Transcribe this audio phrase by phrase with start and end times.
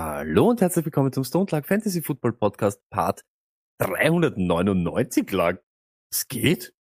[0.00, 3.24] Hallo und herzlich willkommen zum Stone Luck Fantasy Football Podcast Part
[3.80, 5.58] 399 lang.
[6.12, 6.72] Es geht?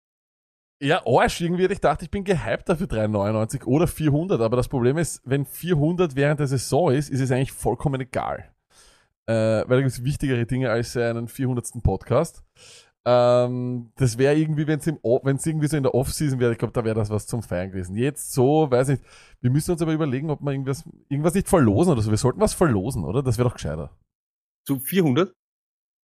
[0.82, 1.64] Ja, Arsch irgendwie.
[1.64, 4.42] Ich dachte, ich bin gehypt dafür 399 oder 400.
[4.42, 8.54] Aber das Problem ist, wenn 400 während der Saison ist, ist es eigentlich vollkommen egal.
[9.26, 11.82] Äh, weil da gibt es wichtigere Dinge als einen 400.
[11.82, 12.44] Podcast.
[13.08, 16.84] Ähm, das wäre irgendwie, wenn es irgendwie so in der Off-Season wäre, ich glaube, da
[16.84, 17.94] wäre das was zum Feiern gewesen.
[17.94, 19.04] Jetzt so, weiß nicht.
[19.40, 22.10] Wir müssen uns aber überlegen, ob wir irgendwas, irgendwas nicht verlosen oder so.
[22.10, 23.22] Wir sollten was verlosen, oder?
[23.22, 23.96] Das wäre doch gescheiter.
[24.66, 25.32] Zu 400?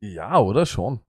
[0.00, 0.64] Ja, oder?
[0.64, 1.00] Schon.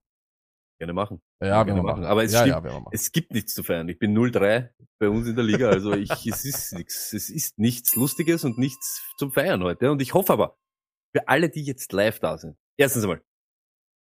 [0.80, 1.22] Gerne machen.
[1.40, 2.06] Ja, gerne wir machen.
[2.06, 2.88] Aber es ja, stimmt, ja, machen.
[2.92, 3.88] es gibt nichts zu feiern.
[3.88, 7.14] Ich bin 0-3 bei uns in der Liga, also ich, es ist nichts.
[7.14, 9.92] Es ist nichts Lustiges und nichts zum Feiern heute.
[9.92, 10.58] Und ich hoffe aber,
[11.16, 13.22] für alle, die jetzt live da sind, erstens einmal,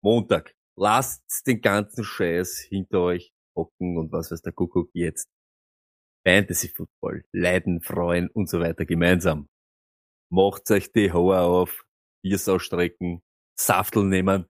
[0.02, 5.28] Montag, lasst den ganzen Scheiß hinter euch hocken und was weiß der Kuckuck jetzt.
[6.26, 9.48] Fantasy Football, Leiden, Freuen und so weiter gemeinsam.
[10.30, 11.84] Macht euch die Haare auf,
[12.24, 13.22] Biers ausstrecken,
[13.58, 14.46] Saftel nehmen.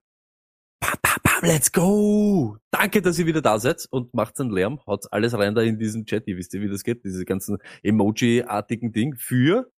[0.79, 2.57] Pam, pam, pam, let's go!
[2.71, 4.85] Danke, dass ihr wieder da seid und macht einen Lärm.
[4.85, 6.27] Haut alles rein da in diesen Chat.
[6.27, 7.03] Ihr wisst ja, wie das geht.
[7.03, 9.71] Diese ganzen Emoji-artigen Ding für,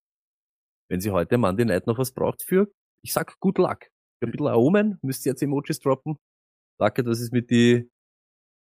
[0.90, 2.72] wenn sie heute Monday Night noch was braucht, für,
[3.02, 3.88] ich sag, good luck.
[4.22, 6.18] Ein bisschen Omen, müsst ihr jetzt Emojis droppen.
[6.78, 7.90] Danke, dass es mit die,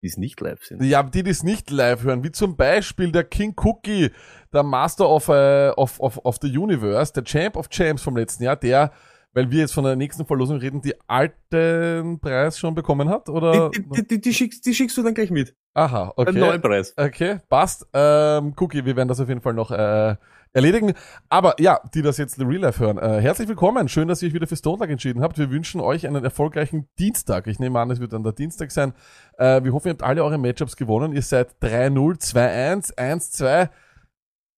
[0.01, 0.83] die es nicht live sind.
[0.83, 4.11] Ja, die, die es nicht live hören, wie zum Beispiel der King Cookie,
[4.53, 8.43] der Master of, äh, of, of, of the Universe, der Champ of Champs vom letzten
[8.43, 8.91] Jahr, der,
[9.33, 13.69] weil wir jetzt von der nächsten Verlosung reden, die alten Preis schon bekommen hat, oder?
[13.69, 15.55] Die, die, die, die, schickst, die schickst du dann gleich mit.
[15.73, 16.39] Aha, Einen okay.
[16.39, 16.93] neuen Preis.
[16.97, 17.87] Okay, passt.
[17.93, 20.15] Ähm, Cookie, wir werden das auf jeden Fall noch äh,
[20.53, 20.93] erledigen.
[21.29, 23.87] Aber ja, die das jetzt in Real Life hören, äh, herzlich willkommen.
[23.87, 25.37] Schön, dass ihr euch wieder für Stone Luck entschieden habt.
[25.37, 27.47] Wir wünschen euch einen erfolgreichen Dienstag.
[27.47, 28.93] Ich nehme an, es wird dann der Dienstag sein.
[29.37, 31.13] Äh, wir hoffen, ihr habt alle eure Matchups gewonnen.
[31.13, 33.69] Ihr seid 3-0, 2-1, 1-2.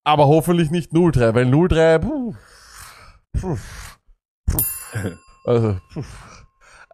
[0.06, 2.34] Aber hoffentlich nicht 0-3, weil 0-3, puh,
[3.40, 3.58] puh,
[4.46, 4.58] puh,
[5.46, 6.04] also, puh.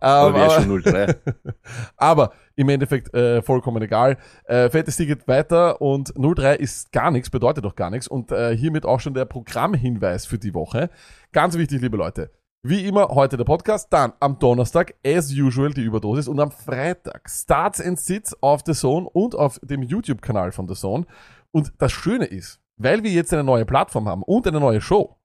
[0.02, 1.16] Aber Ähm, aber- schon 0-3.
[1.98, 4.18] aber im Endeffekt äh, vollkommen egal.
[4.44, 8.06] Äh, Fantasy geht weiter und 03 ist gar nichts, bedeutet doch gar nichts.
[8.06, 10.90] Und äh, hiermit auch schon der Programmhinweis für die Woche.
[11.32, 12.32] Ganz wichtig, liebe Leute.
[12.62, 17.30] Wie immer heute der Podcast, dann am Donnerstag, as usual, die Überdosis und am Freitag
[17.30, 21.06] Starts and Sits auf The Zone und auf dem YouTube-Kanal von The Zone.
[21.52, 25.16] Und das Schöne ist, weil wir jetzt eine neue Plattform haben und eine neue Show,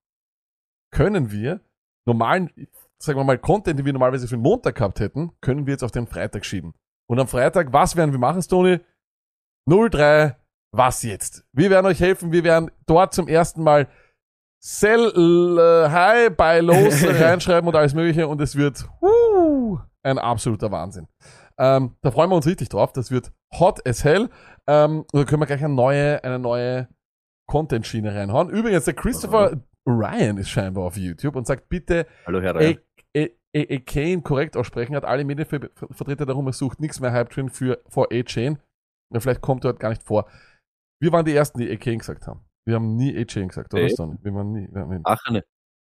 [0.93, 1.63] können wir
[2.07, 2.51] normalen,
[2.99, 5.83] sagen wir mal, Content, den wir normalerweise für den Montag gehabt hätten, können wir jetzt
[5.83, 6.75] auf den Freitag schieben.
[7.07, 8.81] Und am Freitag, was werden wir machen, Stony?
[9.69, 10.37] 03,
[10.73, 11.45] was jetzt?
[11.53, 13.89] Wir werden euch helfen, wir werden dort zum ersten Mal
[14.61, 15.13] Sell,
[15.59, 21.07] äh, High, Buy Lows reinschreiben und alles mögliche und es wird uh, ein absoluter Wahnsinn.
[21.59, 24.31] Ähm, da freuen wir uns richtig drauf, das wird hot as hell.
[24.67, 26.89] Ähm, und da können wir gleich eine neue, eine neue
[27.47, 28.49] Content-Schiene reinhauen.
[28.49, 32.79] Übrigens, der Christopher Ryan ist scheinbar auf YouTube und sagt, bitte Hallo, Herr E-
[33.55, 33.63] Rein.
[33.63, 37.81] E- E- E-Kane korrekt aussprechen, hat alle Medienvertreter darum ersucht, nichts mehr Hype Train für
[37.89, 38.59] vor A-Chain.
[39.13, 40.27] Ja, vielleicht kommt er heute gar nicht vor.
[41.01, 42.41] Wir waren die Ersten, die A-Kane gesagt haben.
[42.67, 43.89] Wir haben nie A-Chain gesagt, oder?
[43.89, 44.17] Stoney?
[44.23, 44.69] Wir waren nie.
[44.73, 45.45] Wir haben, Achene.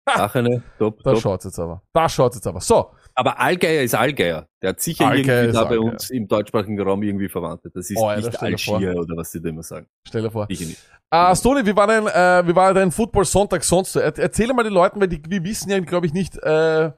[0.05, 1.21] Achene, top, da top.
[1.21, 1.83] schaut's jetzt aber.
[1.93, 2.61] Da schaut's jetzt aber.
[2.61, 4.47] So, Aber Allgeier ist Allgeier.
[4.61, 5.91] Der hat sicher Allgeier irgendwie da bei Allgeier.
[5.91, 7.75] uns im deutschsprachigen Raum irgendwie verwandtet.
[7.75, 8.41] Das ist Oh, ja, nicht.
[8.41, 9.85] Algier oder was sie da immer sagen.
[10.07, 10.47] stell dir vor.
[10.49, 10.83] Sicher nicht.
[11.11, 13.99] Ah, Stoney, wie war dein, äh, wie war dein Football Sonntag sonst so?
[13.99, 16.91] Er, erzähle mal den Leuten, weil die, wir wissen ja, glaube ich, nicht, äh,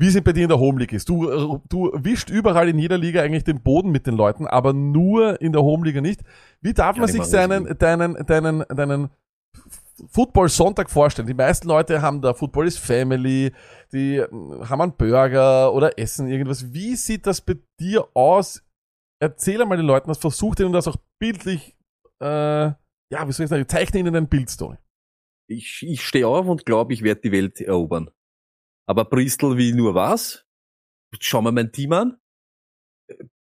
[0.00, 1.10] wie es bei dir in der Home League ist.
[1.10, 4.72] Du, äh, du wischt überall in jeder Liga eigentlich den Boden mit den Leuten, aber
[4.72, 6.22] nur in der Home Liga nicht.
[6.62, 9.10] Wie darf man ich sich seinen, deinen, deinen, deinen
[10.08, 11.28] Football Sonntag vorstellen?
[11.28, 13.52] Die meisten Leute haben da Football is Family,
[13.92, 14.28] die äh,
[14.64, 16.72] haben einen Burger oder essen irgendwas.
[16.72, 18.62] Wie sieht das bei dir aus?
[19.22, 21.76] Erzähle mal den Leuten das, versuch denen das auch bildlich,
[22.22, 24.78] äh, ja, wie soll ich sagen, zeichne ihnen ein Bild, Story.
[25.46, 28.10] Ich, ich stehe auf und glaube, ich werde die Welt erobern.
[28.86, 30.44] Aber Bristol wie nur was?
[31.20, 32.16] Schauen wir mein Team an.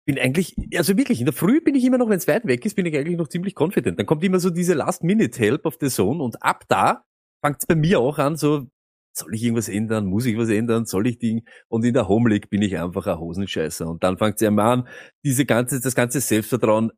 [0.06, 2.64] Bin eigentlich, also wirklich, in der Früh bin ich immer noch, wenn es weit weg
[2.64, 3.98] ist, bin ich eigentlich noch ziemlich confident.
[3.98, 7.04] Dann kommt immer so diese Last-Minute-Help auf the Zone und ab da
[7.44, 8.66] fängt es bei mir auch an, so,
[9.12, 10.06] soll ich irgendwas ändern?
[10.06, 10.86] Muss ich was ändern?
[10.86, 11.46] Soll ich Ding?
[11.68, 13.86] Und in der Home League bin ich einfach ein Hosenscheißer.
[13.86, 14.88] Und dann fängt es ja mal an,
[15.24, 16.92] diese ganze, das ganze Selbstvertrauen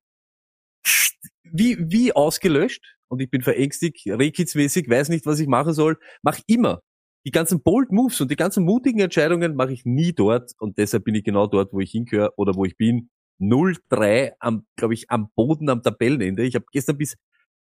[1.52, 2.96] wie, wie ausgelöscht.
[3.08, 6.80] und ich bin verängstigt, Rehkitzmäßig, weiß nicht, was ich machen soll, mach immer.
[7.26, 11.05] Die ganzen bold Moves und die ganzen mutigen Entscheidungen mache ich nie dort und deshalb
[11.05, 13.11] bin ich genau dort, wo ich hingehöre oder wo ich bin.
[13.40, 16.44] 0-3 am, glaube ich, am Boden am Tabellenende.
[16.44, 17.17] Ich habe gestern bis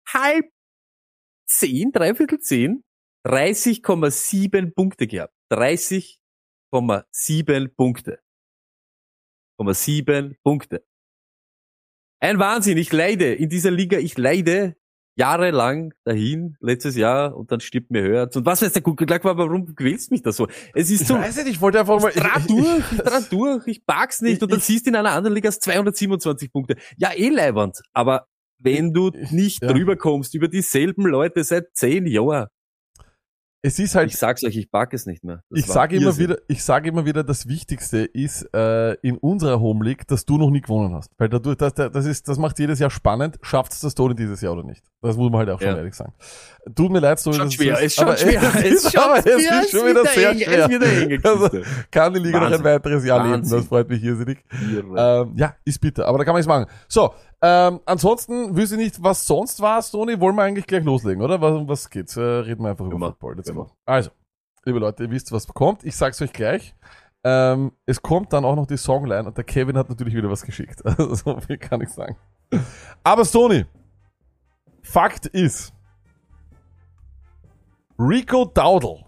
[0.08, 0.46] halb
[1.46, 2.84] zehn, dreiviertel zehn,
[3.26, 5.34] 30,7 Punkte gehabt.
[5.50, 8.20] 30,7 Punkte.
[9.58, 10.84] 0,7 Punkte.
[12.20, 14.76] Ein Wahnsinn, ich leide in dieser Liga, ich leide
[15.18, 18.36] jahrelang dahin, letztes Jahr, und dann stirbt mir Herz.
[18.36, 18.82] Und was weiß der
[19.24, 20.46] war, warum quälst mich das so?
[20.74, 22.10] Es ist Ich so, weiß nicht, ich wollte einfach mal.
[22.14, 24.42] ich traf durch, ich traf durch, ich pack's nicht.
[24.42, 26.76] Und dann Ich- siehst du in einer anderen Liga hast 227 Punkte.
[26.96, 27.80] Ja, eh leibernd.
[27.92, 28.26] Aber
[28.60, 29.72] wenn du nicht ja.
[29.72, 32.46] drüber kommst über dieselben Leute seit zehn Jahren,
[33.60, 35.42] Es ist halt ich sag's euch, ich pack es nicht mehr.
[35.50, 39.58] Das ich sage immer wieder, ich sage immer wieder, das Wichtigste ist äh, in unserer
[39.58, 42.58] Home League, dass du noch nie gewonnen hast, weil dadurch, das, das ist, das macht
[42.60, 43.36] jedes Jahr spannend.
[43.42, 44.84] Schafft es das Toni dieses Jahr oder nicht?
[45.02, 45.76] Das muss man halt auch schon Ja.
[45.76, 46.12] ehrlich sagen.
[46.76, 49.02] Tut mir leid, Toni, Schon schwer, ist schon aber schwer, Es es ist, ist schon
[49.02, 51.02] aber es schwer, ist es schon wird wieder sehr eng, es schwer.
[51.02, 51.50] enge Also,
[51.90, 52.64] kann die Liga noch ein Wahnsinn.
[52.64, 53.32] weiteres Jahr leben?
[53.38, 53.58] Wahnsinn.
[53.58, 54.38] Das freut mich irrsinnig.
[54.96, 56.66] Ähm, ja, ist bitter, aber da kann man nichts machen.
[56.86, 60.18] So, ähm, ansonsten wüsste ich nicht, was sonst war, Toni.
[60.20, 61.40] Wollen wir eigentlich gleich loslegen, oder?
[61.40, 62.16] Was, um was geht's?
[62.16, 63.36] Äh, reden wir einfach über Immer, Football.
[63.36, 63.62] Jetzt immer.
[63.62, 63.70] immer.
[63.86, 64.10] Also,
[64.64, 65.84] liebe Leute, ihr wisst, was kommt.
[65.84, 66.74] Ich sag's euch gleich.
[67.24, 70.42] Ähm, es kommt dann auch noch die Songline und der Kevin hat natürlich wieder was
[70.42, 70.82] geschickt.
[70.84, 72.16] Also, so viel kann ich sagen.
[73.04, 73.66] Aber Sony,
[74.82, 75.72] Fakt ist,
[77.98, 79.04] Rico Dowdle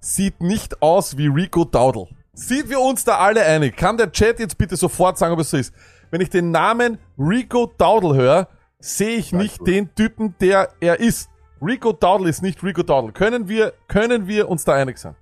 [0.00, 2.08] sieht nicht aus wie Rico Dowdle.
[2.32, 3.76] Sind wir uns da alle einig?
[3.76, 5.72] Kann der Chat jetzt bitte sofort sagen, ob es so ist?
[6.14, 9.66] Wenn ich den Namen Rico Dowdle höre, sehe ich nicht gut.
[9.66, 11.28] den Typen, der er ist.
[11.60, 13.10] Rico Dowdle ist nicht Rico Dowdle.
[13.10, 15.16] Können wir, können wir uns da einig sein?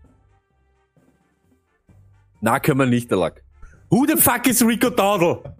[2.43, 3.43] Na, können wir nicht, der Lack.
[3.89, 5.55] Who the fuck is Rico Dowdle?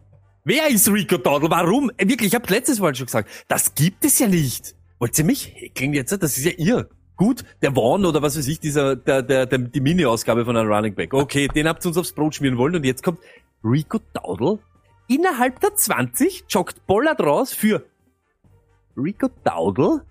[0.45, 1.49] Wer ist Rico Dowdle?
[1.49, 1.91] Warum?
[1.97, 4.75] Äh, Wirklich, ich habe letztes Mal schon gesagt, das gibt es ja nicht.
[4.99, 6.13] Wollt ihr mich häkeln jetzt?
[6.13, 6.91] Das ist ja ihr.
[7.17, 10.71] Gut, der Vaughn oder was weiß ich, dieser, der, der, der, die Mini-Ausgabe von einem
[10.71, 11.15] Running Back.
[11.15, 13.19] Okay, den habt ihr uns aufs Brot schmieren wollen und jetzt kommt
[13.65, 14.59] Rico Dowdle.
[15.13, 17.85] Innerhalb der 20 joggt Pollard raus für
[18.97, 20.07] Rico Dowdle?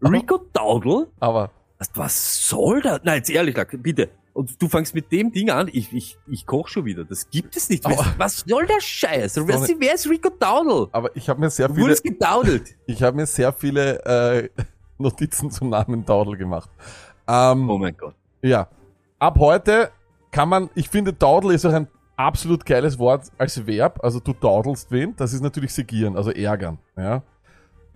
[0.00, 1.08] Rico Dowdle?
[1.20, 1.50] Aber
[1.94, 3.00] Was, soll das?
[3.04, 4.08] Nein, jetzt ehrlich, bitte.
[4.32, 7.04] Und du fängst mit dem Ding an, ich, ich, ich koch schon wieder.
[7.04, 7.84] Das gibt es nicht.
[7.84, 9.36] Was, was soll der Scheiß?
[9.36, 10.88] Wer, wer ist Rico Dowdle?
[10.92, 12.74] Aber ich habe mir sehr Du viele, wurdest gedaudelt.
[12.86, 14.48] ich habe mir sehr viele äh,
[14.98, 16.70] Notizen zum Namen Dowdle gemacht.
[17.28, 18.14] Ähm, Oh mein Gott.
[18.40, 18.68] Ja.
[19.18, 19.90] Ab heute
[20.30, 24.00] kann man, ich finde, Dowdle ist auch ein absolut geiles Wort als Verb.
[24.02, 26.78] Also du daudelst wen, das ist natürlich segieren, also ärgern.
[26.96, 27.22] Ja.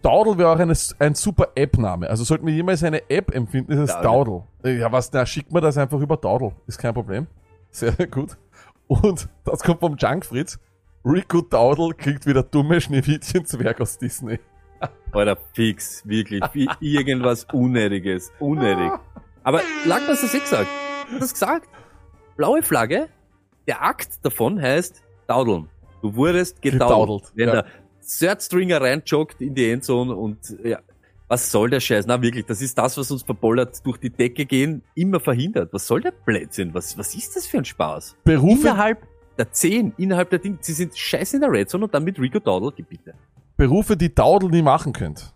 [0.03, 2.09] Dowdle wäre auch eine, ein super App-Name.
[2.09, 4.01] Also sollten wir jemals eine App empfinden, ist es.
[4.01, 4.45] Dowdle.
[4.65, 6.53] Ja, was, na, schickt mir das einfach über Dowdle.
[6.67, 7.27] Ist kein Problem.
[7.71, 8.37] Sehr gut.
[8.89, 10.59] Und das kommt vom Junk Fritz.
[11.05, 14.41] Rico Dowdle kriegt wieder dumme Schneewittchen-Zwerg aus Disney.
[15.13, 16.43] Alter, fix, wirklich.
[16.53, 18.33] Wie irgendwas Unnötiges.
[18.39, 18.93] Unnötig.
[19.43, 20.69] Aber was hast du eh gesagt?
[21.11, 21.69] Du hast gesagt.
[22.37, 23.09] Blaue Flagge,
[23.71, 25.69] der Akt davon heißt Daudeln.
[26.03, 26.91] Du wurdest gedaudelt.
[26.91, 27.63] Gedaudelt, Wenn ja.
[27.63, 27.67] der
[28.19, 30.81] Third Stringer reinjoggt in die Endzone und ja,
[31.29, 32.05] was soll der Scheiß?
[32.09, 35.73] Na wirklich, das ist das, was uns verbollert durch die Decke gehen, immer verhindert.
[35.73, 36.75] Was soll der Blödsinn?
[36.75, 38.17] Was, was ist das für ein Spaß?
[38.25, 39.07] Berufe, Innerhalb
[39.39, 42.19] der 10, innerhalb der Dinge, sie sind scheiße in der Red Zone und dann mit
[42.19, 43.15] Rico Dowdle, bitte.
[43.57, 45.33] Berufe, die Dowdle nie machen könnt.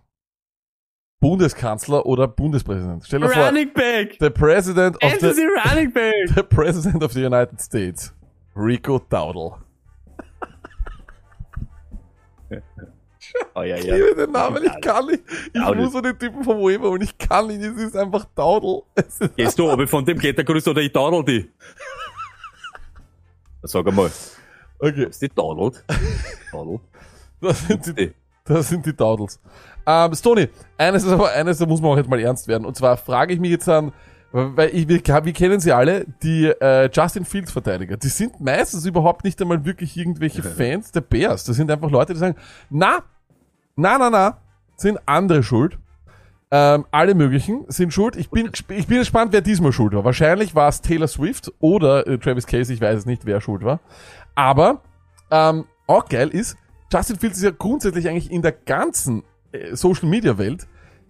[1.21, 3.05] Bundeskanzler oder Bundespräsident.
[3.07, 4.17] Stell dir vor, Running Back!
[4.19, 6.15] the President of the, Running Back!
[6.35, 8.13] the President of the United States.
[8.57, 9.57] Rico Dowdle.
[13.55, 13.95] Oh, ja, Ich ja.
[13.95, 15.23] liebe den Namen, ich kann nicht.
[15.53, 17.63] Ich muss so den Typen vom Weber und ich kann nicht.
[17.63, 18.27] Es ist einfach
[18.95, 21.51] ist Gehst du, ob ich von dem Klettergerüst oder ich daudel die?
[23.63, 24.11] Sag einmal,
[24.79, 25.85] okay, ist die daudelt?
[26.53, 26.81] Daudel?
[27.41, 28.13] das sind die,
[28.45, 29.41] das sind die Dowdles.
[29.87, 32.65] Ähm, Stony, eines ist aber, eines, da muss man auch jetzt mal ernst werden.
[32.65, 33.93] Und zwar frage ich mich jetzt an,
[34.35, 37.97] weil ich, wir, wir kennen sie alle, die äh, Justin Fields Verteidiger.
[37.97, 41.45] Die sind meistens überhaupt nicht einmal wirklich irgendwelche Fans der Bears.
[41.45, 42.35] Das sind einfach Leute, die sagen,
[42.69, 43.05] na,
[43.77, 44.39] na, na, na,
[44.77, 45.79] sind andere schuld.
[46.51, 48.17] Ähm, alle möglichen sind schuld.
[48.17, 50.05] Ich bin, ich bin gespannt, wer diesmal schuld war.
[50.05, 53.63] Wahrscheinlich war es Taylor Swift oder äh, Travis Casey, ich weiß es nicht, wer schuld
[53.63, 53.79] war.
[54.35, 54.81] Aber
[55.31, 56.57] ähm, auch geil ist,
[56.93, 59.23] Justin Fields ist ja grundsätzlich eigentlich in der ganzen
[59.53, 60.67] äh, Social Media Welt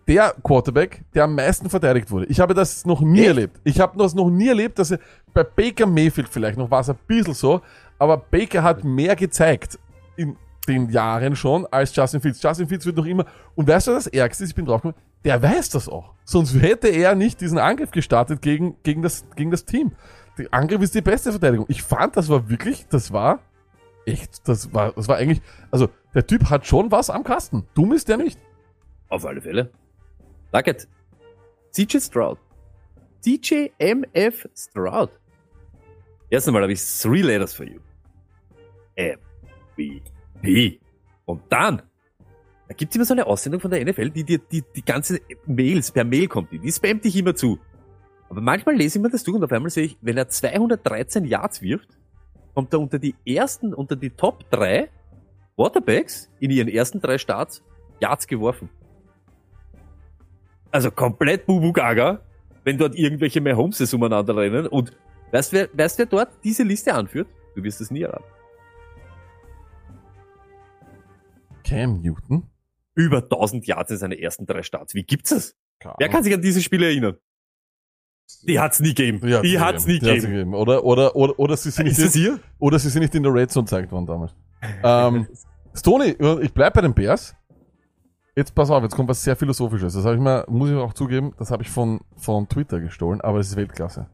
[0.06, 2.26] der Quarterback, der am meisten verteidigt wurde.
[2.26, 3.28] Ich habe das noch nie Echt?
[3.28, 3.60] erlebt.
[3.64, 4.98] Ich habe das noch nie erlebt, dass er
[5.32, 7.60] bei Baker Mayfield vielleicht noch war es ein bisschen so,
[7.98, 9.78] aber Baker hat mehr gezeigt
[10.16, 10.36] in
[10.68, 12.42] den Jahren schon als Justin Fields.
[12.42, 14.50] Justin Fields wird noch immer, und weißt du, was das Ärgste ist?
[14.50, 16.12] Ich bin draufgekommen, der weiß das auch.
[16.24, 19.92] Sonst hätte er nicht diesen Angriff gestartet gegen, gegen, das, gegen das Team.
[20.38, 21.66] Der Angriff ist die beste Verteidigung.
[21.68, 23.40] Ich fand, das war wirklich, das war
[24.06, 27.66] echt, das war, das war eigentlich, also der Typ hat schon was am Kasten.
[27.74, 28.38] Dumm ist der nicht.
[29.08, 29.70] Auf alle Fälle.
[30.54, 30.86] Luckett.
[31.72, 32.38] CJ Stroud.
[33.24, 35.10] CJ MF Stroud.
[36.30, 37.80] Erst einmal habe ich three letters for you.
[38.94, 39.18] M,
[39.74, 40.00] B,
[40.40, 40.78] P.
[41.24, 41.82] Und dann,
[42.68, 45.90] da gibt's immer so eine Aussendung von der NFL, die dir die, die ganze Mails,
[45.90, 47.58] per Mail kommt, die, die spammt dich immer zu.
[48.28, 51.24] Aber manchmal lese ich mir das durch und auf einmal sehe ich, wenn er 213
[51.24, 51.98] Yards wirft,
[52.54, 54.88] kommt er unter die ersten, unter die Top 3
[55.56, 57.64] Quarterbacks in ihren ersten drei Starts
[58.00, 58.68] Yards geworfen.
[60.74, 62.20] Also komplett Bubu Gaga,
[62.64, 64.90] wenn dort irgendwelche Mahomes umeinander rennen und
[65.30, 67.28] weißt wer, weißt wer dort diese Liste anführt?
[67.54, 68.24] Du wirst es nie erraten.
[71.62, 72.50] Cam Newton?
[72.96, 74.96] Über 1000 Yards in seinen ersten drei Starts.
[74.96, 75.54] Wie gibt's das?
[75.78, 77.18] Keine Wer kann sich an diese Spiele erinnern?
[78.42, 79.24] Die hat's nie gegeben.
[79.28, 80.54] Ja, die hat's nie die hat's gegeben.
[80.54, 82.40] Oder, oder, oder, oder sie sind nicht, es hier?
[82.58, 84.34] oder sie sind nicht in der Red Zone gezeigt worden damals.
[84.82, 85.28] ähm,
[85.72, 87.36] Stoney, ich bleib bei den Bears.
[88.36, 89.94] Jetzt pass auf, jetzt kommt was sehr Philosophisches.
[89.94, 93.20] Das habe ich mal, muss ich auch zugeben, das habe ich von, von Twitter gestohlen,
[93.20, 94.08] aber es ist Weltklasse.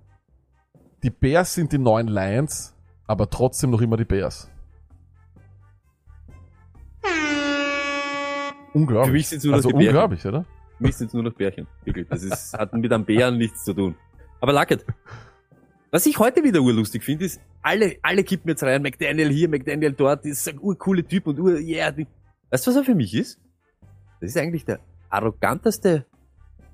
[1.03, 4.51] Die Bears sind die neuen Lions, aber trotzdem noch immer die Bears.
[8.75, 9.07] Unglaublich.
[9.07, 9.89] Für mich sind's nur noch also die Bären.
[9.89, 10.45] unglaublich, oder?
[10.77, 11.67] Für mich sind nur noch Bärchen.
[11.85, 12.07] Wirklich.
[12.09, 13.95] Das ist, hat mit einem Bären nichts zu tun.
[14.41, 14.85] Aber Luckett.
[15.91, 19.93] Was ich heute wieder urlustig finde, ist, alle, alle kippen jetzt rein, McDaniel hier, McDaniel
[19.93, 21.91] dort, das ist ein urcoole Typ und ur, yeah.
[21.91, 22.07] Die.
[22.51, 23.41] Weißt du, was er für mich ist?
[24.21, 26.07] Das ist eigentlich der arroganteste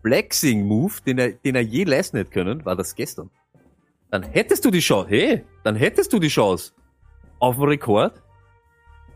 [0.02, 3.30] Flexing-Move, den er, den er je leisten hätte können, war das gestern.
[4.10, 6.72] Dann hättest du die Chance, hey, dann hättest du die Chance
[7.38, 8.22] auf den Rekord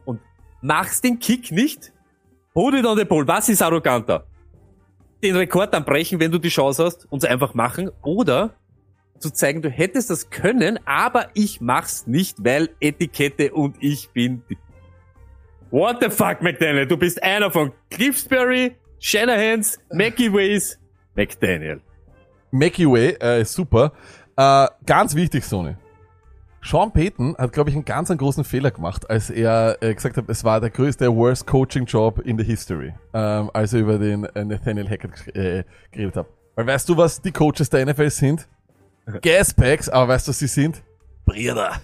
[0.05, 0.21] und
[0.63, 1.93] machst den Kick nicht,
[2.55, 3.27] hol it on the ball.
[3.27, 4.27] Was ist arroganter?
[5.23, 8.55] Den Rekord dann brechen, wenn du die Chance hast, und es einfach machen, oder
[9.19, 14.43] zu zeigen, du hättest das können, aber ich mach's nicht, weil Etikette und ich bin
[14.49, 14.57] die
[15.71, 16.87] What the fuck, McDaniel?
[16.87, 20.77] Du bist einer von Cliffsbury, Shanahans, Mackie Ways,
[21.15, 21.81] McDaniel.
[22.51, 23.93] Mackie Way äh, ist super.
[24.37, 25.77] Äh, ganz wichtig, Sony.
[26.63, 30.17] Sean Payton hat, glaube ich, einen ganz einen großen Fehler gemacht, als er äh, gesagt
[30.17, 33.97] hat, es war der größte worst Coaching Job in the history, ähm, als er über
[33.99, 35.63] den äh, Nathaniel Hackett äh,
[35.93, 36.27] geredet hat.
[36.57, 38.49] Weil weißt du, was die Coaches der NFL sind?
[39.23, 40.83] Gaspacks, aber weißt du, was sie sind?
[41.25, 41.81] Brüder.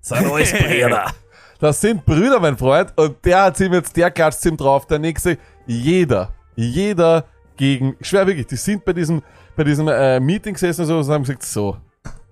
[0.00, 1.12] Sind alles Brüder.
[1.60, 5.00] Das sind Brüder, mein Freund, und der hat ihm jetzt, der klatscht ihm drauf, der
[5.00, 7.24] nächste, jeder, jeder
[7.56, 9.22] gegen, ich schwör wirklich, die sind bei diesem,
[9.56, 11.76] bei diesem äh, Meeting gesessen und so und haben gesagt, so,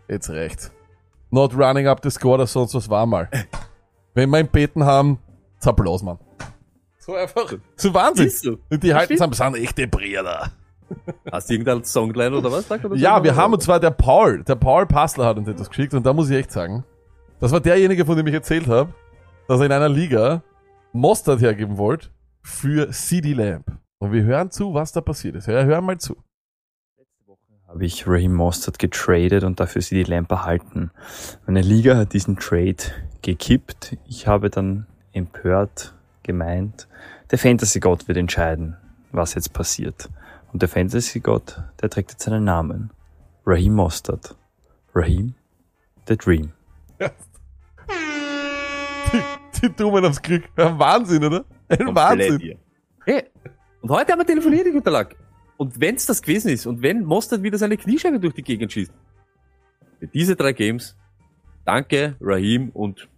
[0.08, 0.70] jetzt reicht's.
[1.32, 3.28] Not running up the score oder sonst was war mal.
[4.14, 5.18] Wenn wir ihn beten haben,
[5.58, 6.18] zerblos, man.
[6.98, 7.52] So einfach.
[7.74, 8.30] So Wahnsinn.
[8.30, 8.58] So.
[8.70, 10.52] Und die halten zusammen, sind echte Brüder.
[11.32, 12.68] Hast du irgendein Songline oder was?
[12.68, 15.94] Mal, Ja, wir haben und zwar der Paul, der Paul Passler hat uns etwas geschickt
[15.94, 16.84] und da muss ich echt sagen,
[17.40, 18.94] das war derjenige, von dem ich erzählt habe,
[19.48, 20.42] dass er in einer Liga
[20.92, 22.08] Mostard hergeben wollte
[22.42, 23.66] für CD Lamp.
[23.98, 25.46] Und wir hören zu, was da passiert ist.
[25.46, 26.16] Ja, hören mal zu.
[27.68, 30.90] habe ich Raheem Mostert getradet und dafür sie die Lamp erhalten.
[31.46, 32.76] Meine Liga hat diesen Trade
[33.22, 33.96] gekippt.
[34.06, 36.88] Ich habe dann empört gemeint,
[37.30, 38.76] der Fantasy-Gott wird entscheiden,
[39.12, 40.08] was jetzt passiert.
[40.52, 42.90] Und der Fantasy-Gott, der trägt jetzt seinen Namen.
[43.44, 44.36] Raheem Mostert.
[44.94, 45.34] Raheem,
[46.08, 46.52] the Dream.
[46.98, 47.06] Die,
[49.68, 50.44] die Dummen haben's Glück.
[50.56, 51.44] Ein Wahnsinn, oder?
[51.68, 52.58] Ein Komplett Wahnsinn.
[53.04, 53.24] Hey,
[53.80, 55.16] und heute haben wir telefoniert, guter Lack.
[55.56, 58.92] Und wenn's das gewesen ist und wenn Mostert wieder seine Kniescheibe durch die Gegend schießt,
[60.00, 60.96] für diese drei Games,
[61.64, 63.08] danke, Raheem, und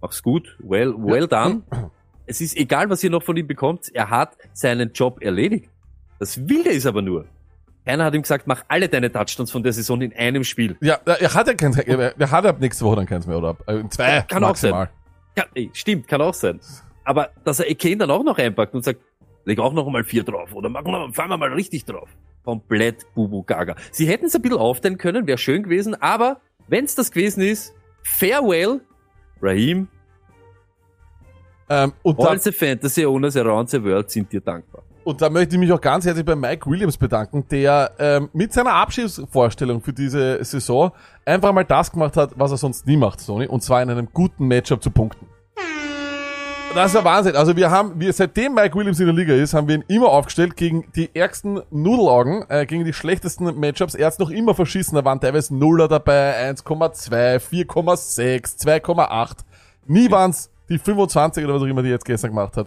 [0.00, 1.62] mach's gut, well, well done.
[2.26, 5.70] Es ist egal, was ihr noch von ihm bekommt, er hat seinen Job erledigt.
[6.18, 7.24] Das Wilde ist aber nur,
[7.86, 10.76] keiner hat ihm gesagt, mach alle deine Touchdowns von der Saison in einem Spiel.
[10.82, 13.56] Ja, er hat ja keins, er, er hat ab nächste Woche dann keins mehr, oder?
[13.66, 14.90] Äh, in zwei, Kann auch maximal.
[15.38, 16.60] Kann, ey, stimmt, kann auch sein.
[17.04, 19.00] Aber dass er Eken dann auch noch einpackt und sagt,
[19.44, 22.08] leg auch noch mal vier drauf oder mach noch, fahren wir mal richtig drauf.
[22.44, 23.76] Komplett Bubu Gaga.
[23.92, 27.74] Sie hätten es ein bisschen aufteilen können, wäre schön gewesen, aber wenn's das gewesen ist,
[28.02, 28.80] farewell,
[29.40, 29.88] Raheem,
[31.70, 34.82] Ähm, und, all the fantasy owners around the world sind dir dankbar.
[35.08, 38.52] Und da möchte ich mich auch ganz herzlich bei Mike Williams bedanken, der ähm, mit
[38.52, 40.92] seiner Abschiedsvorstellung für diese Saison
[41.24, 44.08] einfach mal das gemacht hat, was er sonst nie macht, Sony, und zwar in einem
[44.12, 45.26] guten Matchup zu punkten.
[46.74, 47.36] Das ist ja Wahnsinn.
[47.36, 50.08] Also wir haben, wir, seitdem Mike Williams in der Liga ist, haben wir ihn immer
[50.08, 53.94] aufgestellt gegen die ärgsten Nudelaugen, äh, gegen die schlechtesten Matchups.
[53.94, 54.94] Er hat's noch immer verschissen.
[54.94, 59.38] Da waren teilweise Nuller dabei, 1,2, 4,6, 2,8.
[59.86, 62.66] Nie waren's die 25 oder was auch immer die jetzt gestern gemacht hat.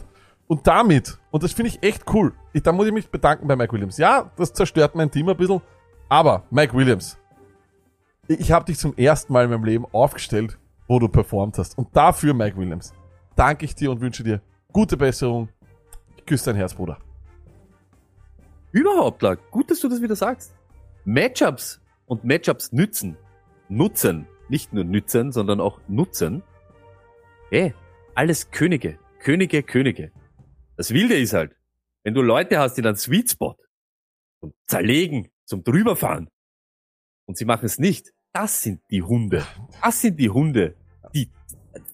[0.51, 3.55] Und damit, und das finde ich echt cool, ich, da muss ich mich bedanken bei
[3.55, 3.97] Mike Williams.
[3.97, 5.61] Ja, das zerstört mein Team ein bisschen,
[6.09, 7.17] aber Mike Williams,
[8.27, 10.57] ich, habe dich zum ersten Mal in meinem Leben aufgestellt,
[10.89, 11.77] wo du performt hast.
[11.77, 12.93] Und dafür, Mike Williams,
[13.37, 14.41] danke ich dir und wünsche dir
[14.73, 15.47] gute Besserung.
[16.17, 16.97] Ich küsse dein Herz, Bruder.
[18.73, 19.51] Überhaupt, Lack.
[19.51, 20.53] Gut, dass du das wieder sagst.
[21.05, 23.15] Matchups und Matchups nützen.
[23.69, 24.27] Nutzen.
[24.49, 26.43] Nicht nur nützen, sondern auch nutzen.
[27.51, 27.73] Ey,
[28.15, 28.99] alles Könige.
[29.19, 30.11] Könige, Könige.
[30.81, 31.55] Das Wilde ist halt,
[32.03, 33.55] wenn du Leute hast in einem Sweet Spot,
[34.39, 36.27] zum Zerlegen, zum Drüberfahren,
[37.27, 39.45] und sie machen es nicht, das sind die Hunde.
[39.83, 40.73] Das sind die Hunde.
[41.13, 41.29] Die,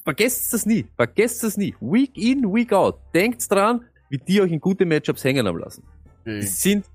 [0.05, 0.85] vergesst das nie.
[0.95, 1.75] Vergesst das nie.
[1.81, 3.01] Week in, week out.
[3.13, 5.83] Denkt dran, wie die euch in gute Matchups hängen haben lassen.
[6.25, 6.85] Die sind,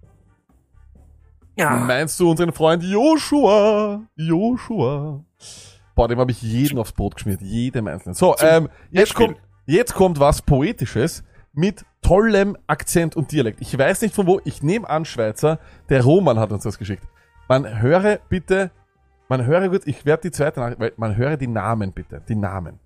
[1.59, 4.09] ja, Meinst du unseren Freund Joshua?
[4.17, 5.23] Joshua.
[5.95, 7.43] Boah, dem habe ich jeden aufs Brot geschmiert.
[7.43, 8.15] Jedem einzelnen.
[8.15, 11.23] So, ähm, jetzt kommt, jetzt kommt was Poetisches
[11.53, 13.61] mit tollem Akzent und Dialekt.
[13.61, 14.41] Ich weiß nicht von wo.
[14.45, 15.59] Ich nehme an Schweizer.
[15.89, 17.05] Der Roman hat uns das geschickt.
[17.49, 18.71] Man höre bitte,
[19.29, 22.23] man höre gut, ich werde die zweite Nachricht, man höre die Namen bitte.
[22.29, 22.79] Die Namen.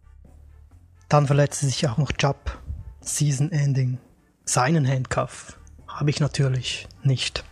[1.09, 2.59] Dann verletzte sich auch noch Jupp.
[3.01, 3.99] Season Ending.
[4.45, 7.45] Seinen Handcuff habe ich natürlich nicht.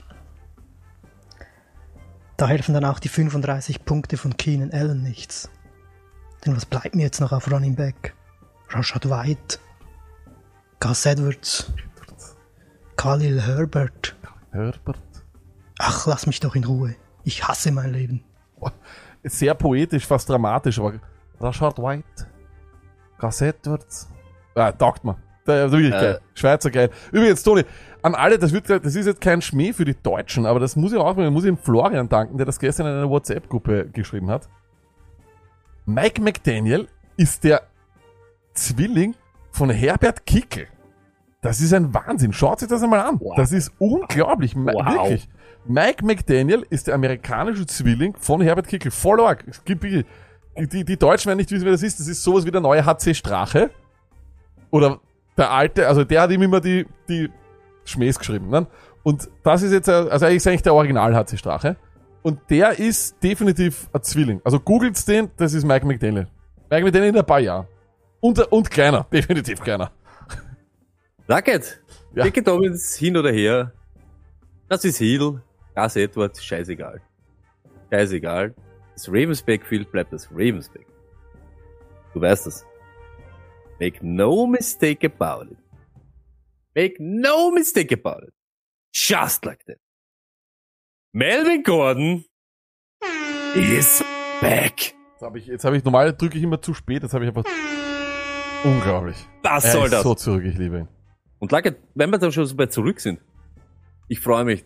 [2.37, 5.51] Da helfen dann auch die 35 Punkte von Keenan Allen nichts.
[6.45, 8.15] Denn was bleibt mir jetzt noch auf Running Back?
[8.71, 9.59] Rashad White,
[10.85, 11.73] Gus Edwards,
[12.97, 14.15] Khalil Herbert.
[14.53, 14.99] Herbert.
[15.79, 16.95] Ach, lass mich doch in Ruhe.
[17.23, 18.23] Ich hasse mein Leben.
[19.23, 21.01] Sehr poetisch, fast dramatisch, aber
[21.41, 22.27] Rashard White,
[23.19, 24.11] Gus Edwards.
[24.55, 25.17] Ah, taugt mir.
[25.47, 26.01] Der, wirklich Äh.
[26.01, 26.21] geil.
[26.35, 26.91] Schweizer geil.
[27.13, 27.65] Übrigens, Toni,
[28.03, 30.93] an alle, das wird, das ist jetzt kein Schmäh für die Deutschen, aber das muss
[30.93, 34.51] ich auch, muss ich dem Florian danken, der das gestern in einer WhatsApp-Gruppe geschrieben hat.
[35.87, 37.63] Mike McDaniel ist der
[38.53, 39.15] Zwilling
[39.51, 40.67] von Herbert Kickel.
[41.45, 42.33] Das ist ein Wahnsinn.
[42.33, 43.21] Schaut sich das einmal an.
[43.21, 43.35] Wow.
[43.37, 44.57] Das ist unglaublich.
[44.57, 44.75] Wow.
[44.87, 45.29] Wirklich.
[45.67, 48.91] Mike McDaniel ist der amerikanische Zwilling von Herbert Kickel.
[48.91, 49.45] Voll arg.
[49.47, 50.07] Es gibt wirklich-
[50.57, 52.01] die, die Deutschen werden nicht wissen, wer das ist.
[52.01, 53.69] Das ist sowas wie der neue HC Strache.
[54.71, 55.01] Oder
[55.37, 57.29] der alte, also der hat ihm immer die, die
[57.85, 58.49] Schmähs geschrieben.
[58.49, 58.67] Ne?
[59.03, 61.77] Und das ist jetzt, äh, also eigentlich ist eigentlich der Original HC Strache.
[62.23, 64.41] Und der ist definitiv ein Zwilling.
[64.45, 66.27] Also googelt's den, das ist Mike McDaniel.
[66.71, 67.67] Mike McDaniel in ein paar Jahren.
[68.21, 69.91] Und, und kleiner, definitiv kleiner.
[71.27, 71.83] Luckett.
[72.15, 72.25] Ja.
[72.25, 73.73] Dicke Dobbins hin oder her.
[74.69, 75.43] Das ist Heal.
[75.75, 77.01] Gas Edwards, scheißegal.
[77.91, 78.55] Scheißegal.
[78.95, 80.99] Das Ravens Backfield bleibt das Ravens Backfield.
[82.13, 82.65] Du weißt das.
[83.81, 85.59] Make no mistake about it.
[86.75, 88.33] Make no mistake about it.
[88.93, 89.79] Just like that.
[91.13, 92.25] Melvin Gordon
[93.55, 94.05] is
[94.41, 94.95] back.
[95.13, 97.29] Jetzt habe ich, jetzt habe ich, normal drücke ich immer zu spät, jetzt habe ich
[97.29, 97.45] einfach,
[98.65, 99.17] unglaublich.
[99.43, 100.03] Er soll ist das?
[100.03, 100.89] so zurück, ich liebe ihn.
[101.45, 103.21] Und Luckett, wenn wir dann schon so weit zurück sind,
[104.09, 104.65] ich freue mich,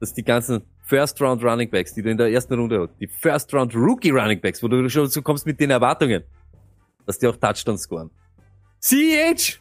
[0.00, 3.06] dass die ganzen First Round Running Backs, die du in der ersten Runde hast, die
[3.06, 6.24] First Round Rookie Running Backs, wo du schon so kommst mit den Erwartungen,
[7.06, 8.10] dass die auch Touchdowns scoren.
[8.80, 9.60] CH!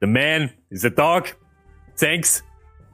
[0.00, 1.36] The man is a dog.
[1.96, 2.42] Thanks.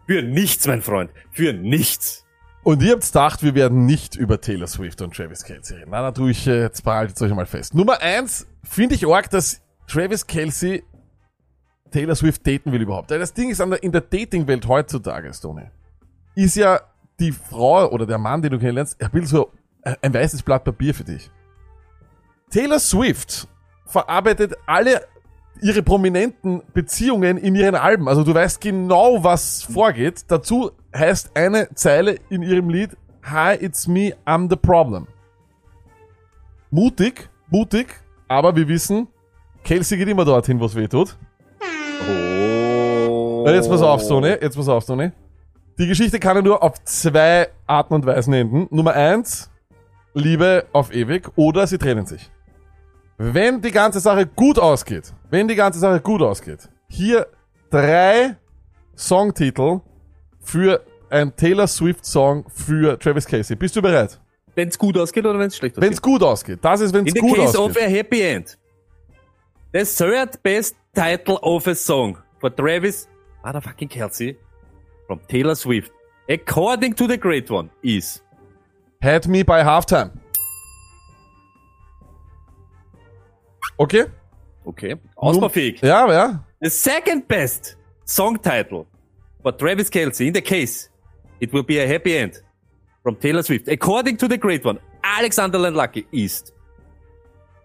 [0.06, 1.10] Für nichts, mein Freund.
[1.30, 2.26] Für nichts.
[2.64, 5.90] Und ihr habt gedacht, wir werden nicht über Taylor Swift und Travis Kelsey reden.
[5.90, 7.72] Na, na, tue ich, äh, jetzt behaltet euch mal fest.
[7.74, 10.82] Nummer eins, finde ich arg, dass Travis Kelsey
[11.94, 13.12] Taylor Swift daten will überhaupt.
[13.12, 15.70] Das Ding ist in der Dating-Welt heutzutage, Stone,
[16.34, 16.80] ist ja
[17.20, 19.52] die Frau oder der Mann, den du kennenlernst, ein bisschen so
[19.82, 21.30] äh, ein weißes Blatt Papier für dich.
[22.50, 23.46] Taylor Swift
[23.86, 25.02] verarbeitet alle
[25.62, 28.08] ihre prominenten Beziehungen in ihren Alben.
[28.08, 30.24] Also du weißt genau, was vorgeht.
[30.26, 35.06] Dazu heißt eine Zeile in ihrem Lied Hi, it's me, I'm the problem.
[36.72, 37.86] Mutig, mutig,
[38.26, 39.06] aber wir wissen,
[39.62, 41.16] Kelsey geht immer dorthin, wo es weh tut.
[43.44, 43.54] Oh.
[43.54, 45.10] Jetzt pass auf, Sony, jetzt pass auf, Sony.
[45.78, 48.68] Die Geschichte kann ja nur auf zwei Arten und Weisen enden.
[48.70, 49.50] Nummer eins,
[50.14, 52.30] Liebe auf ewig oder sie trennen sich.
[53.18, 57.26] Wenn die ganze Sache gut ausgeht, wenn die ganze Sache gut ausgeht, hier
[57.70, 58.36] drei
[58.96, 59.80] Songtitel
[60.40, 63.56] für ein Taylor Swift Song für Travis Casey.
[63.56, 64.20] Bist du bereit?
[64.54, 65.94] Wenn's gut ausgeht oder wenn's schlecht Wenn ausgeht?
[65.94, 66.58] es gut ausgeht.
[66.62, 67.82] Das ist, wenn In es the gut case of ausgeht.
[67.82, 68.56] a happy end.
[69.72, 73.08] The third best title of a song for Travis
[73.44, 74.36] motherfucking Kelsey
[75.06, 75.92] from Taylor Swift,
[76.28, 78.20] according to the great one, is
[79.02, 80.10] Had me by halftime.
[83.78, 84.04] Okay?
[84.66, 85.82] okay, ausbaufähig.
[85.82, 86.38] Ja, ja.
[86.62, 87.76] The second best
[88.06, 88.86] song title
[89.42, 90.88] for Travis Kelsey in the case,
[91.40, 92.40] it will be a happy end
[93.02, 96.50] from Taylor Swift, according to the great one, Alexander Landlucky, is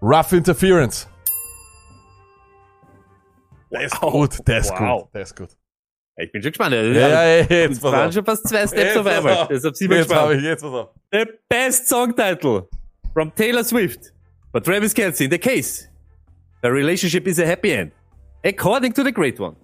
[0.01, 1.07] Rough Interference.
[3.71, 5.03] Der ist gut, der ist Wow.
[5.03, 5.49] gut, der ist gut.
[6.21, 6.73] Ich bin schon gespannt.
[6.75, 9.47] Ja, ja, ja, Das jetzt pass waren schon fast zwei Steps Jetzt auf einmal.
[9.49, 10.35] Deshalb sind wir Jetzt gespannt.
[10.35, 10.89] ich, jetzt pass auf.
[11.11, 12.67] The best song title
[13.13, 14.11] from Taylor Swift
[14.51, 15.87] for Travis Kelsey in the case.
[16.61, 17.91] The relationship is a happy end.
[18.43, 19.55] According to the great one.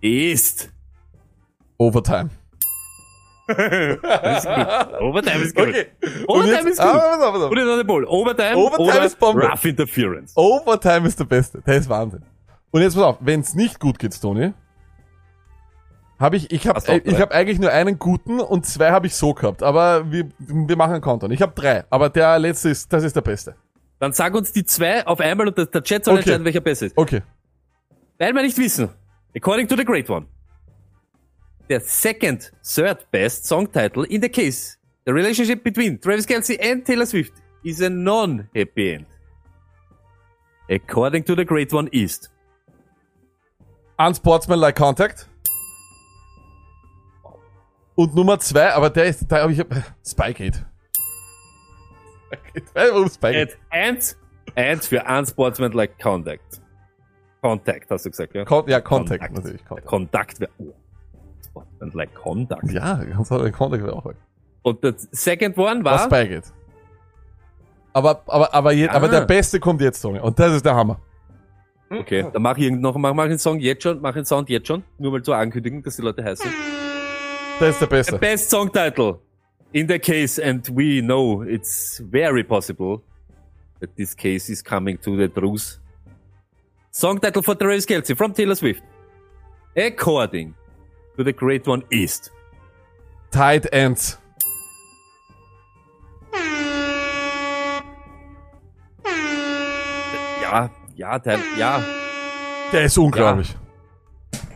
[0.00, 0.70] Ist
[1.78, 2.30] Overtime.
[3.48, 5.00] Das ist gut.
[5.00, 5.68] Overtime ist gut.
[5.68, 5.86] Okay.
[6.26, 6.86] Overtime ist gut.
[6.88, 7.48] Ah.
[7.48, 8.04] Put it on the ball.
[8.06, 9.42] Overtime, Overtime ist Bombe.
[9.48, 10.32] Rough Interference.
[10.36, 11.62] Overtime ist der Beste.
[11.64, 12.22] Der ist Wahnsinn.
[12.72, 14.52] Und jetzt pass auf, wenn es nicht gut geht, Tony,
[16.18, 19.14] habe ich, ich habe auch ich hab eigentlich nur einen guten und zwei habe ich
[19.14, 19.62] so gehabt.
[19.62, 21.30] Aber wir, wir machen einen Countdown.
[21.30, 23.54] Ich habe drei, aber der letzte ist, das ist der Beste.
[23.98, 26.22] Dann sag uns die zwei auf einmal und der, der Chat soll Okay.
[26.22, 26.96] entscheiden, welcher besser ist.
[26.96, 27.22] Okay.
[28.18, 28.88] Weil wir nicht wissen.
[29.34, 30.26] According to the great one.
[31.68, 34.76] Der second, third best song title in the case.
[35.04, 37.32] The relationship between Travis Kelsey and Taylor Swift
[37.64, 39.06] is a non-happy end.
[40.70, 42.28] According to the great one is.
[43.98, 45.26] Unsportsmanlike Contact.
[47.96, 49.86] Und Nummer zwei, aber der ist, da habe ich, Spygate.
[50.06, 50.64] Spygate.
[52.74, 53.54] Warum Spygate?
[53.70, 54.16] And,
[54.54, 56.60] and, für unsportsmanlike contact.
[57.42, 58.44] Contact, hast du gesagt, ja?
[58.44, 59.34] Con ja, Contact, Kontakt.
[59.34, 59.84] natürlich.
[59.84, 60.40] Contact.
[60.40, 60.74] Wäre, oh.
[61.44, 62.70] Sportsmanlike contact.
[62.70, 64.16] Ja, ganz Contact wäre auch halt.
[64.62, 66.48] Und der second one Was war, Spygate.
[67.92, 69.10] Aber, aber, aber, je, aber Ah.
[69.10, 70.18] der Beste kommt jetzt, Tony.
[70.18, 71.00] Und das ist der Hammer.
[71.88, 74.66] okay, dann mach ich noch, mach, mach den Song jetzt schon, mach den Sound jetzt
[74.66, 76.50] schon, nur mal zur Ankündigung, dass die Leute heißen.
[77.58, 78.18] Das ist der The Beste.
[78.18, 79.20] best song title
[79.72, 83.02] in the case, and we know it's very possible
[83.80, 85.78] that this case is coming to the truth.
[86.90, 88.82] Song title for Travis Kelsey from Taylor Swift.
[89.76, 90.54] According
[91.16, 92.30] to the great one is.
[93.30, 94.18] Tight Ends.
[100.42, 101.82] Ja, ja, Teil, ja.
[102.72, 103.54] Der ist unglaublich.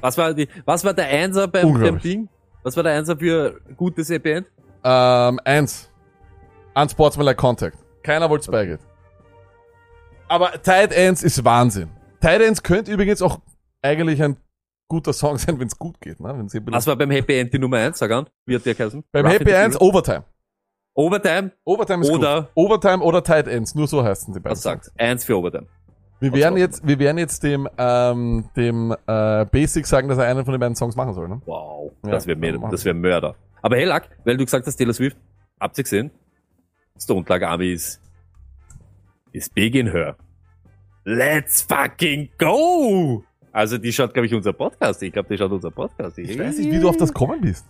[0.01, 1.99] Was war die, was war der Einser beim, beim.
[1.99, 2.29] Ding?
[2.63, 4.47] Was war der Einser für gutes Happy End?
[4.85, 5.89] Ähm, eins.
[6.75, 7.79] Unsportsmanlike Contact.
[8.03, 8.83] Keiner wollte Spygate.
[10.29, 11.91] Aber Tight Ends ist Wahnsinn.
[12.21, 13.41] Tight Ends könnte übrigens auch
[13.83, 14.37] eigentlich ein
[14.89, 16.21] guter Song sein, wenn es gut geht.
[16.21, 16.33] Ne?
[16.37, 18.27] Wenn's Was war beim Happy End die Nummer 1, sag an?
[18.47, 19.05] Wie hat der geheißen?
[19.11, 19.81] Beim Rough Happy Ends?
[19.81, 20.25] Overtime.
[20.95, 22.51] Overtime, Overtime ist Oder- gut.
[22.55, 23.75] Overtime oder Tight Ends.
[23.75, 24.53] Nur so heißen die beiden.
[24.57, 24.91] was sagt?
[24.99, 25.67] Eins für Overtime.
[26.21, 30.45] Wir werden jetzt, wir werden jetzt dem, ähm, dem äh, Basic sagen, dass er einen
[30.45, 31.29] von den beiden Songs machen soll.
[31.29, 31.41] Ne?
[31.47, 33.35] Wow, Ja, das wäre wär Mörder.
[33.63, 35.17] Aber hey, Lack, weil du gesagt hast, Taylor Swift,
[35.59, 36.11] habt ihr gesehen?
[36.99, 38.01] Stone Lag Army ist,
[39.33, 40.17] ist big in her.
[41.05, 43.25] Let's fucking go!
[43.53, 45.03] Also die schaut, glaube ich, unser Podcast.
[45.03, 46.19] Ich glaube, die schaut unser Podcast.
[46.19, 47.67] Ich weiß nicht, wie du auf das kommen bist.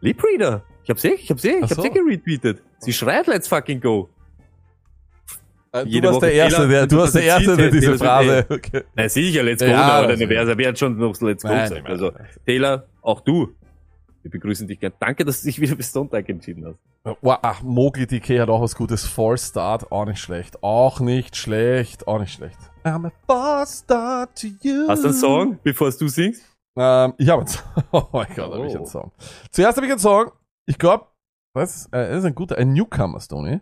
[0.00, 0.62] Lip Reader.
[0.82, 1.84] Ich hab's eh, ich hab's eh, ich hab's so.
[1.84, 2.62] eh geretweetet.
[2.78, 4.10] Sie schreit Let's fucking go.
[5.74, 7.98] Äh, Du Jede warst Woche der Erste, Fehler, der, du warst der Erste, der diese
[7.98, 8.46] Phrase.
[8.48, 8.84] Okay.
[8.94, 11.82] Na sicher, Let's go, Ja, aber dann wäre wer schon noch Let's go Nein, sein.
[11.82, 12.26] nein, Also nein.
[12.46, 13.48] Taylor, auch du.
[14.22, 14.92] Wir begrüßen dich gern.
[15.00, 16.78] Danke, dass du dich wieder für Stone Tag entschieden hast.
[17.20, 19.04] Wow, ach, Mowgli DK hat auch was Gutes.
[19.06, 20.62] Fall Start, auch nicht schlecht.
[20.62, 22.56] Auch nicht schlecht, auch nicht schlecht.
[22.84, 24.86] I'm a false start to you.
[24.88, 26.42] Hast du einen Song, bevor du singst?
[26.76, 27.62] Ähm, ich habe einen Song.
[27.92, 28.86] Oh mein Gott, habe ich einen Oh.
[28.86, 29.12] Song.
[29.50, 30.30] Zuerst habe ich einen Song.
[30.66, 31.04] Ich glaube,
[31.52, 31.86] was?
[31.86, 33.60] Äh, das ist ein guter, ein Newcomer, Stoney.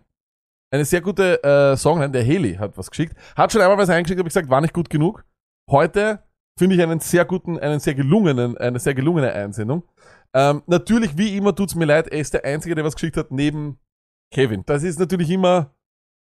[0.73, 2.11] Eine sehr gute äh, Songline.
[2.11, 3.15] Der Heli hat was geschickt.
[3.35, 5.23] Hat schon einmal was eingeschickt, habe ich gesagt, war nicht gut genug.
[5.69, 6.23] Heute
[6.57, 9.83] finde ich einen sehr guten, einen sehr gelungenen, eine sehr gelungene Einsendung.
[10.33, 13.29] Ähm, natürlich, wie immer, tut's mir leid, er ist der Einzige, der was geschickt hat,
[13.29, 13.77] neben
[14.33, 14.63] Kevin.
[14.65, 15.75] Das ist natürlich immer,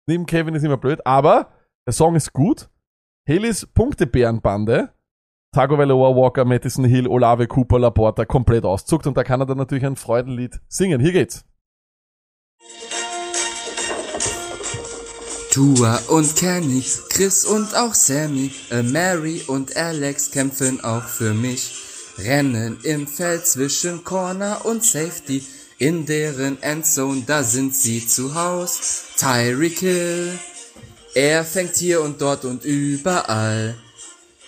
[0.07, 1.55] neben Kevin ist immer blöd, aber
[1.87, 2.69] der Song ist gut.
[3.27, 4.93] Helis Punktebärenbande,
[5.55, 9.87] Tagovailoa, Walker, Madison Hill, Olave, Cooper, Laporta komplett auszuckt und da kann er dann natürlich
[9.87, 11.01] ein Freudenlied singen.
[11.01, 11.47] Hier geht's.
[15.57, 21.73] Tua und Kenny, Chris und auch Sammy, äh Mary und Alex kämpfen auch für mich.
[22.19, 25.43] Rennen im Feld zwischen Corner und Safety,
[25.79, 29.05] in deren Endzone, da sind sie zu Haus.
[29.17, 30.39] Tyreek Hill,
[31.15, 33.79] er fängt hier und dort und überall.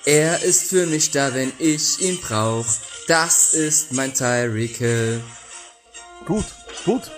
[0.04, 2.66] Er ist für mich da, wenn ich ihn brauch.
[3.06, 5.22] Das ist mein Tyreek Hill.
[6.26, 6.44] Gut,
[6.84, 7.10] gut.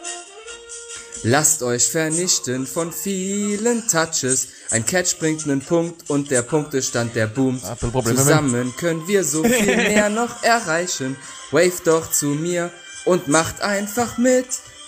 [1.22, 4.48] Lasst euch vernichten von vielen Touches.
[4.70, 7.62] Ein Catch bringt einen Punkt und der Punktestand, der boomt.
[8.04, 11.16] Zusammen können wir so viel mehr noch erreichen.
[11.50, 12.70] Wave doch zu mir
[13.04, 14.46] und macht einfach mit.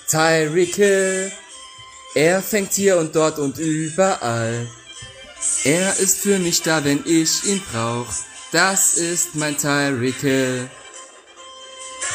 [0.08, 1.32] Tyreek Hill.
[2.14, 4.66] Er fängt hier und dort und überall.
[5.64, 8.06] Er ist für mich da, wenn ich ihn brauch.
[8.52, 10.70] Das ist mein Tyreek Hill.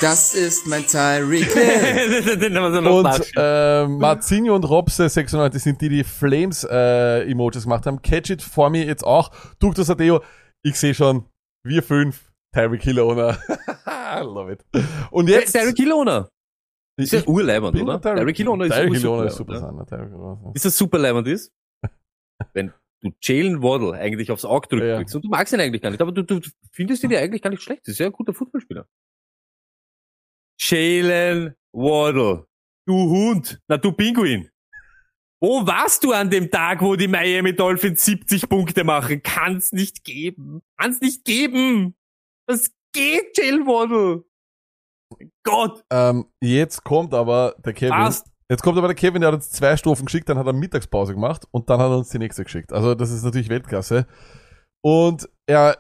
[0.02, 2.88] Das ist mein Tyreek Hill.
[2.88, 8.02] Und äh, Marzinho und Robse 96 sind die, die Flames äh, gemacht haben.
[8.02, 9.32] Catch it for me jetzt auch.
[9.60, 10.22] Duktus Adeo.
[10.62, 11.26] Ich sehe schon,
[11.64, 12.32] wir fünf.
[12.54, 13.38] Tyreek Hill Owner.
[14.22, 14.66] Love it.
[15.12, 15.54] Und jetzt.
[15.54, 16.30] Derek Kilona.
[16.98, 17.96] ich, Ist ja urleibend, oder?
[17.96, 19.86] ist Tyreek Hill Owner ist superleibend, super.
[19.88, 20.52] Tyreek Hill Owner.
[20.54, 21.52] Ist das super leibend ist?
[22.54, 22.72] Wenn
[23.02, 26.02] du Jalen Waddle eigentlich aufs Auge drücken Ja, und du magst ihn eigentlich gar nicht,
[26.02, 26.40] aber du, du
[26.72, 27.82] findest ihn ja eigentlich gar nicht schlecht.
[27.86, 28.88] Das ist ja ein guter Fußballspieler.
[30.60, 32.48] Jalen Waddle.
[32.88, 33.60] Du Hund.
[33.68, 34.50] Na, du Pinguin.
[35.40, 39.22] Wo warst du an dem Tag, wo die Miami Dolphins 70 Punkte machen?
[39.22, 40.62] Kann's nicht geben.
[40.80, 41.96] Kann's nicht geben.
[42.48, 44.24] Was geht, Jalen Waddle?
[45.16, 45.84] Mein Gott.
[45.92, 47.98] Ähm, jetzt kommt aber der Kevin.
[47.98, 48.24] Was?
[48.50, 51.14] Jetzt kommt aber der Kevin, der hat uns zwei Strophen geschickt, dann hat er Mittagspause
[51.14, 52.72] gemacht und dann hat er uns die nächste geschickt.
[52.72, 54.08] Also das ist natürlich Weltklasse.
[54.82, 55.78] Und er,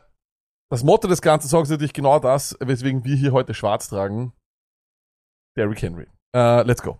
[0.69, 4.33] das Motto des ganzen Songs ist natürlich genau das, weswegen wir hier heute schwarz tragen.
[5.57, 6.05] Derrick Henry.
[6.35, 6.99] Äh, let's go.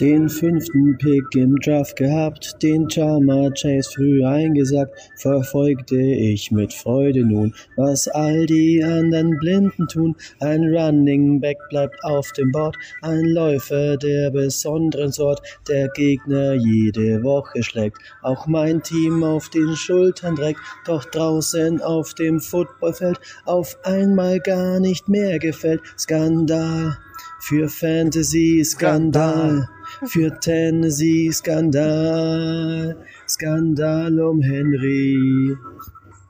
[0.00, 7.24] Den fünften Pick im Draft gehabt, den Jama Chase früh eingesagt, verfolgte ich mit Freude
[7.24, 10.14] nun, was all die anderen Blinden tun.
[10.38, 17.24] Ein Running Back bleibt auf dem Board, ein Läufer der besonderen Sort, der Gegner jede
[17.24, 23.76] Woche schlägt, auch mein Team auf den Schultern trägt, doch draußen auf dem Footballfeld auf
[23.82, 25.80] einmal gar nicht mehr gefällt.
[25.98, 26.96] Skandal.
[27.40, 29.68] Für Fantasy Skandal,
[30.06, 32.96] für Tennessee Skandal,
[33.28, 35.56] Skandal um Henry.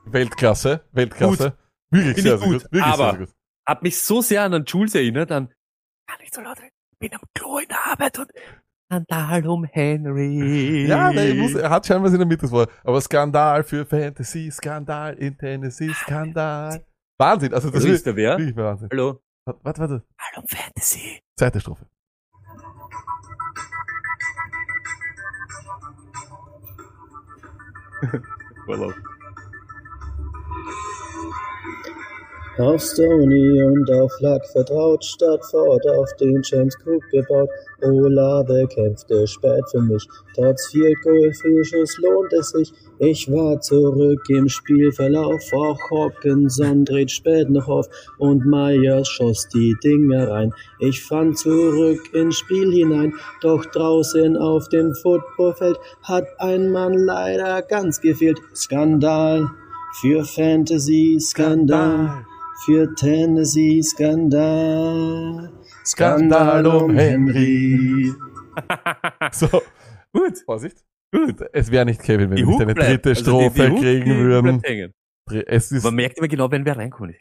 [0.06, 1.54] Weltklasse, Weltklasse.
[1.90, 2.72] Wirklich Finde sehr, ich sehr gut, gut.
[2.72, 3.34] Wirklich aber- sehr, sehr gut.
[3.66, 5.48] Hat mich so sehr an den Jules erinnert, an,
[6.08, 8.30] kann nicht so laut reden, bin am Klo in der Arbeit und
[8.90, 10.86] Skandal um Henry.
[10.88, 12.70] Ja, der muss, er hat scheinbar in der Mitte das Wort.
[12.84, 16.82] Aber Skandal für Fantasy, Skandal in Tennessee, Skandal.
[17.18, 18.38] Wahnsinn, also das Also ist der wer?
[18.38, 18.88] wirklich Wahnsinn.
[18.90, 19.20] Hallo?
[19.48, 21.22] Warte, warte, Hallo Fantasy.
[21.34, 21.86] zweite Strophe.
[32.58, 37.48] Auf Stony und auf Luck vertraut, statt fort auf den James Cook gebaut.
[37.82, 42.72] Olave kämpfte spät für mich, trotz Field Goal Fehlschuss lohnt es sich.
[42.98, 47.86] Ich war zurück im Spielverlauf, auch Hawkinson dreht spät noch auf
[48.18, 50.52] und Myers schoss die Dinger rein.
[50.80, 57.62] Ich fand zurück ins Spiel hinein, doch draußen auf dem Footballfeld hat ein Mann leider
[57.62, 58.40] ganz gefehlt.
[58.52, 59.46] Skandal
[60.00, 62.26] für Fantasy, Skandal.
[62.64, 65.52] Für Tennessee Skandal.
[65.84, 68.12] Skandal um Henry.
[69.32, 69.46] So,
[70.12, 70.84] Gut, Vorsicht.
[71.14, 71.36] gut.
[71.52, 73.04] Es wäre nicht Kevin, wenn Die wir nicht eine bleibt.
[73.04, 74.60] dritte Also die- Strophe die kriegen würden.
[74.64, 74.92] hängen.
[75.46, 77.14] Es ist Man merkt immer genau, wenn wir reinkommen.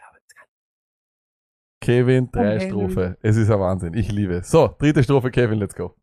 [1.81, 2.67] Kevin, drei Henry.
[2.69, 3.17] Strophe.
[3.21, 3.93] Es ist ein Wahnsinn.
[3.93, 4.49] Ich liebe es.
[4.49, 5.95] So, dritte Strophe, Kevin, let's go.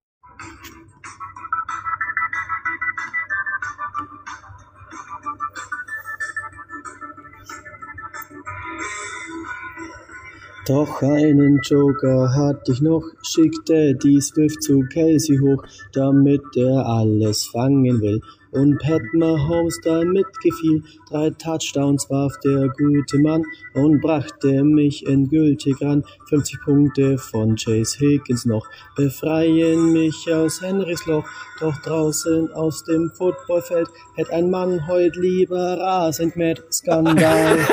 [10.66, 17.44] Doch einen Joker hatte ich noch, schickte die Swift zu Kelsey hoch, damit er alles
[17.44, 18.22] fangen will.
[18.50, 23.42] Und Pat Mahomes damit gefiel, drei Touchdowns warf der gute Mann
[23.74, 26.02] und brachte mich endgültig ran.
[26.30, 31.26] 50 Punkte von Chase Higgins noch, befreien mich aus Henrys Loch.
[31.60, 37.58] Doch draußen aus dem Footballfeld hätte ein Mann heut lieber rasend mit Skandal.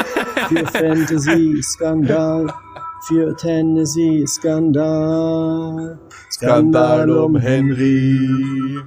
[0.50, 2.52] Für Fantasy Skandal.
[3.08, 6.00] Für Tennessee Skandal.
[6.30, 8.80] Skandal um Henry.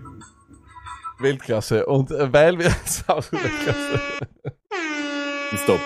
[1.19, 1.85] Weltklasse.
[1.87, 4.01] Und weil wir es auch Weltklasse.
[5.65, 5.81] Stop.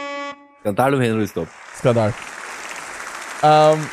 [0.60, 1.48] Skandal um Henry, stop.
[1.74, 2.12] Skandal.
[3.42, 3.86] Ähm,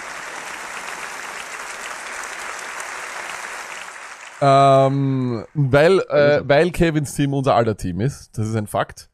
[4.41, 9.09] ähm, weil, äh, weil Kevins Team unser aller Team ist, das ist ein Fakt.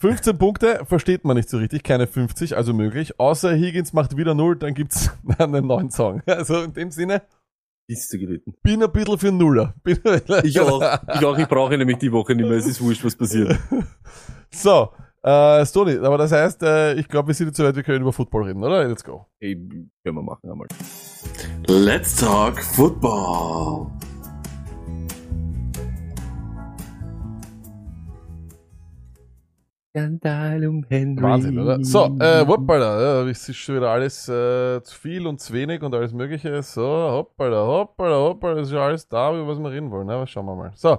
[0.00, 3.18] 15 Punkte versteht man nicht so richtig, keine 50, also möglich.
[3.18, 6.22] Außer Higgins macht wieder 0, dann gibt's einen neuen Song.
[6.26, 7.22] Also in dem Sinne,
[7.88, 8.54] Ist zu gelitten.
[8.62, 9.74] bin ein bisschen für Nuller.
[9.82, 9.98] Bin
[10.44, 10.80] Ich auch.
[11.14, 11.38] Ich auch.
[11.38, 12.58] Ich brauche nämlich die Woche nicht mehr.
[12.58, 13.58] Es ist wurscht, was passiert.
[14.50, 14.90] So,
[15.22, 18.12] äh, Stony, aber das heißt, äh, ich glaube, wir sind jetzt soweit, wir können über
[18.12, 18.86] Football reden, oder?
[18.86, 19.26] Let's go.
[19.40, 20.68] Hey, können wir machen einmal.
[21.66, 23.90] Let's talk football.
[29.96, 31.22] Skandal um Henry.
[31.22, 31.82] Wahnsinn, oder?
[31.82, 35.80] So, äh, hoppala, ja, es ist schon wieder alles äh, zu viel und zu wenig
[35.82, 36.62] und alles mögliche.
[36.62, 40.10] So, hoppala, hoppala, hoppala, das ist schon alles da, über was wir reden wollen.
[40.10, 40.72] Aber schauen wir mal.
[40.74, 40.98] So,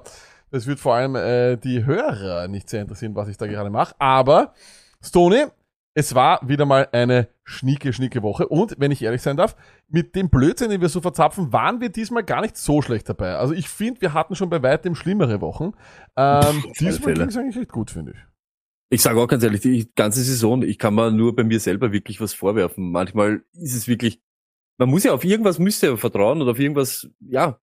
[0.49, 3.93] das wird vor allem äh, die Hörer nicht sehr interessieren, was ich da gerade mache.
[3.99, 4.53] Aber,
[4.99, 5.45] Stony,
[5.93, 8.47] es war wieder mal eine schnieke, schnieke Woche.
[8.47, 9.55] Und, wenn ich ehrlich sein darf,
[9.89, 13.35] mit dem Blödsinn, den wir so verzapfen, waren wir diesmal gar nicht so schlecht dabei.
[13.35, 15.73] Also ich finde, wir hatten schon bei weitem schlimmere Wochen.
[16.15, 18.36] Ähm, diesmal ging es eigentlich echt gut, finde ich.
[18.89, 21.91] Ich sage auch ganz ehrlich, die ganze Saison, ich kann mir nur bei mir selber
[21.91, 22.89] wirklich was vorwerfen.
[22.91, 24.21] Manchmal ist es wirklich,
[24.77, 27.59] man muss ja auf irgendwas müsste vertrauen und auf irgendwas, ja,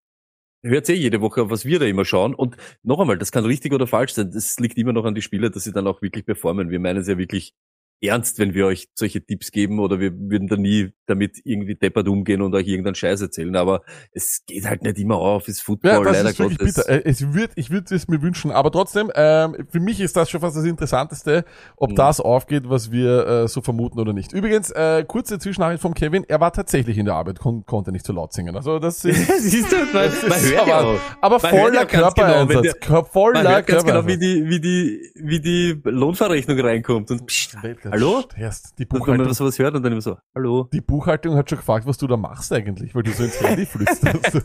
[0.63, 2.35] hört eh jede Woche, was wir da immer schauen.
[2.35, 4.33] Und noch einmal, das kann richtig oder falsch sein.
[4.33, 6.71] Das liegt immer noch an die Spieler, dass sie dann auch wirklich performen.
[6.71, 7.55] Wir meinen es ja wirklich
[8.03, 12.09] ernst, wenn wir euch solche Tipps geben oder wir würden da nie damit irgendwie deppert
[12.09, 13.55] umgehen und euch irgendeinen Scheiß erzählen.
[13.57, 16.75] Aber es geht halt nicht immer auf, ist Football, Ja, das leider ist wirklich Gottes.
[16.77, 16.89] bitter.
[16.91, 20.29] Äh, Es wird, ich würde es mir wünschen, aber trotzdem, ähm, für mich ist das
[20.31, 21.45] schon fast das Interessanteste,
[21.77, 21.95] ob Mhm.
[21.97, 24.33] das aufgeht, was wir äh, so vermuten oder nicht.
[24.33, 28.05] Übrigens, äh, kurze Zwischennachricht vom Kevin, er war tatsächlich in der Arbeit, kon konnte nicht
[28.07, 28.55] so laut singen.
[28.57, 31.85] Also das ist, Siehst du, man, das man ist hört ja aber, Man voller ja
[31.85, 32.63] genau, Körpereinsatz.
[32.63, 34.21] der- Kör- voller Man hört ganz genau, wie Körpereinsatz.
[34.21, 37.21] die, wie die, wie die Lohnverrechnung reinkommt und
[37.63, 37.84] Weltklasse.
[37.93, 38.23] Hallo?
[38.37, 40.69] Erst Die Und wenn man Buchhaltung, sowas hört und dann immer so, hallo?
[40.73, 43.67] die Buchhaltung hat schon gefragt, was du da machst eigentlich, weil du so ins Handy
[43.67, 44.43] flüsterst.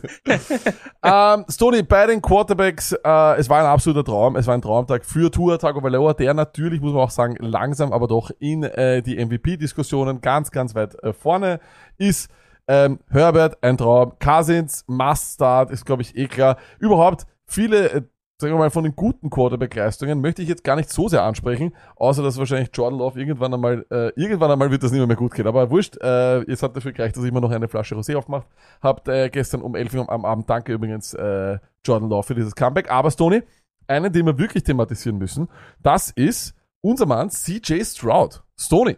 [1.02, 5.04] ähm, Stoney, bei den Quarterbacks, äh, es war ein absoluter Traum, es war ein Traumtag
[5.04, 9.24] für Tua Tagovailoa, der natürlich, muss man auch sagen, langsam, aber doch in äh, die
[9.24, 11.60] MVP-Diskussionen ganz, ganz weit äh, vorne
[11.98, 12.30] ist.
[12.68, 14.12] Ähm, Herbert, ein Traum.
[14.20, 16.56] Cousins, Must-Start, ist, glaube ich, eh klar.
[16.78, 18.02] Überhaupt, viele, äh,
[18.40, 21.74] sagen wir mal, von den guten Quarterback-Leistungen möchte ich jetzt gar nicht so sehr ansprechen,
[21.96, 25.34] außer dass wahrscheinlich Jordan Love irgendwann einmal, äh, irgendwann einmal wird das nicht mehr, gut
[25.34, 25.46] gehen.
[25.46, 28.46] Aber wurscht, äh, es hat dafür gereicht, dass ich immer noch eine Flasche Rosé aufgemacht
[28.80, 30.48] habt äh, gestern um 11 Uhr am Abend.
[30.48, 32.90] Danke übrigens, äh, Jordan Love, für dieses Comeback.
[32.90, 33.42] Aber Stoney,
[33.86, 35.48] einen, den wir wirklich thematisieren müssen,
[35.82, 38.42] das ist unser Mann CJ Stroud.
[38.58, 38.96] Stoney.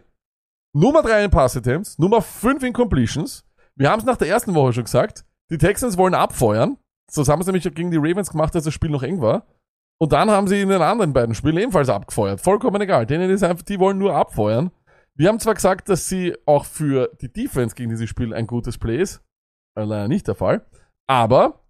[0.73, 3.45] Nummer 3 in Pass Attempts, Nummer 5 in Completions.
[3.75, 5.25] Wir haben es nach der ersten Woche schon gesagt.
[5.51, 6.77] Die Texans wollen abfeuern.
[7.11, 9.45] So haben sie nämlich gegen die Ravens gemacht, als das Spiel noch eng war.
[10.01, 12.41] Und dann haben sie in den anderen beiden Spielen ebenfalls abgefeuert.
[12.41, 13.05] Vollkommen egal.
[13.05, 14.71] Denen ist einfach, die wollen nur abfeuern.
[15.15, 18.77] Wir haben zwar gesagt, dass sie auch für die Defense gegen dieses Spiel ein gutes
[18.77, 19.21] Play ist.
[19.77, 20.65] Äh, Leider nicht der Fall.
[21.07, 21.61] Aber,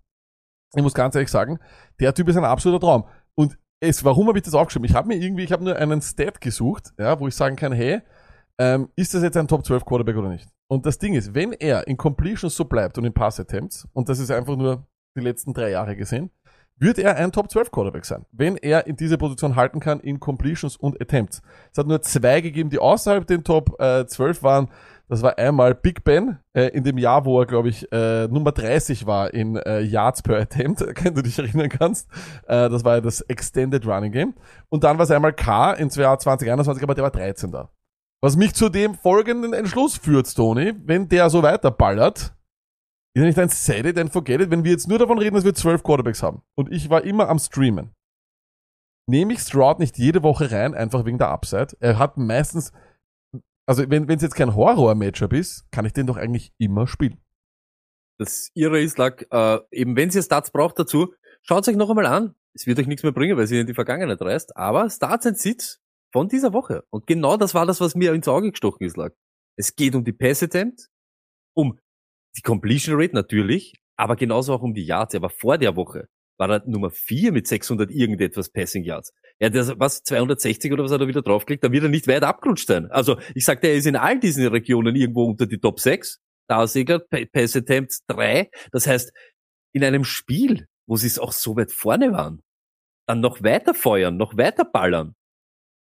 [0.76, 1.60] ich muss ganz ehrlich sagen,
[2.00, 3.06] der Typ ist ein absoluter Traum.
[3.36, 4.90] Und es, warum habe ich das aufgeschrieben?
[4.90, 7.74] Ich habe mir irgendwie, ich habe nur einen Stat gesucht, ja, wo ich sagen kann,
[7.74, 8.02] hey,
[8.60, 10.48] ähm, ist das jetzt ein Top 12 Quarterback oder nicht?
[10.72, 14.08] Und das Ding ist, wenn er in Completions so bleibt und in Pass Attempts, und
[14.10, 16.32] das ist einfach nur die letzten drei Jahre gesehen,
[16.78, 20.20] wird er ein Top 12 Quarterback sein, wenn er in diese Position halten kann in
[20.20, 21.42] Completions und Attempts.
[21.72, 24.70] Es hat nur zwei gegeben, die außerhalb den Top äh, 12 waren.
[25.08, 28.52] Das war einmal Big Ben äh, in dem Jahr, wo er, glaube ich, äh, Nummer
[28.52, 32.10] 30 war in äh, Yards per Attempt, wenn du dich erinnern kannst.
[32.48, 34.34] Äh, das war ja das Extended Running Game.
[34.70, 37.70] Und dann war es einmal K in 2021, aber der war 13 da.
[38.22, 42.34] Was mich zu dem folgenden Entschluss führt, Tony, wenn der so weiterballert,
[43.16, 45.36] ist ja nicht ein Set it and forget it, wenn wir jetzt nur davon reden,
[45.36, 46.42] dass wir zwölf Quarterbacks haben.
[46.56, 47.94] Und ich war immer am Streamen.
[49.08, 51.76] Nehme ich Stroud nicht jede Woche rein, einfach wegen der Upside.
[51.80, 52.72] Er hat meistens,
[53.68, 57.20] also wenn es jetzt kein Horror-Matchup ist, kann ich den doch eigentlich immer spielen.
[58.18, 62.06] Das Irre ist, lag, äh, eben wenn ihr Stats braucht dazu, schaut euch noch einmal
[62.06, 62.36] an.
[62.56, 64.56] Es wird euch nichts mehr bringen, weil sie in die Vergangenheit reist.
[64.56, 66.84] Aber Starts and Sits von dieser Woche.
[66.90, 69.12] Und genau das war das, was mir ins Auge gestochen ist, lag.
[69.58, 70.90] Es geht um die Pass Attempt,
[71.56, 71.80] um
[72.36, 75.14] die Completion Rate natürlich, aber genauso auch um die Yards.
[75.14, 79.14] Er war vor der Woche, war er Nummer 4 mit 600 irgendetwas Passing Yards.
[79.40, 82.24] Ja, das, was, 260 oder was hat er wieder draufgelegt, da wird er nicht weit
[82.24, 82.90] abgerutscht sein.
[82.92, 86.20] Also, ich sagte, er ist in all diesen Regionen irgendwo unter die Top 6.
[86.48, 88.50] Da segelt Pass Attempts 3.
[88.72, 89.12] Das heißt,
[89.74, 92.42] in einem Spiel, wo sie es auch so weit vorne waren,
[93.08, 95.16] dann noch weiter feuern, noch weiter ballern.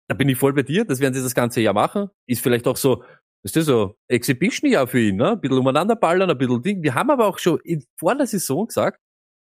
[0.07, 2.09] Da bin ich voll bei dir, das werden sie das ganze Jahr machen.
[2.27, 3.03] Ist vielleicht auch so,
[3.45, 5.33] das ist so Exhibition-Jahr für ihn, ne?
[5.33, 6.81] Ein bisschen umeinander ballern, ein bisschen Ding.
[6.81, 8.99] Wir haben aber auch schon in, vor der Saison gesagt,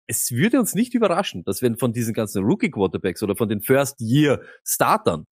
[0.07, 5.25] es würde uns nicht überraschen, dass wenn von diesen ganzen Rookie-Quarterbacks oder von den First-Year-Startern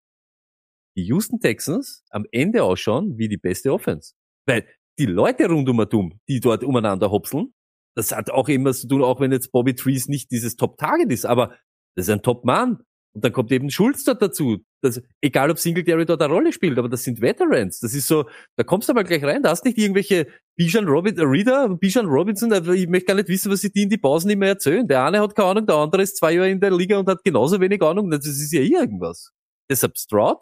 [0.98, 4.14] die Houston Texans am Ende ausschauen wie die beste Offense.
[4.46, 4.68] Weil
[4.98, 7.54] die Leute rund um Atom, die dort umeinander hopseln,
[7.96, 11.26] das hat auch immer zu tun, auch wenn jetzt Bobby Trees nicht dieses Top-Target ist,
[11.26, 11.56] aber
[11.96, 12.84] das ist ein Top-Mann.
[13.16, 14.60] Und dann kommt eben Schulz dort dazu.
[14.82, 17.80] Das, egal ob Singletary dort eine Rolle spielt, aber das sind Veterans.
[17.80, 21.28] Das ist so, da kommst du mal gleich rein, da hast nicht irgendwelche Bijan Robinson,
[21.28, 24.30] Reader, Bijan Robinson, also ich möchte gar nicht wissen, was sie die in die Pausen
[24.30, 24.88] immer erzählen.
[24.88, 27.24] Der eine hat keine Ahnung, der andere ist zwei Jahre in der Liga und hat
[27.24, 28.12] genauso wenig Ahnung.
[28.12, 29.32] Das ist ja irgendwas.
[29.70, 30.40] Deshalb Stroud,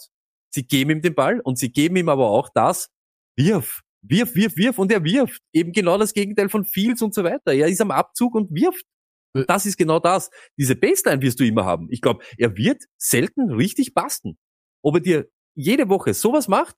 [0.49, 2.89] sie geben ihm den Ball und sie geben ihm aber auch das,
[3.37, 5.41] wirf, wirf, wirf, wirf und er wirft.
[5.53, 7.53] Eben genau das Gegenteil von Fields und so weiter.
[7.53, 8.85] Er ist am Abzug und wirft.
[9.37, 10.29] Und das ist genau das.
[10.57, 11.87] Diese Baseline wirst du immer haben.
[11.91, 14.37] Ich glaube, er wird selten richtig basten.
[14.81, 16.75] Ob er dir jede Woche sowas macht,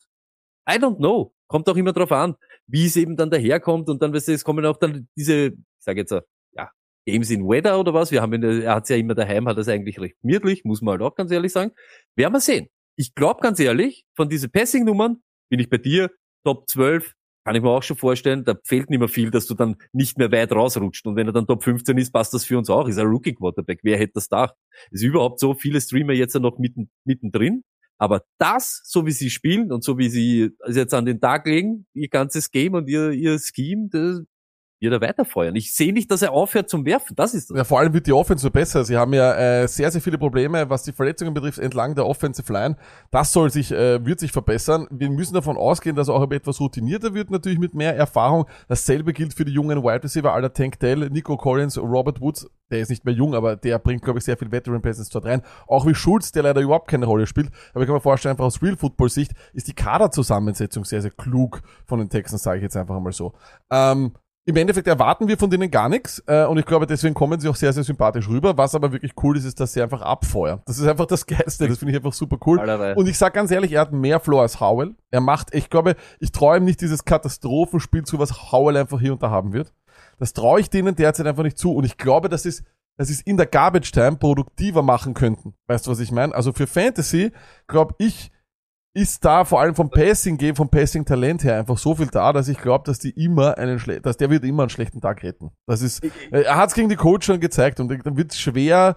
[0.69, 1.33] I don't know.
[1.47, 2.35] Kommt auch immer drauf an,
[2.67, 5.55] wie es eben dann daherkommt und dann, weißt du, es kommen auch dann diese, ich
[5.79, 6.11] sage jetzt,
[6.51, 6.71] ja,
[7.07, 8.11] Games in Weather oder was.
[8.11, 11.01] Wir haben er hat ja immer daheim, hat das eigentlich recht gemütlich, muss man halt
[11.01, 11.71] auch ganz ehrlich sagen.
[12.15, 12.67] Werden wir sehen.
[12.95, 16.11] Ich glaube ganz ehrlich, von diesen Passing-Nummern bin ich bei dir,
[16.45, 17.13] Top 12,
[17.49, 20.19] kann ich mir auch schon vorstellen, da fehlt nicht mehr viel, dass du dann nicht
[20.19, 21.07] mehr weit rausrutscht.
[21.07, 22.87] Und wenn er dann Top 15 ist, passt das für uns auch.
[22.87, 23.79] Ist ein Rookie-Quarterback.
[23.81, 24.53] Wer hätte das gedacht?
[24.91, 27.63] Ist überhaupt so viele Streamer jetzt noch mitten, mittendrin.
[27.97, 31.47] Aber das, so wie sie spielen und so wie sie es jetzt an den Tag
[31.47, 34.21] legen, ihr ganzes Game und ihr, ihr Scheme, das,
[34.79, 35.55] wird er weiterfeuern.
[35.55, 37.15] Ich sehe nicht, dass er aufhört zum Werfen.
[37.15, 37.57] Das ist das.
[37.57, 38.85] Ja, vor allem wird die Offense besser.
[38.85, 42.51] Sie haben ja äh, sehr, sehr viele Probleme, was die Verletzungen betrifft, entlang der Offensive
[42.51, 42.77] Line.
[43.11, 44.87] Das soll sich, äh, wird sich verbessern.
[44.91, 48.45] Wir müssen davon ausgehen, dass er auch etwas routinierter wird, natürlich mit mehr Erfahrung.
[48.67, 52.49] Dasselbe gilt für die jungen Wide Receiver aller Tank Dell, Nico Collins, Robert Woods.
[52.71, 55.25] Der ist nicht mehr jung, aber der bringt, glaube ich, sehr viel Veteran Presence dort
[55.25, 55.41] rein.
[55.67, 57.49] Auch wie Schulz, der leider überhaupt keine Rolle spielt.
[57.73, 61.11] Aber ich kann mir vorstellen, einfach aus Real Football Sicht ist die Kaderzusammensetzung sehr, sehr
[61.11, 63.33] klug von den Texans, sage ich jetzt einfach mal so.
[63.71, 64.13] Ähm,
[64.49, 67.47] im Endeffekt erwarten wir von denen gar nichts äh, und ich glaube, deswegen kommen sie
[67.47, 68.57] auch sehr, sehr sympathisch rüber.
[68.57, 70.61] Was aber wirklich cool ist, ist, dass sie einfach abfeuern.
[70.65, 72.59] Das ist einfach das Geilste, das finde ich einfach super cool.
[72.59, 72.95] Allerlei.
[72.95, 74.95] Und ich sag ganz ehrlich, er hat mehr Floor als Howell.
[75.11, 79.13] Er macht, ich glaube, ich traue ihm nicht dieses Katastrophenspiel zu, was Howell einfach hier
[79.13, 79.71] und da haben wird.
[80.17, 82.63] Das traue ich denen derzeit einfach nicht zu und ich glaube, dass es
[82.97, 85.53] dass es in der Garbage Time produktiver machen könnten.
[85.67, 86.35] Weißt du, was ich meine?
[86.35, 87.31] Also für Fantasy,
[87.67, 88.29] glaube ich,
[88.95, 92.33] ist da vor allem vom Passing Game, vom Passing Talent her einfach so viel da,
[92.33, 95.21] dass ich glaube, dass die immer einen schle dass der wird immer einen schlechten Tag
[95.23, 95.51] retten.
[95.67, 98.95] Das ist, er hat es gegen die Colts schon gezeigt und dann wird es schwer,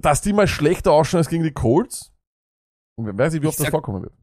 [0.00, 2.12] dass die mal schlechter ausschauen als gegen die Colts.
[2.96, 4.14] Und wer weiß nicht, wie Ich oft das sag- vorkommen wird.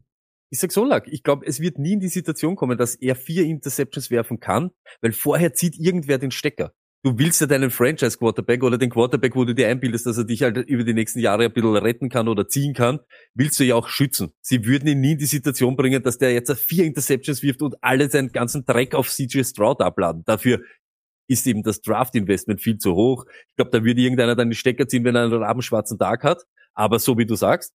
[0.52, 3.16] Ich sag so lag, ich glaube, es wird nie in die Situation kommen, dass er
[3.16, 4.70] vier Interceptions werfen kann,
[5.02, 6.72] weil vorher zieht irgendwer den Stecker.
[7.02, 10.42] Du willst ja deinen Franchise-Quarterback oder den Quarterback, wo du dir einbildest, dass er dich
[10.42, 12.98] halt über die nächsten Jahre ein bisschen retten kann oder ziehen kann,
[13.34, 14.32] willst du ja auch schützen.
[14.40, 17.76] Sie würden ihn nie in die Situation bringen, dass der jetzt vier Interceptions wirft und
[17.80, 20.22] alle seinen ganzen Dreck auf CJ Stroud abladen.
[20.26, 20.60] Dafür
[21.28, 23.24] ist eben das Draft-Investment viel zu hoch.
[23.50, 26.44] Ich glaube, da würde irgendeiner dann die Stecker ziehen, wenn er einen rabenschwarzen Tag hat.
[26.74, 27.72] Aber so wie du sagst,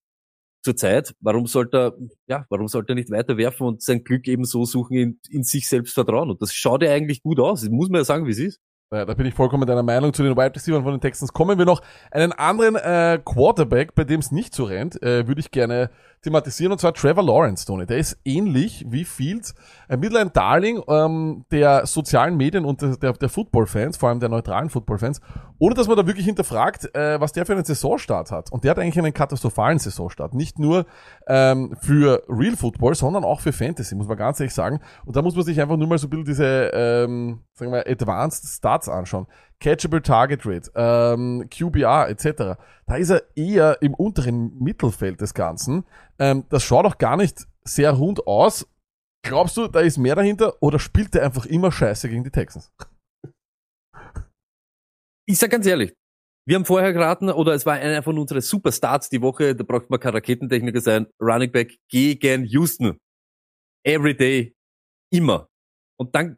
[0.63, 1.97] zurzeit, warum sollte er,
[2.27, 5.43] ja, warum sollte er nicht weiter werfen und sein Glück eben so suchen, in, in
[5.43, 6.29] sich selbst vertrauen?
[6.29, 7.61] Und das schaut ja eigentlich gut aus.
[7.61, 8.59] Das muss man ja sagen, wie es ist.
[8.93, 10.13] Ja, da bin ich vollkommen deiner Meinung.
[10.13, 11.81] Zu den Wide Receivers von den Texans kommen wir noch.
[12.11, 15.89] Einen anderen äh, Quarterback, bei dem es nicht so rennt, äh, würde ich gerne
[16.21, 17.85] thematisieren, und zwar Trevor Lawrence, Tony.
[17.85, 19.55] Der ist ähnlich wie Fields,
[19.87, 24.69] ein Midline Darling ähm, der sozialen Medien und der, der, Football-Fans, vor allem der neutralen
[24.69, 25.19] Football-Fans,
[25.57, 28.51] ohne dass man da wirklich hinterfragt, äh, was der für einen Saisonstart hat.
[28.51, 30.33] Und der hat eigentlich einen katastrophalen Saisonstart.
[30.33, 30.85] Nicht nur
[31.27, 34.79] ähm, für Real Football, sondern auch für Fantasy, muss man ganz ehrlich sagen.
[35.05, 37.87] Und da muss man sich einfach nur mal so ein bisschen diese, ähm, sagen wir,
[37.87, 39.27] Advanced Stats anschauen.
[39.61, 42.59] Catchable Target Rate, ähm, QBR etc.
[42.87, 45.85] Da ist er eher im unteren Mittelfeld des Ganzen.
[46.19, 48.67] Ähm, das schaut auch gar nicht sehr rund aus.
[49.23, 52.73] Glaubst du, da ist mehr dahinter oder spielt er einfach immer scheiße gegen die Texans?
[55.27, 55.93] Ich sag ganz ehrlich,
[56.47, 59.91] wir haben vorher geraten, oder es war einer von unseren Superstarts die Woche, da braucht
[59.91, 62.97] man kein Raketentechniker sein, Running Back gegen Houston.
[63.85, 64.55] Every day.
[65.13, 65.47] Immer.
[65.99, 66.37] Und dann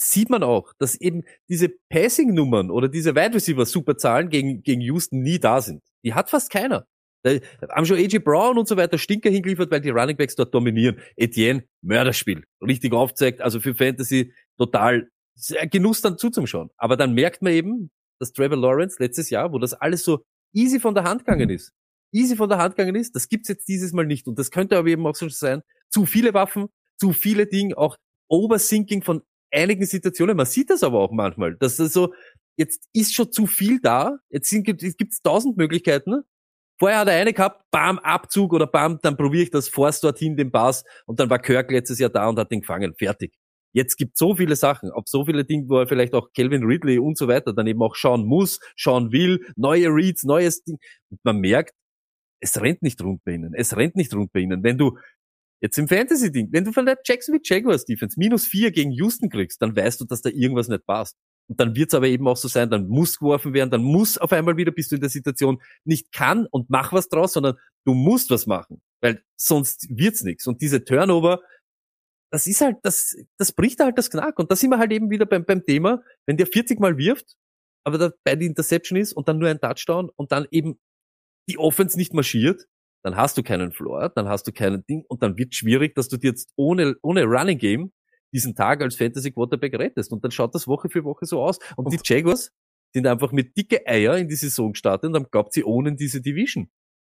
[0.00, 5.20] sieht man auch, dass eben diese Passing-Nummern oder diese Wide Receiver Superzahlen gegen, gegen Houston
[5.22, 5.82] nie da sind.
[6.04, 6.86] Die hat fast keiner.
[7.22, 7.32] Da
[7.70, 11.00] haben schon AJ Brown und so weiter Stinker hingeliefert, weil die Running Backs dort dominieren.
[11.16, 12.44] Etienne, Mörderspiel.
[12.62, 15.08] Richtig aufzeigt, also für Fantasy total
[15.70, 16.70] Genuss dann zuzuschauen.
[16.76, 17.90] Aber dann merkt man eben,
[18.20, 21.72] dass Trevor Lawrence letztes Jahr, wo das alles so easy von der Hand gegangen ist,
[22.12, 24.26] easy von der Hand gegangen ist, das gibt's jetzt dieses Mal nicht.
[24.28, 26.68] Und das könnte aber eben auch so sein, zu viele Waffen,
[26.98, 27.96] zu viele Dinge, auch
[28.28, 30.36] Oversinking von einigen Situationen.
[30.36, 32.14] Man sieht das aber auch manchmal, dass das so,
[32.56, 36.22] jetzt ist schon zu viel da, jetzt sind, gibt es tausend Möglichkeiten.
[36.78, 40.36] Vorher hat er eine gehabt, bam, Abzug oder bam, dann probiere ich das, force dorthin
[40.36, 42.94] den Pass und dann war Kirk letztes Jahr da und hat den gefangen.
[42.96, 43.34] Fertig.
[43.72, 46.98] Jetzt gibt so viele Sachen, auf so viele Dinge, wo er vielleicht auch Calvin Ridley
[46.98, 50.78] und so weiter dann eben auch schauen muss, schauen will, neue Reads, neues Ding.
[51.10, 51.74] Und man merkt,
[52.40, 53.54] es rennt nicht rund bei ihnen.
[53.54, 54.62] Es rennt nicht rund bei ihnen.
[54.62, 54.96] Wenn du
[55.60, 59.60] jetzt im Fantasy-Ding, wenn du von der Jacksonville Jaguars Defense minus vier gegen Houston kriegst,
[59.62, 61.16] dann weißt du, dass da irgendwas nicht passt.
[61.48, 64.32] Und dann wird's aber eben auch so sein, dann muss geworfen werden, dann muss auf
[64.32, 67.56] einmal wieder, bist du in der Situation, nicht kann und mach was draus, sondern
[67.86, 68.82] du musst was machen.
[69.00, 70.46] Weil sonst wird's nichts.
[70.46, 71.40] Und diese Turnover,
[72.30, 74.38] das ist halt, das, das bricht halt das Knack.
[74.38, 77.36] Und da sind wir halt eben wieder beim, beim Thema, wenn der 40 Mal wirft,
[77.84, 80.78] aber da bei die Interception ist und dann nur ein Touchdown und dann eben
[81.48, 82.66] die Offense nicht marschiert,
[83.02, 86.08] dann hast du keinen Floor, dann hast du keinen Ding und dann wird schwierig, dass
[86.08, 87.92] du dir jetzt ohne, ohne Running Game
[88.32, 90.12] diesen Tag als Fantasy Quarterback rettest.
[90.12, 91.58] Und dann schaut das Woche für Woche so aus.
[91.76, 92.50] Und, die Jaguars
[92.92, 96.20] sind einfach mit dicke Eier in die Saison gestartet und dann glaubt sie ohne diese
[96.20, 96.68] Division.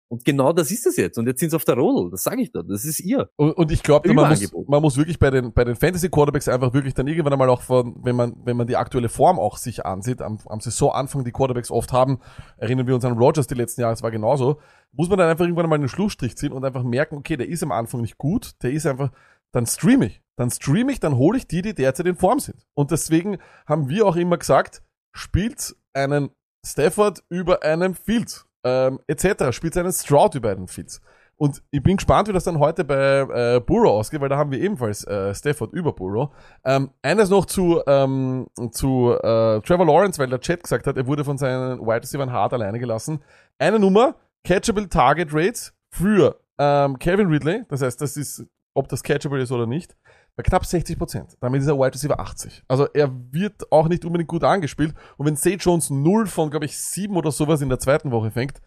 [0.07, 1.17] Und genau das ist es jetzt.
[1.17, 2.11] Und jetzt sind sie auf der Rodel.
[2.11, 2.61] Das sage ich da.
[2.61, 3.29] Das ist ihr.
[3.37, 6.47] Und, und ich glaube, man muss, man muss wirklich bei den, bei den Fantasy Quarterbacks
[6.47, 9.57] einfach wirklich dann irgendwann einmal auch von, wenn man, wenn man die aktuelle Form auch
[9.57, 12.19] sich ansieht, am, am Saisonanfang die Quarterbacks oft haben,
[12.57, 14.59] erinnern wir uns an Rogers die letzten Jahre, es war genauso,
[14.91, 17.63] muss man dann einfach irgendwann einmal einen Schlussstrich ziehen und einfach merken, okay, der ist
[17.63, 19.11] am Anfang nicht gut, der ist einfach,
[19.51, 20.21] dann stream ich.
[20.37, 22.65] Dann stream ich, dann hole ich die, die derzeit in Form sind.
[22.73, 24.83] Und deswegen haben wir auch immer gesagt,
[25.13, 26.29] spielt einen
[26.65, 29.51] Stafford über einen Fields, ähm, etc.
[29.55, 31.01] Spielt einen Stroud über einen Fields.
[31.37, 33.19] Und ich bin gespannt, wie das dann heute bei
[33.55, 36.29] äh, Burrow ausgeht, weil da haben wir ebenfalls äh, Stafford über Burrow.
[36.63, 41.07] Ähm, eines noch zu, ähm, zu äh, Trevor Lawrence, weil der Chat gesagt hat, er
[41.07, 43.21] wurde von seinen Wide Receivers hart alleine gelassen.
[43.59, 48.45] Eine Nummer, Catchable Target Rates für ähm, Calvin Ridley, das heißt, das ist,
[48.75, 49.95] ob das catchable ist oder nicht,
[50.35, 51.37] bei knapp 60 Prozent.
[51.39, 52.63] Damit ist er Wide Receiver 80.
[52.67, 54.93] Also er wird auch nicht unbedingt gut angespielt.
[55.17, 58.31] Und wenn Zay Jones 0 von, glaube ich, 7 oder sowas in der zweiten Woche
[58.31, 58.61] fängt,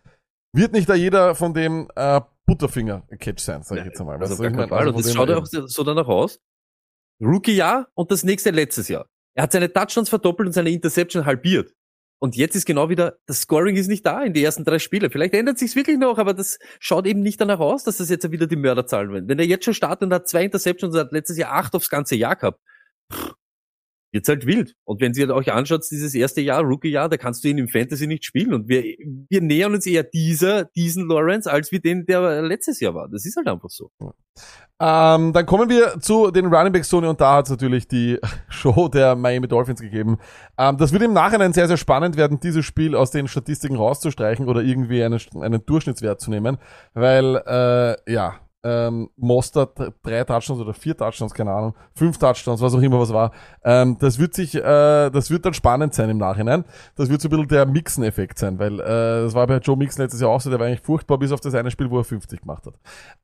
[0.55, 4.19] wird nicht da jeder von dem äh, Butterfinger-Catch sein, sage ich jetzt einmal.
[4.19, 6.41] Also, ich mein, also das schaut ja auch so danach aus.
[7.21, 9.07] Rookie-Jahr und das nächste letztes Jahr.
[9.35, 11.75] Er hat seine Touchdowns verdoppelt und seine Interception halbiert.
[12.21, 15.09] Und jetzt ist genau wieder, das Scoring ist nicht da in die ersten drei Spiele.
[15.11, 18.31] Vielleicht ändert sich's wirklich noch, aber das schaut eben nicht danach aus, dass das jetzt
[18.31, 19.29] wieder die Mörderzahlen werden.
[19.29, 21.91] Wenn er jetzt schon startet und hat zwei Interceptions und hat letztes Jahr acht aufs
[21.91, 22.61] ganze Jahr gehabt,
[23.13, 23.35] pff,
[24.13, 24.75] wird's halt wild.
[24.85, 28.07] Und wenn ihr euch anschaut, dieses erste Jahr, Rookie-Jahr, da kannst du ihn im Fantasy
[28.07, 28.55] nicht spielen.
[28.55, 32.95] Und wir, wir nähern uns eher dieser, diesen Lawrence, als wie den, der letztes Jahr
[32.95, 33.09] war.
[33.09, 33.91] Das ist halt einfach so.
[34.81, 38.19] Ähm, dann kommen wir zu den Running Backs, Tony, und da hat es natürlich die
[38.49, 40.19] Show der Miami Dolphins gegeben.
[40.57, 44.49] Ähm, das wird im Nachhinein sehr, sehr spannend werden, dieses Spiel aus den Statistiken rauszustreichen
[44.49, 46.59] oder irgendwie einen, einen Durchschnittswert zu nehmen,
[46.95, 52.75] weil, äh, ja, ähm, Mostert drei Touchdowns oder vier Touchdowns, keine Ahnung, fünf Touchdowns, was
[52.75, 53.33] auch immer was war.
[53.65, 56.65] Ähm, das wird sich, äh, das wird dann spannend sein im Nachhinein.
[56.97, 60.03] Das wird so ein bisschen der Mixen-Effekt sein, weil äh, das war bei Joe Mixon
[60.03, 62.05] letztes Jahr auch so, der war eigentlich furchtbar bis auf das eine Spiel, wo er
[62.05, 62.75] 50 gemacht hat.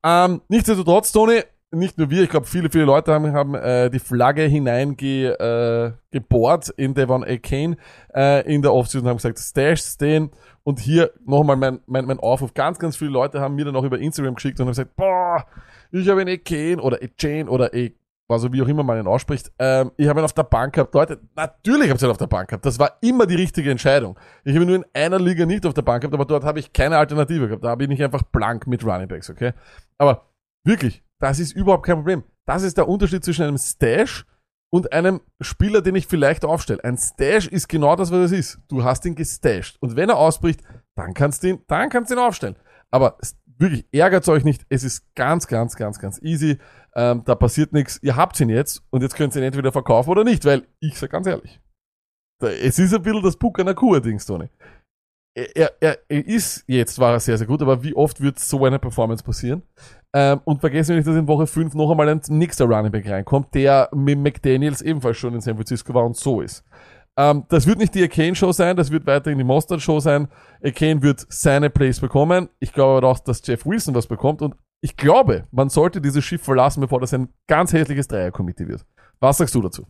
[0.03, 1.41] Ähm, nichtsdestotrotz, Tony,
[1.75, 5.91] nicht nur wir, ich glaube, viele, viele Leute haben, haben äh, die Flagge hineingebohrt äh,
[6.11, 7.37] gebohrt in Devon A.
[7.37, 7.77] Kane
[8.13, 10.31] äh, in der Offseason und haben gesagt, Stash stehen.
[10.63, 12.53] Und hier nochmal mein, mein, mein Aufruf.
[12.53, 15.45] Ganz, ganz viele Leute haben mir dann auch über Instagram geschickt und haben gesagt, boah,
[15.91, 16.37] ich habe ihn A.
[16.37, 17.07] Kane oder A.
[17.19, 17.89] Jane oder A.
[18.27, 19.51] Also wie auch immer man ihn ausspricht.
[19.59, 20.93] Ähm, ich habe ihn auf der Bank gehabt.
[20.95, 22.65] Leute, natürlich habe ich ihn auf der Bank gehabt.
[22.65, 24.19] Das war immer die richtige Entscheidung.
[24.43, 26.59] Ich habe ihn nur in einer Liga nicht auf der Bank gehabt, aber dort habe
[26.59, 27.63] ich keine Alternative gehabt.
[27.63, 29.53] Da habe ich nicht einfach blank mit Running Backs, okay?
[29.99, 30.25] Aber
[30.63, 32.23] wirklich, das ist überhaupt kein Problem.
[32.45, 34.25] Das ist der Unterschied zwischen einem Stash
[34.69, 36.83] und einem Spieler, den ich vielleicht aufstelle.
[36.83, 38.59] Ein Stash ist genau das, was es ist.
[38.67, 39.77] Du hast ihn gestasht.
[39.79, 40.61] Und wenn er ausbricht,
[40.95, 42.55] dann kannst du ihn, dann kannst du ihn aufstellen.
[42.91, 43.17] Aber
[43.57, 44.65] wirklich, ärgert euch nicht.
[44.69, 46.57] Es ist ganz, ganz, ganz, ganz easy.
[46.95, 47.99] Ähm, da passiert nichts.
[48.01, 50.97] Ihr habt ihn jetzt und jetzt könnt ihr ihn entweder verkaufen oder nicht, weil ich
[50.97, 51.61] sag ganz ehrlich.
[52.41, 54.49] Es ist ein bisschen das Puck an der Kuh-Dings, Tony.
[55.37, 58.63] Er, er, er, ist, jetzt war er sehr, sehr gut, aber wie oft wird so
[58.63, 59.63] eine Performance passieren?
[60.13, 63.09] Ähm, und vergessen wir nicht, dass in Woche 5 noch einmal ein nächster Running Back
[63.09, 66.63] reinkommt, der mit McDaniels ebenfalls schon in San Francisco war und so ist.
[67.17, 70.29] Ähm, das wird nicht die Akane-Show sein, das wird weiterhin die Mostert-Show sein.
[70.63, 72.47] Akane wird seine Plays bekommen.
[72.59, 76.23] Ich glaube aber auch, dass Jeff Wilson was bekommt und ich glaube, man sollte dieses
[76.23, 78.85] Schiff verlassen, bevor das ein ganz hässliches Dreier-Committee wird.
[79.19, 79.85] Was sagst du dazu?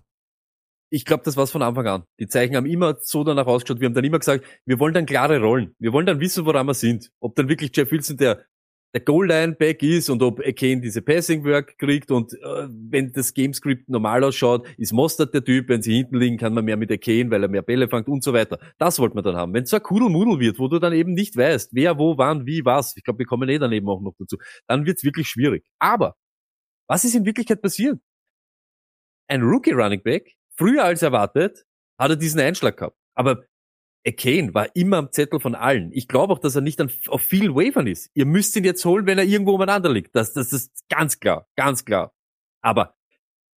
[0.95, 2.03] Ich glaube, das war's von Anfang an.
[2.21, 3.81] Die Zeichen haben immer so danach ausgeschaut.
[3.81, 5.75] Wir haben dann immer gesagt, wir wollen dann klare Rollen.
[5.77, 7.11] Wir wollen dann wissen, woran wir sind.
[7.19, 8.45] Ob dann wirklich Jeff Wilson der,
[8.93, 14.23] der Goal-Line-Back ist und ob Kane diese Passing-Work kriegt und äh, wenn das Gamescript normal
[14.23, 15.67] ausschaut, ist Mostert der Typ.
[15.67, 18.23] Wenn sie hinten liegen, kann man mehr mit Kane, weil er mehr Bälle fängt und
[18.23, 18.57] so weiter.
[18.77, 19.53] Das wollte man dann haben.
[19.53, 22.45] Wenn es so ein Kudelmudel wird, wo du dann eben nicht weißt, wer, wo, wann,
[22.45, 24.37] wie, was, ich glaube, wir kommen eh dann eben auch noch dazu,
[24.67, 25.65] dann wird's wirklich schwierig.
[25.77, 26.15] Aber
[26.87, 27.99] was ist in Wirklichkeit passiert?
[29.27, 31.65] Ein Rookie-Running-Back früher als erwartet,
[31.99, 32.97] hat er diesen Einschlag gehabt.
[33.15, 33.45] Aber
[34.17, 35.91] Kane war immer am Zettel von allen.
[35.91, 38.11] Ich glaube auch, dass er nicht an, auf vielen Wavern ist.
[38.13, 40.15] Ihr müsst ihn jetzt holen, wenn er irgendwo umeinander liegt.
[40.15, 42.13] Das, das ist ganz klar, ganz klar.
[42.61, 42.95] Aber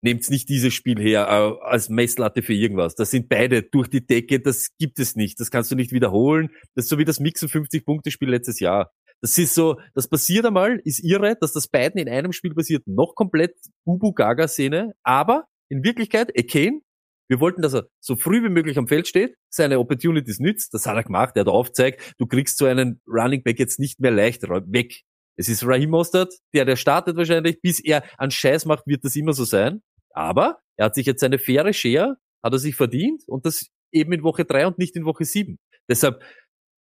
[0.03, 2.95] nehmt nicht dieses Spiel her äh, als Messlatte für irgendwas.
[2.95, 5.41] Das sind beide durch die Decke, das gibt es nicht.
[5.41, 6.51] Das kannst du nicht wiederholen.
[6.75, 8.93] Das ist so wie das Mixen 50-Punkte-Spiel letztes Jahr.
[9.23, 12.87] Das ist so, das passiert einmal, ist irre, dass das beiden in einem Spiel passiert.
[12.87, 14.93] Noch komplett Bubu-Gaga-Szene.
[15.03, 16.83] Aber in Wirklichkeit, Kane,
[17.29, 20.73] wir wollten, dass er so früh wie möglich am Feld steht, seine Opportunities nützt.
[20.75, 21.37] Das hat er gemacht.
[21.37, 25.03] Er hat aufgezeigt, du kriegst so einen Running Back jetzt nicht mehr leicht weg.
[25.37, 29.17] Es ist Raheem Mostert, der, der startet wahrscheinlich, bis er einen Scheiß macht, wird das
[29.17, 29.83] immer so sein.
[30.11, 34.13] Aber er hat sich jetzt seine faire Share, hat er sich verdient und das eben
[34.13, 35.59] in Woche drei und nicht in Woche sieben.
[35.89, 36.23] Deshalb,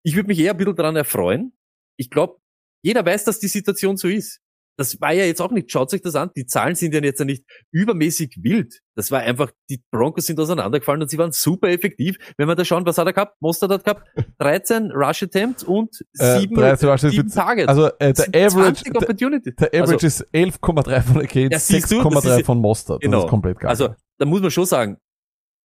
[0.03, 1.53] ich würde mich eher ein bisschen daran erfreuen.
[1.99, 2.39] Ich glaube,
[2.83, 4.41] jeder weiß, dass die Situation so ist.
[4.79, 7.19] Das war ja jetzt auch nicht, schaut euch das an, die Zahlen sind ja jetzt
[7.19, 8.81] ja nicht übermäßig wild.
[8.95, 12.17] Das war einfach, die Broncos sind auseinandergefallen und sie waren super effektiv.
[12.37, 13.37] Wenn wir da schauen, was hat er gehabt?
[13.41, 14.09] Mostert hat gehabt
[14.39, 17.69] 13 Rush Attempts und Äh, 7, 13 Rushes sieben mit- Targets.
[17.69, 21.91] Also äh, der Average, 20 der, der Average also, ist 11,3 von Akane, Ja, siehst
[21.91, 23.03] du, das 6,3 ist- von Mostert.
[23.03, 23.25] Das Genau.
[23.25, 23.69] ist komplett geil.
[23.71, 24.99] Also, da muss man schon sagen,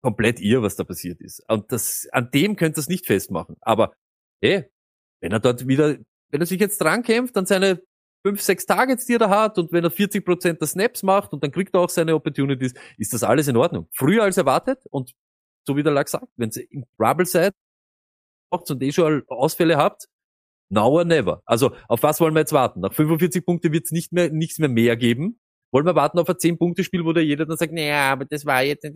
[0.02, 1.42] komplett ihr, was da passiert ist.
[1.48, 3.56] Und das, an dem könnt ihr es nicht festmachen.
[3.60, 3.92] Aber,
[4.42, 4.62] eh,
[5.20, 5.96] wenn er dort wieder,
[6.30, 7.82] wenn er sich jetzt dran kämpft, an seine
[8.24, 11.32] fünf, sechs Targets, die er da hat, und wenn er 40 Prozent der Snaps macht,
[11.32, 13.88] und dann kriegt er auch seine Opportunities, ist das alles in Ordnung.
[13.92, 15.12] Früher als erwartet, und
[15.66, 17.52] so wie der Lack sagt, wenn ihr im Trouble seid,
[18.50, 20.08] und eh schon Ausfälle habt,
[20.72, 21.42] Now or never.
[21.44, 22.80] Also auf was wollen wir jetzt warten?
[22.80, 25.38] Nach 45 Punkte wird es nicht mehr, nichts mehr mehr geben.
[25.70, 28.62] Wollen wir warten auf ein 10-Punkte-Spiel, wo da jeder dann sagt, naja, aber das war
[28.62, 28.94] jetzt, das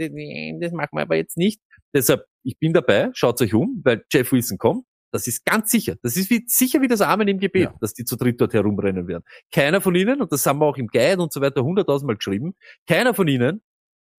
[0.72, 1.60] machen wir aber jetzt nicht.
[1.94, 4.86] Deshalb, ich bin dabei, schaut euch um, weil Jeff Wilson kommt.
[5.16, 5.96] Das ist ganz sicher.
[6.02, 7.74] Das ist wie, sicher wie das Amen im Gebet, Ja.
[7.80, 9.24] dass die zu dritt dort herumrennen werden.
[9.50, 12.54] Keiner von ihnen, und das haben wir auch im Guide und so weiter hunderttausendmal geschrieben,
[12.86, 13.62] keiner von ihnen,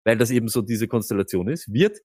[0.06, 2.00] weil das eben so diese Konstellation ist, wird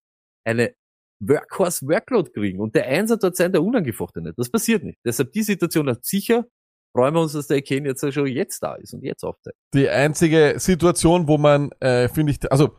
[0.44, 0.74] eine
[1.20, 4.34] Workhorse-Workload kriegen und der Einser dort sein, der Unangefochtene.
[4.36, 4.98] Das passiert nicht.
[5.06, 6.46] Deshalb die Situation hat sicher,
[6.94, 9.56] freuen wir uns, dass der Kane jetzt schon jetzt da ist und jetzt aufzeigt.
[9.72, 12.76] Die einzige Situation, wo man, äh, finde ich, also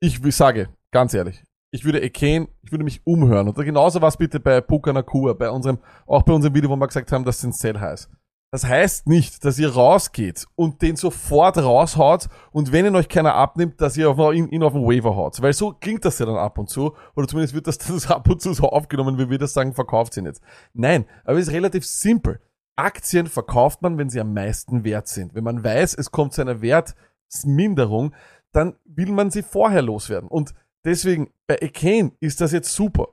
[0.00, 3.48] ich sage, ganz ehrlich, ich würde Ekane, ich würde mich umhören.
[3.48, 6.86] Und genauso was bitte bei Puka Nakua, bei unserem, auch bei unserem Video, wo wir
[6.86, 8.08] gesagt haben, das sind Sell Highs.
[8.52, 13.34] Das heißt nicht, dass ihr rausgeht und den sofort raushaut und wenn ihn euch keiner
[13.34, 15.42] abnimmt, dass ihr ihn, ihn auf den Waiver haut.
[15.42, 16.94] Weil so klingt das ja dann ab und zu.
[17.16, 20.16] Oder zumindest wird das, das ab und zu so aufgenommen, wie wir das sagen, verkauft
[20.16, 20.42] ihn jetzt.
[20.72, 22.40] Nein, aber es ist relativ simpel.
[22.76, 25.34] Aktien verkauft man, wenn sie am meisten wert sind.
[25.34, 28.14] Wenn man weiß, es kommt zu einer Wertminderung,
[28.52, 30.28] dann will man sie vorher loswerden.
[30.28, 30.54] Und
[30.86, 33.08] deswegen, bei Ekane ist das jetzt super.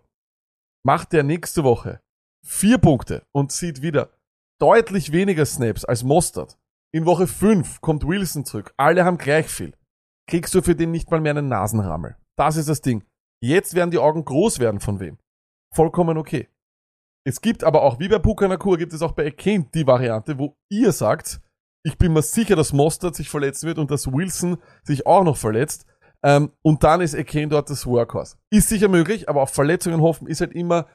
[0.86, 2.02] Macht der nächste Woche
[2.46, 4.12] vier Punkte und sieht wieder
[4.60, 6.58] deutlich weniger Snaps als Mostert.
[6.94, 8.74] In Woche 5 kommt Wilson zurück.
[8.78, 9.74] Alle haben gleich viel.
[10.30, 12.16] Kriegst du für den nicht mal mehr einen Nasenrammel.
[12.38, 13.04] Das ist das Ding.
[13.42, 15.18] Jetzt werden die Augen groß werden von wem.
[15.74, 16.50] Vollkommen okay.
[17.26, 20.38] Es gibt aber auch, wie bei Puka Nakua, gibt es auch bei Ekane die Variante,
[20.38, 21.42] wo ihr sagt,
[21.84, 25.38] ich bin mir sicher, dass Mostert sich verletzen wird und dass Wilson sich auch noch
[25.38, 25.86] verletzt.
[26.24, 28.38] Ähm, und dann ist Ekane dort das Workhorse.
[28.50, 30.88] Ist sicher möglich, aber auf Verletzungen hoffen ist halt immer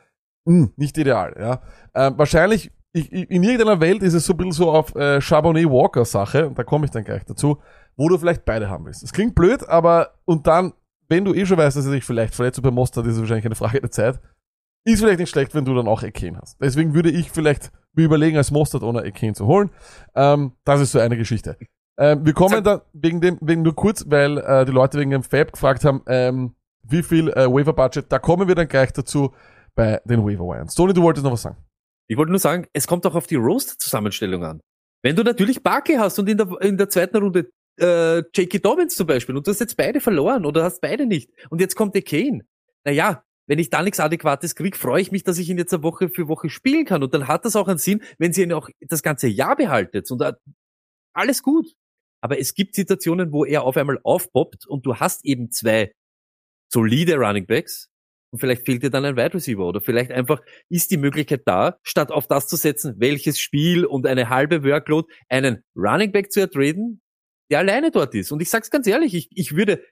[0.46, 1.36] mh, nicht ideal.
[1.38, 1.62] Ja?
[1.94, 6.48] Ähm, wahrscheinlich, ich, in irgendeiner Welt ist es so ein bisschen so auf äh, Charbonnet-Walker-Sache,
[6.48, 7.58] und da komme ich dann gleich dazu,
[7.96, 9.02] wo du vielleicht beide haben willst.
[9.02, 10.72] Das klingt blöd, aber und dann,
[11.08, 13.20] wenn du eh schon weißt, dass er sich vielleicht verletzt, und bei Mostert ist es
[13.20, 14.20] wahrscheinlich eine Frage der Zeit,
[14.84, 16.56] ist vielleicht nicht schlecht, wenn du dann auch Ekane hast.
[16.62, 19.70] Deswegen würde ich vielleicht mir überlegen, als Mostert ohne Ekane zu holen.
[20.14, 21.58] Ähm, das ist so eine Geschichte.
[21.98, 25.24] Ähm, wir kommen dann wegen dem, wegen nur kurz, weil äh, die Leute wegen dem
[25.24, 28.10] Fab gefragt haben, ähm, wie viel äh, Waiver Budget.
[28.10, 29.34] Da kommen wir dann gleich dazu
[29.74, 30.74] bei den Waiver Wires.
[30.74, 31.56] Tony, du wolltest noch was sagen?
[32.06, 34.60] Ich wollte nur sagen, es kommt auch auf die Roster-Zusammenstellung an.
[35.02, 38.58] Wenn du natürlich Barkley hast und in der, in der zweiten Runde äh, J.K.
[38.58, 41.74] Dobbins zum Beispiel und du hast jetzt beide verloren oder hast beide nicht und jetzt
[41.74, 42.44] kommt der Kane.
[42.84, 45.82] Naja, wenn ich da nichts Adäquates krieg, freue ich mich, dass ich ihn jetzt eine
[45.82, 48.52] Woche für Woche spielen kann und dann hat das auch einen Sinn, wenn sie ihn
[48.52, 50.32] auch das ganze Jahr behaltet und äh,
[51.12, 51.66] alles gut.
[52.20, 55.92] Aber es gibt Situationen, wo er auf einmal aufpoppt und du hast eben zwei
[56.72, 57.88] solide Running Backs
[58.30, 61.78] und vielleicht fehlt dir dann ein Wide Receiver oder vielleicht einfach ist die Möglichkeit da,
[61.82, 66.40] statt auf das zu setzen, welches Spiel und eine halbe Workload, einen Running Back zu
[66.40, 67.00] ertraden,
[67.50, 68.30] der alleine dort ist.
[68.32, 69.82] Und ich sag's ganz ehrlich, ich, ich würde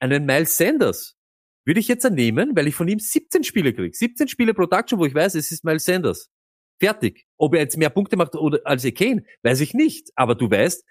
[0.00, 1.16] einen Miles Sanders
[1.64, 3.96] würde ich jetzt nehmen, weil ich von ihm 17 Spiele kriege.
[3.96, 6.30] 17 Spiele Production, wo ich weiß, es ist Miles Sanders.
[6.78, 7.24] Fertig.
[7.38, 10.10] Ob er jetzt mehr Punkte macht oder als Kane, weiß ich nicht.
[10.14, 10.84] Aber du weißt,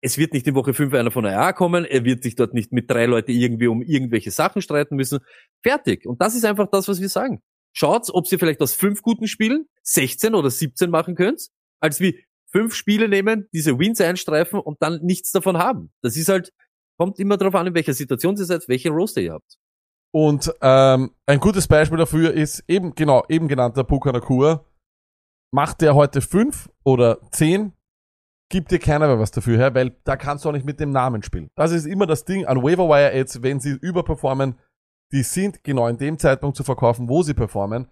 [0.00, 2.72] es wird nicht in Woche 5 einer von IA kommen, er wird sich dort nicht
[2.72, 5.20] mit drei Leuten irgendwie um irgendwelche Sachen streiten müssen.
[5.62, 6.06] Fertig.
[6.06, 7.42] Und das ist einfach das, was wir sagen.
[7.72, 11.48] Schaut, ob ihr vielleicht aus fünf guten Spielen 16 oder 17 machen könnt,
[11.80, 15.92] als wie fünf Spiele nehmen, diese Wins einstreifen und dann nichts davon haben.
[16.02, 16.52] Das ist halt,
[16.98, 19.58] kommt immer darauf an, in welcher Situation ihr seid, welche Roster ihr habt.
[20.10, 24.64] Und ähm, ein gutes Beispiel dafür ist eben, genau, eben genannter Puka Nakua.
[25.52, 27.72] Macht der heute fünf oder zehn,
[28.48, 30.90] gibt dir keiner mehr was dafür her, weil da kannst du auch nicht mit dem
[30.90, 31.50] Namen spielen.
[31.54, 34.54] Das ist immer das Ding an Waiver Ads, wenn sie überperformen,
[35.12, 37.88] die sind genau in dem Zeitpunkt zu verkaufen, wo sie performen,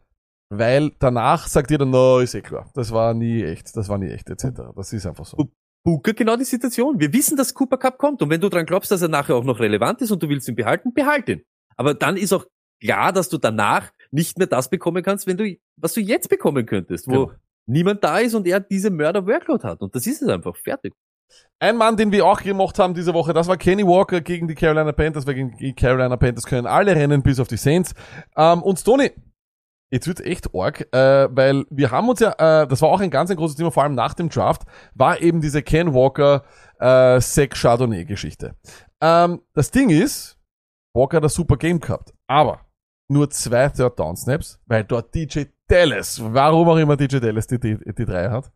[0.50, 3.98] weil danach sagt ihr dann, no, ist eh klar, das war nie echt, das war
[3.98, 4.72] nie echt, etc.
[4.74, 5.36] Das ist einfach so.
[5.84, 6.98] Booker genau die Situation.
[6.98, 9.44] Wir wissen, dass Cooper Cup kommt und wenn du dran glaubst, dass er nachher auch
[9.44, 11.42] noch relevant ist und du willst ihn behalten, behalt ihn.
[11.76, 12.44] Aber dann ist auch
[12.82, 16.66] klar, dass du danach nicht mehr das bekommen kannst, wenn du, was du jetzt bekommen
[16.66, 17.32] könntest, wo Genau.
[17.66, 19.80] Niemand da ist und er diese Mörder-Workload hat.
[19.82, 20.56] Und das ist es einfach.
[20.56, 20.94] Fertig.
[21.58, 24.54] Ein Mann, den wir auch gemacht haben diese Woche, das war Kenny Walker gegen die
[24.54, 27.94] Carolina Panthers, weil gegen die Carolina Panthers können alle rennen, bis auf die Saints.
[28.36, 29.12] Ähm, und Stoney,
[29.90, 33.10] jetzt wird's echt arg, äh, weil wir haben uns ja, äh, das war auch ein
[33.10, 34.62] ganz ein großes Thema, vor allem nach dem Draft,
[34.94, 36.44] war eben diese Ken Walker
[36.78, 38.54] äh, Zach Chardonnay-Geschichte.
[39.00, 40.38] Ähm, das Ding ist,
[40.94, 42.60] Walker hat ein super Game gehabt, aber
[43.08, 47.58] nur zwei Third Down Snaps, weil dort DJ Dallas, warum auch immer DJ Dallas die,
[47.58, 48.50] die, die drei hat,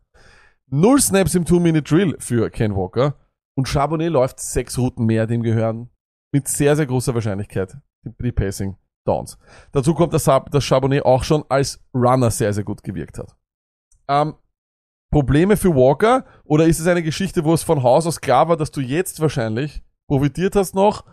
[0.67, 3.15] Null Snaps im Two-Minute-Drill für Ken Walker.
[3.57, 5.89] Und Charbonnet läuft sechs Routen mehr, dem gehören
[6.33, 9.37] mit sehr, sehr großer Wahrscheinlichkeit die, die Passing Downs.
[9.73, 13.35] Dazu kommt, dass, dass Charbonnet auch schon als Runner sehr, sehr gut gewirkt hat.
[14.07, 14.35] Ähm,
[15.11, 16.25] Probleme für Walker?
[16.45, 19.19] Oder ist es eine Geschichte, wo es von Haus aus klar war, dass du jetzt
[19.19, 21.03] wahrscheinlich profitiert hast noch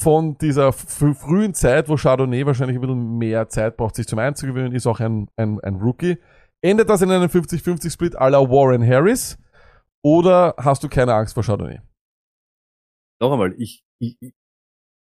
[0.00, 4.72] von dieser frühen Zeit, wo Chardonnay wahrscheinlich ein bisschen mehr Zeit braucht, sich zum Einzugewöhnen,
[4.72, 6.18] ist auch ein, ein, ein Rookie.
[6.62, 9.38] Endet das in einem 50-50-Split à la Warren Harris?
[10.04, 11.80] Oder hast du keine Angst vor Chardonnay?
[13.20, 14.34] Noch einmal, ich, ich, ich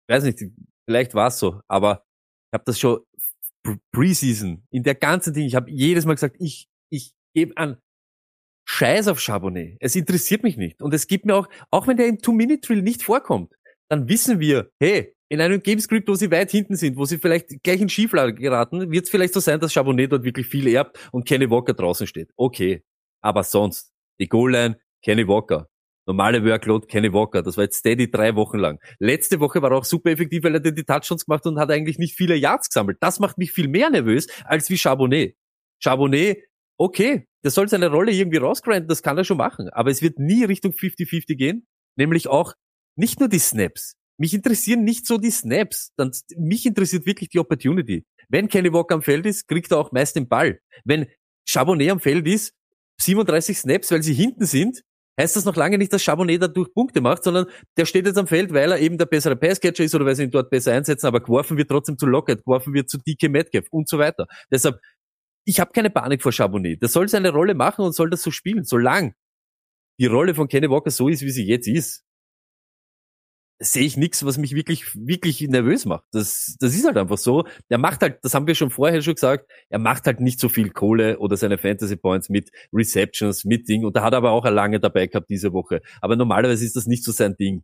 [0.09, 0.41] weiß nicht,
[0.89, 2.05] vielleicht war es so, aber
[2.51, 3.01] ich habe das schon
[3.65, 7.81] Pre- Preseason, in der ganzen Ding, ich habe jedes Mal gesagt, ich, ich gebe an
[8.69, 9.77] Scheiß auf Charbonnet.
[9.81, 10.83] Es interessiert mich nicht.
[10.83, 13.55] Und es gibt mir auch, auch wenn der im Two-Minute-Drill nicht vorkommt,
[13.89, 17.63] dann wissen wir, hey, in einem Gamescript, wo sie weit hinten sind, wo sie vielleicht
[17.63, 20.99] gleich in Schieflage geraten, wird es vielleicht so sein, dass Charbonnet dort wirklich viel erbt
[21.11, 22.31] und Kenny Walker draußen steht.
[22.37, 22.83] Okay.
[23.23, 25.69] Aber sonst, die Goal-Line, Kenny Walker.
[26.07, 27.43] Normale Workload, Kenny Walker.
[27.43, 28.79] Das war jetzt steady drei Wochen lang.
[28.99, 31.99] Letzte Woche war er auch super effektiv, weil er die Touchdowns gemacht und hat eigentlich
[31.99, 32.99] nicht viele Yards gesammelt.
[33.01, 35.37] Das macht mich viel mehr nervös als wie Charbonnet.
[35.83, 36.39] Charbonnet,
[36.77, 39.69] okay, der soll seine Rolle irgendwie rausgrinden, das kann er schon machen.
[39.71, 41.67] Aber es wird nie Richtung 50-50 gehen.
[41.97, 42.55] Nämlich auch
[42.97, 43.95] nicht nur die Snaps.
[44.19, 45.93] Mich interessieren nicht so die Snaps.
[45.97, 48.05] Dann, mich interessiert wirklich die Opportunity.
[48.29, 50.61] Wenn Kenny Walker am Feld ist, kriegt er auch meist den Ball.
[50.85, 51.07] Wenn
[51.45, 52.55] Charbonnet am Feld ist,
[53.01, 54.83] 37 Snaps, weil sie hinten sind,
[55.21, 58.27] heißt das noch lange nicht, dass Charbonnet dadurch Punkte macht, sondern der steht jetzt am
[58.27, 61.07] Feld, weil er eben der bessere Passcatcher ist oder weil sie ihn dort besser einsetzen,
[61.07, 64.27] aber geworfen wird trotzdem zu Lockett, geworfen wird zu DK Metcalf und so weiter.
[64.51, 64.79] Deshalb,
[65.45, 66.81] ich habe keine Panik vor Charbonnet.
[66.81, 69.15] Der soll seine Rolle machen und soll das so spielen, solange
[69.99, 72.05] die Rolle von Kenny Walker so ist, wie sie jetzt ist.
[73.65, 76.05] Sehe ich nichts, was mich wirklich, wirklich nervös macht.
[76.11, 77.45] Das, das ist halt einfach so.
[77.69, 80.49] Er macht halt, das haben wir schon vorher schon gesagt, er macht halt nicht so
[80.49, 83.85] viel Kohle oder seine Fantasy Points mit Receptions, mit Ding.
[83.85, 85.81] Und da hat er aber auch eine lange dabei gehabt diese Woche.
[86.01, 87.63] Aber normalerweise ist das nicht so sein Ding.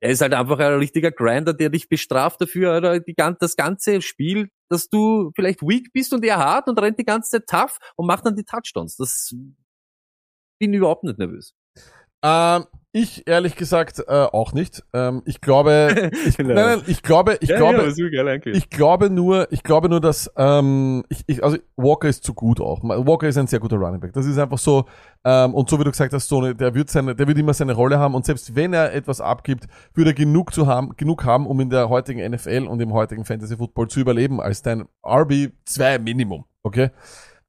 [0.00, 4.02] Er ist halt einfach ein richtiger Grinder, der dich bestraft dafür, oder die, das ganze
[4.02, 7.78] Spiel, dass du vielleicht weak bist und er hart und rennt die ganze Zeit tough
[7.96, 8.96] und macht dann die Touchdowns.
[8.96, 9.34] Das
[10.60, 11.54] bin überhaupt nicht nervös.
[12.22, 12.64] Ähm,
[12.96, 14.82] ich ehrlich gesagt äh, auch nicht.
[14.94, 17.92] Ähm, ich glaube, ich, nein, nein, ich glaube, ich glaube,
[18.52, 22.58] ich glaube nur, ich glaube nur, dass ähm, ich, ich, also Walker ist zu gut
[22.58, 22.82] auch.
[22.82, 24.14] Walker ist ein sehr guter Running Back.
[24.14, 24.86] Das ist einfach so.
[25.24, 27.74] Ähm, und so wie du gesagt hast, Sony, der wird seine, der wird immer seine
[27.74, 28.14] Rolle haben.
[28.14, 31.68] Und selbst wenn er etwas abgibt, wird er genug zu haben, genug haben, um in
[31.68, 36.46] der heutigen NFL und im heutigen Fantasy Football zu überleben als dein RB 2 Minimum.
[36.62, 36.90] Okay.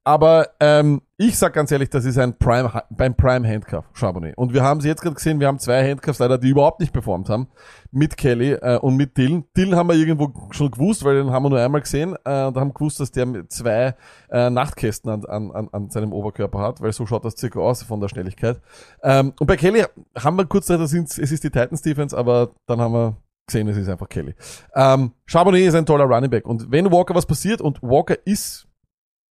[0.04, 4.38] Aber ähm, ich sag ganz ehrlich, das ist ein Prime, beim Prime Handcuff, Charbonnet.
[4.38, 6.92] Und wir haben sie jetzt gerade gesehen, wir haben zwei Handcuffs leider, die überhaupt nicht
[6.92, 7.48] performt haben.
[7.90, 9.44] Mit Kelly äh, und mit Dylan.
[9.56, 12.14] Dylan haben wir irgendwo schon gewusst, weil den haben wir nur einmal gesehen.
[12.24, 13.96] Äh, und haben gewusst, dass der zwei
[14.30, 17.82] äh, Nachtkästen an, an, an, an seinem Oberkörper hat, weil so schaut das circa aus
[17.82, 18.60] von der Schnelligkeit.
[19.02, 19.84] Ähm, und bei Kelly
[20.16, 23.16] haben wir kurz gesagt, das sind, es ist die Titans Defense, aber dann haben wir
[23.44, 24.36] gesehen, es ist einfach Kelly.
[24.72, 26.46] Ähm, Charbonnet ist ein toller Running Back.
[26.46, 28.68] Und wenn Walker was passiert, und Walker ist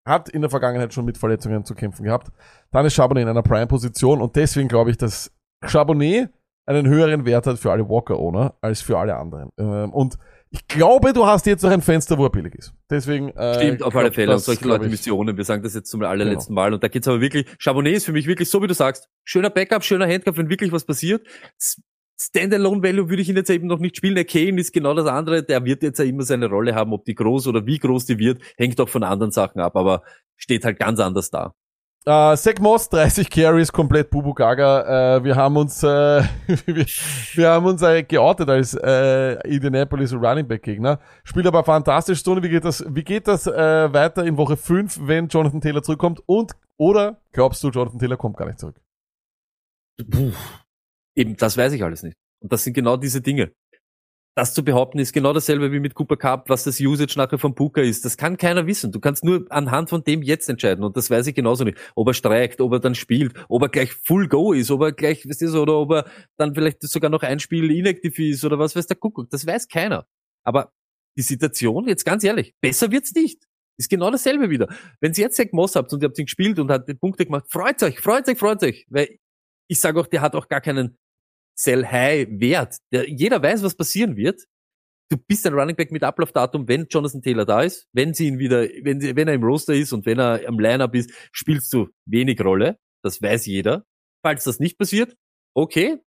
[0.08, 2.32] hat in der Vergangenheit schon mit Verletzungen zu kämpfen gehabt,
[2.72, 5.32] dann ist Charbonnet in einer Prime-Position und deswegen glaube ich, dass
[5.66, 6.30] Charbonnet
[6.66, 9.50] einen höheren Wert hat für alle Walker-Owner als für alle anderen.
[9.58, 10.18] Ähm, und
[10.50, 12.74] ich glaube, du hast jetzt noch ein Fenster, wo er billig ist.
[12.90, 14.34] Deswegen äh, Stimmt, auf glaub, alle Fälle.
[14.34, 15.36] Und solche Leute Missionen.
[15.36, 16.62] Wir sagen das jetzt zum allerletzten Genau.
[16.62, 16.74] Mal.
[16.74, 19.50] Und da geht's aber wirklich, Charbonnet ist für mich wirklich so, wie du sagst, schöner
[19.50, 21.26] Backup, schöner Handcuff, wenn wirklich was passiert.
[22.20, 24.16] Standalone Value würde ich ihn jetzt eben noch nicht spielen.
[24.16, 25.44] Der Kane ist genau das andere.
[25.44, 26.92] Der wird jetzt ja immer seine Rolle haben.
[26.94, 29.76] Ob die groß oder wie groß die wird, hängt auch von anderen Sachen ab.
[29.76, 30.02] Aber
[30.36, 31.54] steht halt ganz anders da.
[32.08, 35.18] Äh, Zach Moss, 30 Carries, komplett Bubu Gaga.
[35.18, 35.88] Äh, wir haben uns, äh,
[36.66, 36.86] wir,
[37.34, 41.00] wir haben uns äh, geoutet als äh, Indianapolis Running Back Gegner.
[41.26, 42.20] Spielt aber fantastisch.
[42.20, 45.84] Stoney, wie geht das, wie geht das äh, weiter in Woche 5, wenn Jonathan Taylor
[45.84, 46.24] zurückkommt?
[46.26, 48.80] Und, oder glaubst du, Jonathan Taylor kommt gar nicht zurück?
[51.18, 52.16] Eben, das weiß ich alles nicht.
[52.40, 53.52] Und das sind genau diese Dinge.
[54.36, 57.56] Das zu behaupten ist genau dasselbe wie mit Cooper Cup, was das Usage nachher vom
[57.56, 58.06] Puka ist.
[58.06, 58.92] Das kann keiner wissen.
[58.92, 60.84] Du kannst nur anhand von dem jetzt entscheiden.
[60.84, 61.80] Und das weiß ich genauso nicht.
[61.96, 64.92] Ob er streikt, ob er dann spielt, ob er gleich Full Go ist, ob er
[64.92, 66.06] gleich, du, so, oder ob er
[66.38, 69.32] dann vielleicht sogar noch ein Spiel inaktiv ist oder was weiß der Kuckuck.
[69.32, 70.06] Das weiß keiner.
[70.44, 70.72] Aber
[71.18, 73.44] die Situation, jetzt ganz ehrlich, besser wird's nicht.
[73.80, 74.68] Ist genau dasselbe wieder.
[75.02, 77.26] Wenn ihr jetzt Zach Moss habt und ihr habt ihn gespielt und hat die Punkte
[77.26, 78.86] gemacht, freut euch, freut euch, freut euch.
[78.90, 79.18] Weil
[79.68, 80.96] ich sage auch, der hat auch gar keinen
[81.58, 82.78] Sell-High-Wert.
[82.92, 84.44] Der- Jeder weiß, was passieren wird.
[85.10, 88.40] Du bist ein Running Back mit Ablaufdatum, wenn Jonathan Taylor da ist, wenn sie ihn
[88.40, 91.72] wieder, wenn, sie, wenn er im Roster ist und wenn er am Lineup ist, spielst
[91.74, 92.78] du wenig Rolle.
[93.04, 93.86] Das weiß jeder.
[94.22, 95.16] Falls das nicht passiert,
[95.56, 96.00] okay,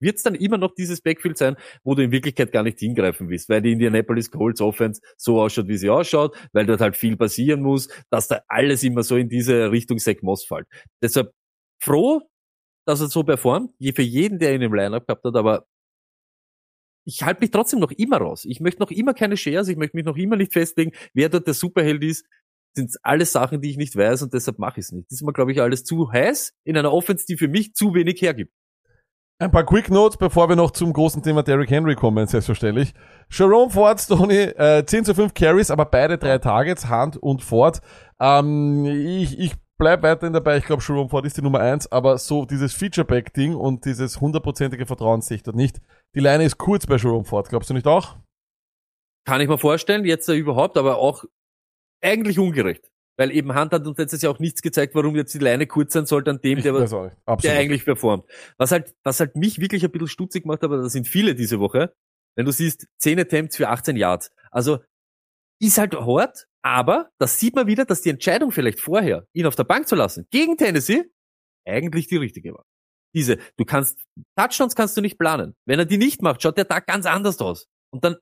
[0.00, 3.28] wird es dann immer noch dieses Backfield sein, wo du in Wirklichkeit gar nicht hingreifen
[3.28, 7.16] willst, weil die Indianapolis Colts Offense so ausschaut, wie sie ausschaut, weil dort halt viel
[7.16, 10.66] passieren muss, dass da alles immer so in diese Richtung Zach Moss fällt.
[11.02, 11.32] Deshalb
[11.82, 12.20] froh,
[12.84, 15.66] dass er so performt, je für jeden, der ihn im Lineup gehabt hat, aber
[17.06, 18.44] ich halte mich trotzdem noch immer raus.
[18.44, 21.46] Ich möchte noch immer keine Shares, ich möchte mich noch immer nicht festlegen, wer dort
[21.46, 22.26] der Superheld ist.
[22.76, 25.10] Sind alles Sachen, die ich nicht weiß und deshalb mache ich es nicht.
[25.10, 27.94] Das ist mir, glaube ich, alles zu heiß in einer Offense, die für mich zu
[27.94, 28.52] wenig hergibt.
[29.40, 32.94] Ein paar Quick Notes, bevor wir noch zum großen Thema Derrick Henry kommen, selbstverständlich.
[33.30, 37.80] Jerome Ford, Stoney, äh, 10 zu 5 Carries, aber beide drei Targets, Hand und Ford.
[38.20, 40.58] Ähm, ich, ich bleib weiterhin dabei.
[40.58, 44.86] Ich glaube, Jerome Ford ist die Nummer eins, aber so dieses Featureback-Ding und dieses hundertprozentige
[44.86, 45.80] Vertrauen sehe ich dort nicht.
[46.14, 48.16] Die Leine ist kurz bei Jerome Ford, glaubst du nicht auch?
[49.26, 51.24] Kann ich mir vorstellen, jetzt äh, überhaupt, aber auch
[52.02, 52.90] eigentlich ungerecht.
[53.16, 55.92] Weil eben Hunt hat uns letztes Jahr auch nichts gezeigt, warum jetzt die Leine kurz
[55.92, 58.24] sein sollte an dem, Ich der, der eigentlich performt.
[58.58, 61.60] Was halt, was halt mich wirklich ein bisschen stutzig macht, aber das sind viele diese
[61.60, 61.94] Woche,
[62.36, 64.32] wenn du siehst, 10 Attempts für 18 Yards.
[64.50, 64.80] Also,
[65.60, 69.54] ist halt hart, aber das sieht man wieder, dass die Entscheidung vielleicht vorher, ihn auf
[69.54, 71.04] der Bank zu lassen, gegen Tennessee,
[71.66, 72.64] eigentlich die richtige war.
[73.14, 74.02] Diese, du kannst,
[74.36, 75.54] Touchdowns kannst du nicht planen.
[75.66, 77.66] Wenn er die nicht macht, schaut der Tag ganz anders aus.
[77.92, 78.16] Und dann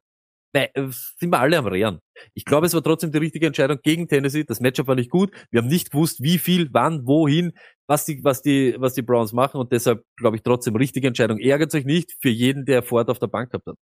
[0.54, 2.00] äh, sind wir alle am Rehren.
[2.34, 4.44] Ich glaube, es war trotzdem die richtige Entscheidung gegen Tennessee.
[4.44, 5.30] Das Matchup war nicht gut.
[5.50, 7.52] Wir haben nicht gewusst, wie viel, wann, wohin,
[7.92, 9.60] was die, was die, was die Browns machen.
[9.60, 11.38] Und deshalb glaube ich trotzdem richtige Entscheidung.
[11.38, 13.76] Ärgert euch nicht für jeden, der Ford auf der Bank gehabt hat.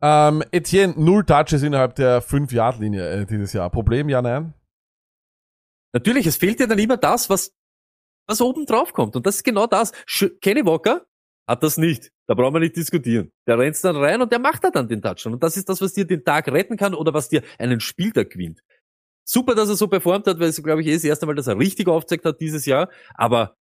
[0.00, 3.68] Ähm, Etienne, null Touches innerhalb der 5-Yard-Linie äh, dieses Jahr.
[3.68, 4.54] Problem, ja, nein?
[5.92, 7.52] Natürlich, es fehlt ja dann immer das, was,
[8.26, 9.16] was oben drauf kommt.
[9.16, 9.92] Und das ist genau das.
[10.06, 11.04] Sch Kenny Walker
[11.46, 12.10] hat das nicht.
[12.26, 13.30] Da brauchen wir nicht diskutieren.
[13.46, 15.34] Der rennt dann rein und der macht da dann den Touchdown.
[15.34, 18.30] Und das ist das, was dir den Tag retten kann oder was dir einen Spieltag
[18.30, 18.62] gewinnt.
[19.24, 21.46] Super, dass er so performt hat, weil es, glaube ich, eh das erste Mal, dass
[21.46, 22.88] er richtig aufgezeigt hat dieses Jahr.
[23.14, 23.56] Aber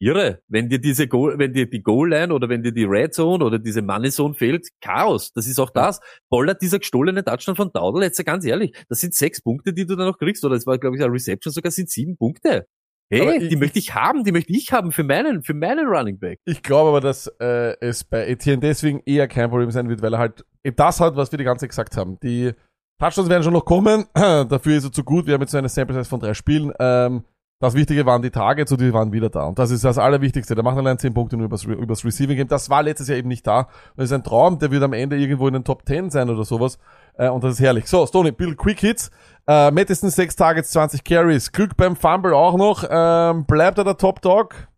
[0.00, 3.44] irre, wenn dir diese Goal, wenn dir die Goal-Line oder wenn dir die Red Zone
[3.44, 5.32] oder diese Money Zone fehlt, Chaos.
[5.32, 6.00] Das ist auch das.
[6.28, 9.94] Bollert dieser gestohlene Touchdown von Daudel, jetzt ganz ehrlich, das sind sechs Punkte, die du
[9.96, 10.44] da noch kriegst.
[10.44, 12.66] Oder es war, glaube ich, ein Reception sogar sind sieben Punkte.
[13.10, 16.18] Hey, ich- die möchte ich haben, die möchte ich haben für meinen, für meinen Running
[16.18, 16.40] Back.
[16.46, 20.14] Ich glaube aber, dass äh, es bei Etienne deswegen eher kein Problem sein wird, weil
[20.14, 22.18] er halt eben das hat, was wir die ganze Zeit gesagt haben.
[22.20, 22.52] Die
[22.98, 24.06] Touchdowns werden schon noch kommen.
[24.14, 25.26] Dafür ist er zu gut.
[25.26, 26.72] Wir haben jetzt so eine Sample Size von drei Spielen.
[26.78, 27.24] Ähm,
[27.60, 29.44] das Wichtige waren die Targets und die waren wieder da.
[29.44, 30.54] Und das ist das Allerwichtigste.
[30.54, 32.48] Der macht allein 10 Punkte nur übers, übers Receiving Game.
[32.48, 33.68] Das war letztes Jahr eben nicht da.
[33.96, 36.44] Das ist ein Traum, der wird am Ende irgendwo in den Top 10 sein oder
[36.44, 36.78] sowas.
[37.14, 37.86] Äh, und das ist herrlich.
[37.86, 39.10] So, Stoney, Bill Quick Hits.
[39.46, 41.52] Äh, Madison 6 Targets, 20 Carries.
[41.52, 42.84] Glück beim Fumble auch noch.
[42.88, 44.68] Ähm, bleibt er der Top Dog?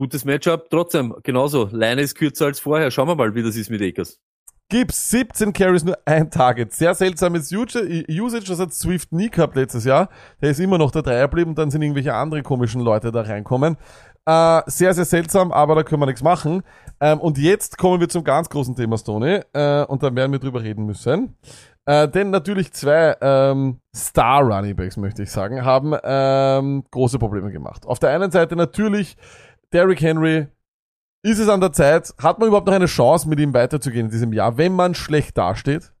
[0.00, 1.68] Gutes Matchup, trotzdem, genauso.
[1.72, 2.90] Line ist kürzer als vorher.
[2.90, 4.20] Schauen wir mal, wie das ist mit Akers.
[4.70, 6.74] Gibbs, 17 Carries, nur ein Target.
[6.74, 10.10] Sehr seltsames Usage, das hat Swift nie gehabt letztes Jahr.
[10.42, 13.78] Der ist immer noch der Dreier geblieben, dann sind irgendwelche andere komischen Leute da reinkommen.
[14.26, 16.62] Äh, sehr, sehr seltsam, aber da können wir nichts machen.
[17.00, 19.46] Ähm, und jetzt kommen wir zum ganz großen Thema, Stone.
[19.54, 21.34] Äh, und da werden wir drüber reden müssen.
[21.86, 27.50] Äh, denn natürlich zwei ähm, Star Running Backs, möchte ich sagen, haben ähm, große Probleme
[27.50, 27.86] gemacht.
[27.86, 29.16] Auf der einen Seite natürlich
[29.72, 30.48] Derrick Henry,
[31.28, 32.14] ist es an der Zeit?
[32.18, 35.36] Hat man überhaupt noch eine Chance, mit ihm weiterzugehen in diesem Jahr, wenn man schlecht
[35.36, 35.92] dasteht?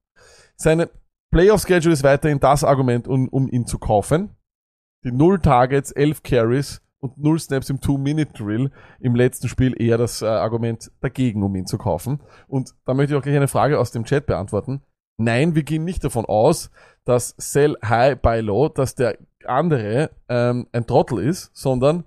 [0.56, 0.90] Seine
[1.30, 4.30] Playoff-Schedule ist weiterhin das Argument, um, um ihn zu kaufen.
[5.04, 8.70] Die null Targets, 11 Carries und null Snaps im Two-Minute-Drill
[9.00, 12.20] im letzten Spiel eher das äh, Argument dagegen, um ihn zu kaufen.
[12.48, 14.82] Und da möchte ich auch gleich eine Frage aus dem Chat beantworten.
[15.16, 16.70] Nein, wir gehen nicht davon aus,
[17.04, 22.04] dass Sell High, Buy Low, dass der andere ähm, ein Trottel ist, sondern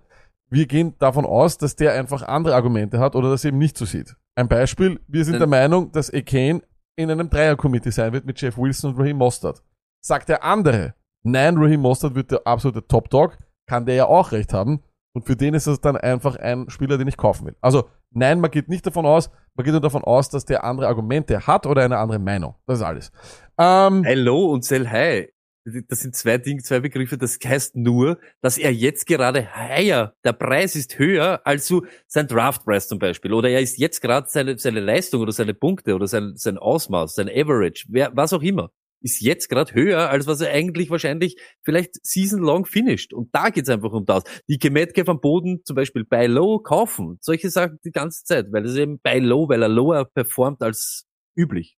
[0.52, 3.86] wir gehen davon aus, dass der einfach andere Argumente hat oder das eben nicht so
[3.86, 4.16] sieht.
[4.36, 6.62] Ein Beispiel, wir sind der Meinung, dass Ekane
[6.98, 9.64] in einem Dreier-Committee sein wird mit Jeff Wilson und Raheem Mostert.
[10.02, 10.94] Sagt der andere,
[11.24, 14.84] nein, Raheem Mostert wird der absolute Top-Dog, kann der ja auch recht haben.
[15.14, 17.56] Und für den ist es dann einfach ein Spieler, den ich kaufen will.
[17.62, 20.88] Also, nein, man geht nicht davon aus, man geht nur davon aus, dass der andere
[20.88, 22.56] Argumente hat oder eine andere Meinung.
[22.68, 23.12] Das ist alles.
[23.58, 25.30] Ähm, Low und Sell High.
[25.64, 27.18] Das sind zwei Dinge, zwei Begriffe.
[27.18, 32.28] Das heißt nur, dass er jetzt gerade higher, der Preis ist höher als so sein
[32.28, 33.32] Draftpreis zum Beispiel.
[33.34, 37.14] Oder er ist jetzt gerade seine, seine Leistung oder seine Punkte oder sein, sein Ausmaß,
[37.14, 41.36] sein Average, wer, was auch immer, ist jetzt gerade höher, als was er eigentlich wahrscheinlich
[41.64, 43.14] vielleicht season long finished.
[43.14, 44.24] Und da geht's einfach um das.
[44.48, 47.18] Die Metcalf am Boden zum Beispiel bei Low kaufen.
[47.22, 51.06] Solche Sachen die ganze Zeit, weil es eben bei Low, weil er lower performt als
[51.36, 51.78] üblich.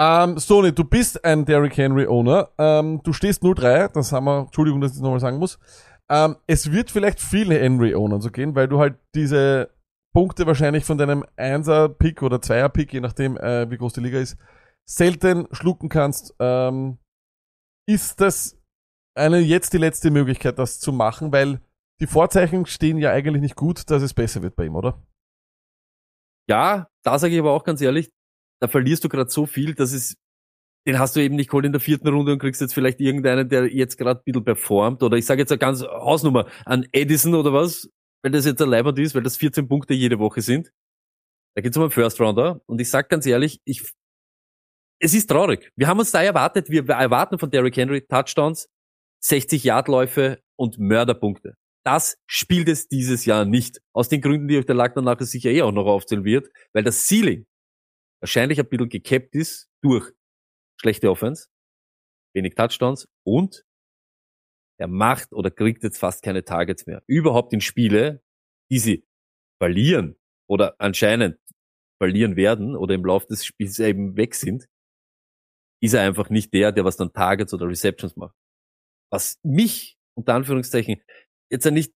[0.00, 2.50] Ähm, Sony, du bist ein Derrick Henry Owner.
[2.58, 5.58] Ähm, du stehst 0-3, das haben wir, Entschuldigung, dass ich das nochmal sagen muss.
[6.10, 9.70] Ähm, es wird vielleicht viele Henry Owner so gehen, weil du halt diese
[10.12, 14.36] Punkte wahrscheinlich von deinem 1er-Pick oder 2er-Pick, je nachdem, äh, wie groß die Liga ist,
[14.88, 16.34] selten schlucken kannst.
[16.40, 16.98] Ähm,
[17.88, 18.60] ist das
[19.16, 21.60] eine jetzt die letzte Möglichkeit, das zu machen, weil
[22.00, 25.00] die Vorzeichen stehen ja eigentlich nicht gut, dass es besser wird bei ihm, oder?
[26.48, 28.10] Ja, da sage ich aber auch ganz ehrlich,
[28.64, 30.16] da verlierst du gerade so viel, dass es,
[30.86, 33.46] den hast du eben nicht geholt in der vierten Runde und kriegst jetzt vielleicht irgendeinen,
[33.50, 35.02] der jetzt gerade ein bisschen performt.
[35.02, 37.90] Oder ich sage jetzt eine ganz Hausnummer an Edison oder was,
[38.22, 40.72] wenn das jetzt ein Leiband ist, weil das 14 Punkte jede Woche sind.
[41.54, 42.62] Da geht's um einen First Rounder.
[42.64, 43.82] Und ich sag ganz ehrlich, ich,
[44.98, 45.70] es ist traurig.
[45.76, 48.70] Wir haben uns da erwartet, wir erwarten von Derrick Henry Touchdowns,
[49.20, 51.54] 60 Yardläufe und Mörderpunkte.
[51.84, 53.82] Das spielt es dieses Jahr nicht.
[53.92, 56.82] Aus den Gründen, die euch der Lack nachher sicher eh auch noch aufzählen wird, weil
[56.82, 57.44] das Ceiling
[58.24, 60.10] wahrscheinlich ein bisschen gekappt ist durch
[60.80, 61.48] schlechte Offense,
[62.34, 63.66] wenig Touchdowns und
[64.80, 67.02] er macht oder kriegt jetzt fast keine Targets mehr.
[67.06, 68.22] Überhaupt in Spiele,
[68.70, 69.06] die sie
[69.62, 70.16] verlieren
[70.48, 71.38] oder anscheinend
[72.02, 74.68] verlieren werden oder im Laufe des Spiels eben weg sind,
[75.82, 78.34] ist er einfach nicht der, der was dann Targets oder Receptions macht.
[79.12, 81.02] Was mich, unter Anführungszeichen,
[81.52, 81.92] jetzt nicht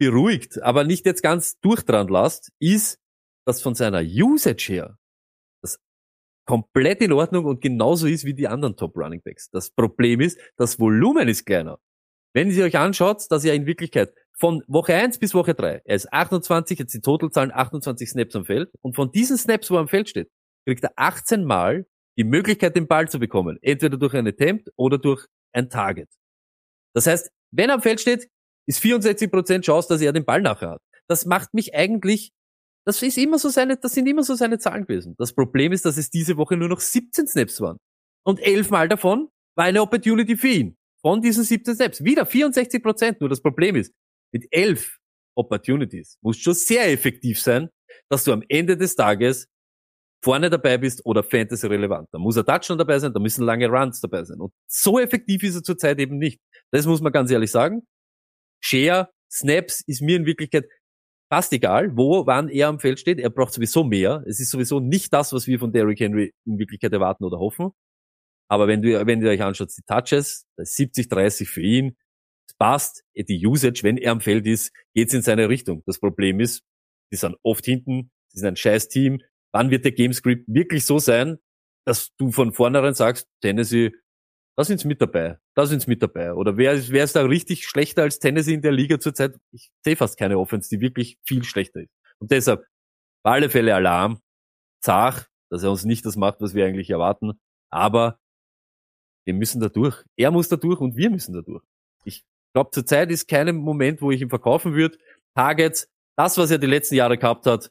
[0.00, 2.98] beruhigt, aber nicht jetzt ganz durchdran lasst, ist,
[3.46, 4.98] dass von seiner Usage her
[6.44, 9.50] komplett in Ordnung und genauso ist wie die anderen Top Running Backs.
[9.50, 11.78] Das Problem ist, das Volumen ist kleiner.
[12.34, 15.96] Wenn ihr euch anschaut, dass er in Wirklichkeit von Woche 1 bis Woche 3, er
[15.96, 19.80] ist 28, jetzt die Totalzahlen 28 Snaps am Feld und von diesen Snaps, wo er
[19.80, 20.30] am Feld steht,
[20.66, 21.86] kriegt er 18 Mal
[22.18, 23.58] die Möglichkeit, den Ball zu bekommen.
[23.62, 26.08] Entweder durch ein Attempt oder durch ein Target.
[26.94, 28.28] Das heißt, wenn er am Feld steht,
[28.66, 30.82] ist 64% Chance, dass er den Ball nachher hat.
[31.08, 32.32] Das macht mich eigentlich,
[32.84, 35.14] das ist immer so seine, das sind immer so seine Zahlen gewesen.
[35.18, 37.78] Das Problem ist, dass es diese Woche nur noch 17 Snaps waren.
[38.24, 40.76] Und elfmal davon war eine Opportunity für ihn.
[41.00, 42.04] Von diesen 17 Snaps.
[42.04, 43.16] Wieder 64%.
[43.20, 43.92] Nur das Problem ist,
[44.32, 44.98] mit elf
[45.34, 47.68] Opportunities muss schon sehr effektiv sein,
[48.08, 49.48] dass du am Ende des Tages
[50.22, 52.08] vorne dabei bist oder Fantasy relevant.
[52.12, 54.40] Da muss ein Touchdown dabei sein, da müssen lange Runs dabei sein.
[54.40, 56.40] Und so effektiv ist er zurzeit eben nicht.
[56.70, 57.82] Das muss man ganz ehrlich sagen.
[58.60, 60.66] Share, Snaps ist mir in Wirklichkeit
[61.32, 63.18] fast egal, wo, wann er am Feld steht.
[63.18, 64.22] Er braucht sowieso mehr.
[64.26, 67.70] Es ist sowieso nicht das, was wir von Derrick Henry in Wirklichkeit erwarten oder hoffen.
[68.50, 71.96] Aber wenn du, wenn ihr euch anschaut, die Touches, das ist 70, 30 für ihn.
[72.46, 73.04] Es passt.
[73.16, 75.82] Die Usage, wenn er am Feld ist, geht's in seine Richtung.
[75.86, 76.64] Das Problem ist,
[77.10, 79.22] die sind oft hinten, sie sind ein scheiß Team.
[79.54, 81.38] Wann wird der Gamescript wirklich so sein,
[81.86, 83.92] dass du von vornherein sagst, Tennessee,
[84.56, 86.34] da sind's mit dabei, da sind's mit dabei.
[86.34, 89.36] Oder wer, ist- wer ist da richtig schlechter als Tennessee in der Liga zurzeit?
[89.52, 91.90] Ich sehe fast keine Offense, die wirklich viel schlechter ist.
[92.18, 92.64] Und deshalb,
[93.24, 94.20] alle Fälle Alarm,
[94.82, 97.32] Zach, dass er uns nicht das macht, was wir eigentlich erwarten.
[97.70, 98.18] Aber
[99.24, 100.02] wir müssen da durch.
[100.16, 101.62] Er muss da durch und wir müssen da durch.
[102.04, 102.24] Ich
[102.54, 104.98] glaube, zurzeit ist kein Moment, wo ich ihn verkaufen würde.
[105.36, 107.70] Targets, das, was er die letzten Jahre gehabt hat,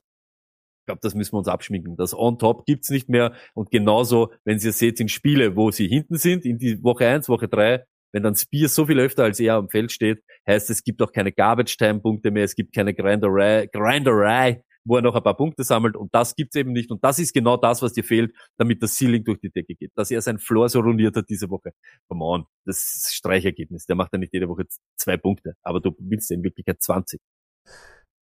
[0.81, 1.95] ich glaube, das müssen wir uns abschminken.
[1.95, 3.33] Das On-Top gibt's nicht mehr.
[3.53, 7.29] Und genauso, wenn ihr seht, in Spiele, wo sie hinten sind, in die Woche 1,
[7.29, 10.83] Woche 3, wenn dann Spears so viel öfter als er am Feld steht, heißt es
[10.83, 15.37] gibt auch keine Garbage-Time-Punkte mehr, es gibt keine Grinderei, Grinderei, wo er noch ein paar
[15.37, 16.89] Punkte sammelt und das gibt's eben nicht.
[16.89, 19.91] Und das ist genau das, was dir fehlt, damit das Ceiling durch die Decke geht.
[19.95, 21.73] Dass er sein Floor so ruiniert hat diese Woche.
[22.07, 23.85] Come on, das ist Streichergebnis.
[23.85, 24.65] Der macht ja nicht jede Woche
[24.97, 27.21] zwei Punkte, aber du willst ja in Wirklichkeit 20.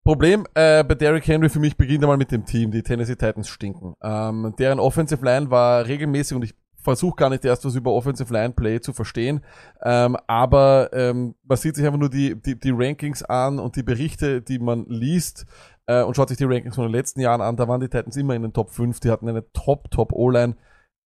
[0.04, 2.70] Problem äh, bei Derrick Henry für mich beginnt einmal mit dem Team.
[2.70, 3.94] Die Tennessee Titans stinken.
[4.02, 8.30] Ähm, deren Offensive Line war regelmäßig und ich versuche gar nicht erst was über Offensive
[8.30, 9.40] Line Play zu verstehen.
[9.82, 13.82] Ähm, aber ähm, man sieht sich einfach nur die, die, die Rankings an und die
[13.82, 15.46] Berichte, die man liest
[15.86, 17.56] äh, und schaut sich die Rankings von den letzten Jahren an.
[17.56, 19.00] Da waren die Titans immer in den Top 5.
[19.00, 20.56] Die hatten eine Top, Top O-Line.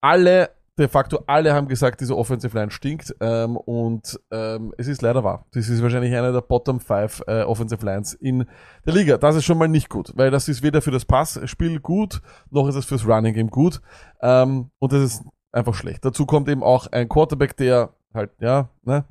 [0.01, 5.03] Alle de facto alle haben gesagt, diese Offensive Line stinkt ähm, und ähm, es ist
[5.03, 5.45] leider wahr.
[5.53, 8.47] Das ist wahrscheinlich eine der Bottom 5 äh, Offensive Lines in
[8.87, 9.18] der Liga.
[9.18, 12.68] Das ist schon mal nicht gut, weil das ist weder für das Passspiel gut, noch
[12.68, 13.81] ist es fürs Running Game gut
[14.20, 16.05] ähm, und das ist einfach schlecht.
[16.05, 19.05] Dazu kommt eben auch ein Quarterback, der halt, ja, ne,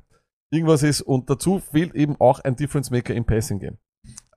[0.50, 3.76] irgendwas ist und dazu fehlt eben auch ein Difference Maker im Passing Game.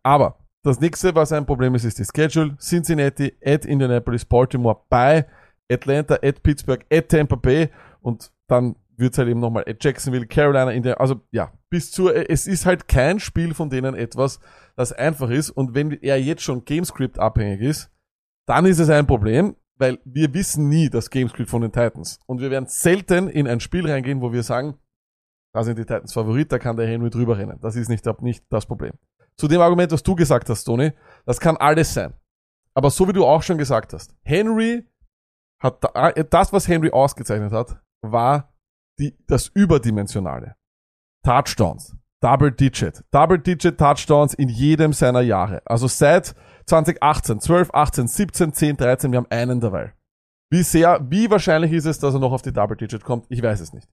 [0.03, 2.55] Aber das nächste, was ein Problem ist, ist die Schedule.
[2.57, 5.25] Cincinnati at Indianapolis, Baltimore bei
[5.71, 7.69] Atlanta, at Pittsburgh, at Tampa Bay
[8.01, 12.47] und dann wird's halt eben nochmal at Jacksonville, Carolina, Indiana, also ja, bis zur, es
[12.47, 14.39] ist halt kein Spiel von denen etwas,
[14.75, 17.91] das einfach ist und wenn er jetzt schon Gamescript abhängig ist,
[18.47, 22.41] dann ist es ein Problem, weil wir wissen nie das Gamescript von den Titans und
[22.41, 24.77] wir werden selten in ein Spiel reingehen, wo wir sagen,
[25.53, 27.59] da sind die Titans Favorit, da kann der Henry drüber rennen.
[27.61, 28.93] Das ist nicht, nicht das Problem.
[29.35, 30.93] Zu dem Argument, was du gesagt hast, Tony,
[31.25, 32.13] das kann alles sein.
[32.73, 34.85] Aber so wie du auch schon gesagt hast, Henry
[35.61, 38.53] hat da, äh, das, was Henry ausgezeichnet hat, war
[38.99, 40.55] die, das Überdimensionale.
[41.23, 41.95] Touchdowns.
[42.21, 43.03] Double Digit.
[43.11, 45.61] Double Digit Touchdowns in jedem seiner Jahre.
[45.65, 46.35] Also seit
[46.65, 49.93] 2018, 12, 18, 17, 10, 13, wir haben einen dabei.
[50.51, 53.25] Wie sehr, wie wahrscheinlich ist es, dass er noch auf die Double Digit kommt?
[53.29, 53.87] Ich weiß es nicht.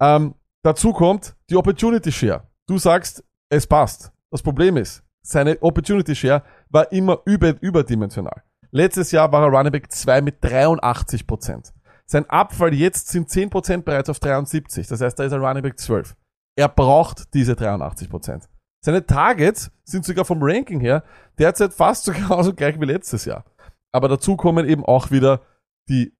[0.00, 2.46] Ähm, dazu kommt die Opportunity Share.
[2.66, 4.12] Du sagst, es passt.
[4.30, 8.42] Das Problem ist, seine Opportunity Share war immer über, überdimensional.
[8.70, 11.72] Letztes Jahr war er Running Back 2 mit 83%.
[12.06, 14.86] Sein Abfall jetzt sind 10% bereits auf 73.
[14.86, 16.16] Das heißt, da ist er Running Back 12.
[16.56, 18.48] Er braucht diese 83%.
[18.84, 21.04] Seine Targets sind sogar vom Ranking her
[21.38, 23.44] derzeit fast so gleich wie letztes Jahr.
[23.92, 25.42] Aber dazu kommen eben auch wieder
[25.88, 26.14] die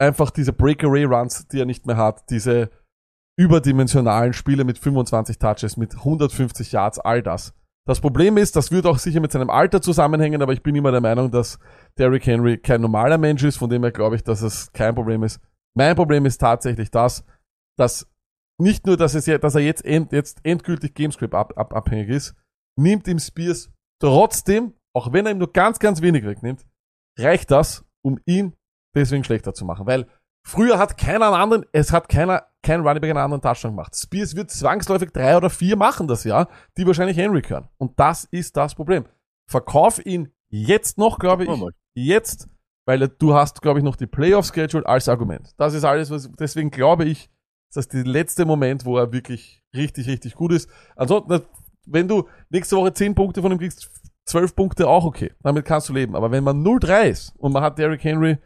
[0.00, 2.70] einfach diese Breakaway Runs, die er nicht mehr hat, diese
[3.36, 7.54] überdimensionalen Spiele mit 25 Touches, mit 150 Yards, all das.
[7.88, 10.92] Das Problem ist, das wird auch sicher mit seinem Alter zusammenhängen, aber ich bin immer
[10.92, 11.58] der Meinung, dass
[11.96, 15.22] Derrick Henry kein normaler Mensch ist, von dem her glaube ich, dass es kein Problem
[15.22, 15.40] ist.
[15.74, 17.24] Mein Problem ist tatsächlich das,
[17.78, 18.06] dass
[18.60, 22.34] nicht nur, dass, es dass er jetzt, end, jetzt endgültig Gamescript ab, ab, abhängig ist,
[22.78, 23.72] nimmt ihm Spears
[24.02, 26.66] trotzdem, auch wenn er ihm nur ganz, ganz wenig wegnimmt,
[27.18, 28.52] reicht das, um ihn
[28.94, 29.86] deswegen schlechter zu machen.
[29.86, 30.06] Weil
[30.48, 33.94] früher hat keiner einen anderen, es hat keiner, kein Running Back einen anderen Touchdown gemacht.
[33.94, 37.68] Spears wird zwangsläufig drei oder vier machen das Jahr, die wahrscheinlich Henry können.
[37.76, 39.04] Und das ist das Problem.
[39.46, 41.50] Verkauf ihn jetzt noch, glaube ich,
[41.94, 42.48] jetzt,
[42.86, 45.52] weil du hast, glaube ich, noch die Playoff-Schedule als Argument.
[45.58, 47.30] Das ist alles, was, deswegen glaube ich,
[47.68, 50.70] das ist der letzte Moment, wo er wirklich richtig, richtig gut ist.
[50.96, 51.42] Ansonsten,
[51.86, 53.90] wenn du nächste Woche 10 Punkte von ihm kriegst,
[54.24, 55.32] 12 Punkte auch okay.
[55.42, 56.16] Damit kannst du leben.
[56.16, 58.38] Aber wenn man 0-3 ist und man hat Derrick Henry,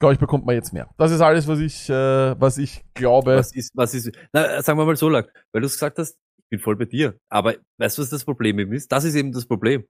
[0.00, 0.90] glaube ich, bekommt man jetzt mehr.
[0.98, 3.36] Das ist alles, was ich, äh, was ich glaube.
[3.36, 6.18] Was ist, was ist, na, sagen wir mal so lang, weil du es gesagt hast,
[6.38, 7.18] ich bin voll bei dir.
[7.28, 8.90] Aber weißt du, was das Problem eben ist?
[8.90, 9.84] Das ist eben das Problem.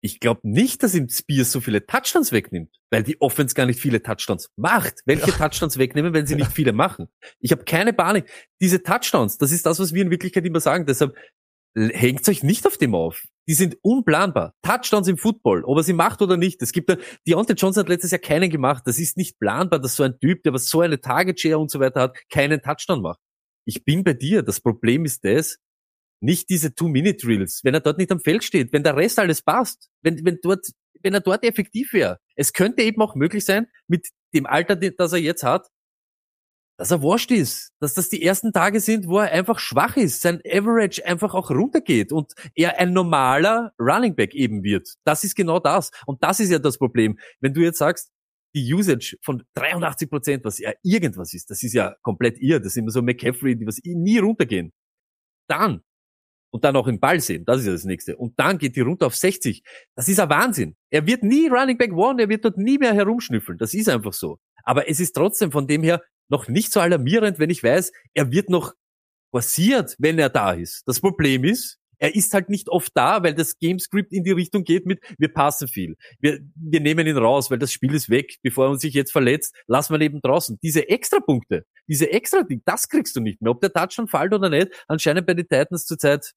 [0.00, 3.80] Ich glaube nicht, dass ihm Spears so viele Touchdowns wegnimmt, weil die Offense gar nicht
[3.80, 5.00] viele Touchdowns macht.
[5.06, 7.08] Welche Touchdowns wegnehmen, wenn sie nicht viele machen?
[7.40, 8.30] Ich habe keine Panik.
[8.60, 10.86] Diese Touchdowns, das ist das, was wir in Wirklichkeit immer sagen.
[10.86, 11.16] Deshalb
[11.74, 13.24] hängt euch nicht auf dem auf.
[13.48, 14.54] Die sind unplanbar.
[14.62, 16.60] Touchdowns im Football, ob er sie macht oder nicht.
[16.60, 16.96] Es gibt da,
[17.26, 18.82] Deontay Johnson hat letztes Jahr keinen gemacht.
[18.86, 21.70] Das ist nicht planbar, dass so ein Typ, der was so eine Target Share und
[21.70, 23.18] so weiter hat, keinen Touchdown macht.
[23.64, 24.42] Ich bin bei dir.
[24.42, 25.56] Das Problem ist das,
[26.20, 29.88] nicht diese Two-Minute-Drills, wenn er dort nicht am Feld steht, wenn der Rest alles passt,
[30.02, 30.66] wenn, wenn dort,
[31.02, 32.18] wenn er dort effektiv wäre.
[32.34, 35.68] Es könnte eben auch möglich sein, mit dem Alter, das er jetzt hat,
[36.78, 40.22] dass er washed ist, dass das die ersten Tage sind, wo er einfach schwach ist,
[40.22, 44.94] sein Average einfach auch runtergeht und er ein normaler Running Back eben wird.
[45.04, 45.90] Das ist genau das.
[46.06, 47.18] Und das ist ja das Problem.
[47.40, 48.10] Wenn du jetzt sagst,
[48.54, 52.60] die Usage von 83 Prozent, was ja irgendwas ist, das ist ja komplett irr.
[52.60, 54.72] Das sind immer so McCaffrey, die was nie runtergehen.
[55.48, 55.82] Dann
[56.50, 57.44] und dann auch im Ball sehen.
[57.44, 58.16] Das ist ja das nächste.
[58.16, 59.62] Und dann geht die runter auf 60.
[59.96, 60.76] Das ist ein Wahnsinn.
[60.90, 63.58] Er wird nie Running Back One, er wird dort nie mehr herumschnüffeln.
[63.58, 64.38] Das ist einfach so.
[64.62, 68.30] Aber es ist trotzdem von dem her noch nicht so alarmierend, wenn ich weiß, er
[68.30, 68.74] wird noch
[69.30, 70.82] forciert, wenn er da ist.
[70.86, 74.64] Das Problem ist, er ist halt nicht oft da, weil das Gamescript in die Richtung
[74.64, 75.96] geht mit, wir passen viel.
[76.20, 78.36] Wir, wir nehmen ihn raus, weil das Spiel ist weg.
[78.42, 80.58] Bevor er uns sich jetzt verletzt, lassen wir ihn eben draußen.
[80.62, 83.50] Diese Extrapunkte, diese extra Ding, das kriegst du nicht mehr.
[83.50, 86.34] Ob der Touchdown fällt oder nicht, anscheinend bei den Titans zurzeit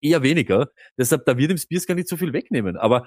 [0.00, 0.68] eher weniger.
[0.98, 2.76] Deshalb, da wird ihm Spears gar nicht so viel wegnehmen.
[2.76, 3.06] Aber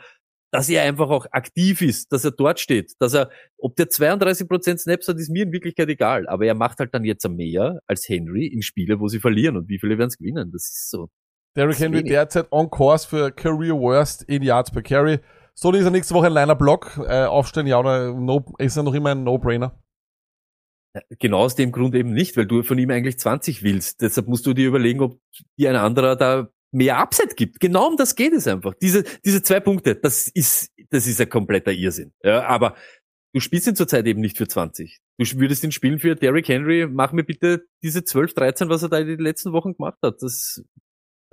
[0.56, 4.78] dass er einfach auch aktiv ist, dass er dort steht, dass er, ob der 32%
[4.78, 6.30] Snaps hat, ist mir in Wirklichkeit egal.
[6.30, 9.58] Aber er macht halt dann jetzt mehr als Henry in Spiele, wo sie verlieren.
[9.58, 10.52] Und wie viele werden es gewinnen?
[10.54, 11.10] Das ist so.
[11.58, 12.12] Derrick Henry wenig.
[12.12, 15.20] derzeit on course für Career Worst in Yards per Carry.
[15.56, 17.02] So ist er nächste Woche ein Liner Block.
[17.06, 19.78] Äh, aufstellen, ja oder no, ist er noch immer ein No-Brainer?
[21.20, 24.02] Genau aus dem Grund eben nicht, weil du von ihm eigentlich 20 willst.
[24.02, 25.20] Deshalb musst du dir überlegen, ob
[25.58, 27.60] dir ein anderer da mehr Upside gibt.
[27.60, 28.74] Genau um das geht es einfach.
[28.82, 32.12] Diese, diese zwei Punkte, das ist, das ist ein kompletter Irrsinn.
[32.22, 32.76] Ja, aber
[33.34, 35.00] du spielst ihn zurzeit eben nicht für 20.
[35.18, 36.88] Du würdest ihn spielen für Derrick Henry.
[36.88, 40.22] Mach mir bitte diese 12, 13, was er da in den letzten Wochen gemacht hat.
[40.22, 40.64] Das,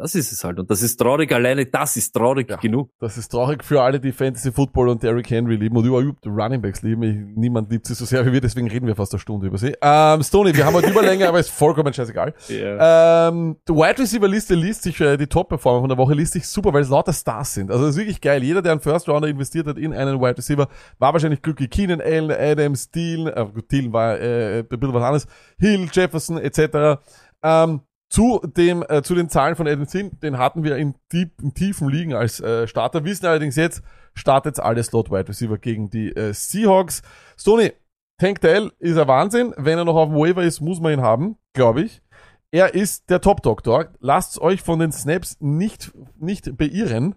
[0.02, 0.58] das ist es halt.
[0.58, 1.32] Und das ist traurig.
[1.32, 2.90] Alleine das ist traurig genug.
[2.98, 6.60] Das ist traurig für alle, die Fantasy Football und Derrick Henry lieben und überhaupt Running
[6.60, 7.02] Backs lieben.
[7.04, 9.58] Ich, niemand liebt sie so sehr wie wir, deswegen reden wir fast eine Stunde über
[9.58, 9.74] sie.
[9.80, 12.34] Ähm, Stoney, wir haben heute Überlänge, aber ist vollkommen scheißegal.
[12.50, 16.48] Ähm, die Wide Receiver Liste liest sich, äh, die Top-Performer von der Woche liest sich
[16.48, 17.70] super, weil es lauter Stars sind.
[17.70, 18.42] Also das ist wirklich geil.
[18.42, 21.70] Jeder, der einen First Rounder investiert hat in einen Wide Receiver, war wahrscheinlich glücklich.
[21.70, 25.26] Keenan Allen, Adams, Thielen, äh, gut, Thielen war äh, ein bisschen was anderes,
[25.58, 27.00] Hill, Jefferson etc.
[27.44, 27.82] Ähm,
[28.12, 31.54] zu dem äh, zu den Zahlen von Adam Thielen, den hatten wir in, tief, in
[31.54, 33.04] tiefen Ligen als äh, Starter.
[33.04, 33.82] Wissen allerdings jetzt,
[34.12, 37.00] startet alle Slot Wide Receiver gegen die äh, Seahawks.
[37.38, 37.72] Stoney,
[38.18, 39.54] Tank Dell ist ein Wahnsinn.
[39.56, 42.02] Wenn er noch auf dem Waiver ist, muss man ihn haben, glaube ich.
[42.50, 43.88] Er ist der Top-Doktor.
[44.00, 47.14] Lasst euch von den Snaps nicht, nicht beirren.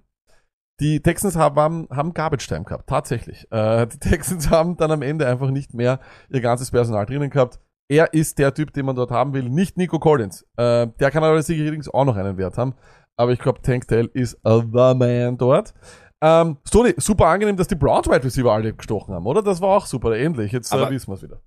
[0.80, 3.52] Die Texans haben, haben Garbage Time gehabt, tatsächlich.
[3.52, 6.00] Äh, die Texans haben dann am Ende einfach nicht mehr
[6.30, 7.60] ihr ganzes Personal drinnen gehabt.
[7.88, 10.44] Er ist der Typ, den man dort haben will, nicht Nico Collins.
[10.58, 12.76] Äh, der kann aber sicherlich auch noch einen Wert haben.
[13.18, 15.74] Aber ich glaube, Tank Dell ist the man dort.
[16.22, 19.44] Ähm, Stoney, super angenehm, dass die Browns Wide Receiver alle gestochen haben, oder?
[19.44, 20.52] Das war auch super, endlich.
[20.52, 21.42] Jetzt äh, wissen wir es wieder.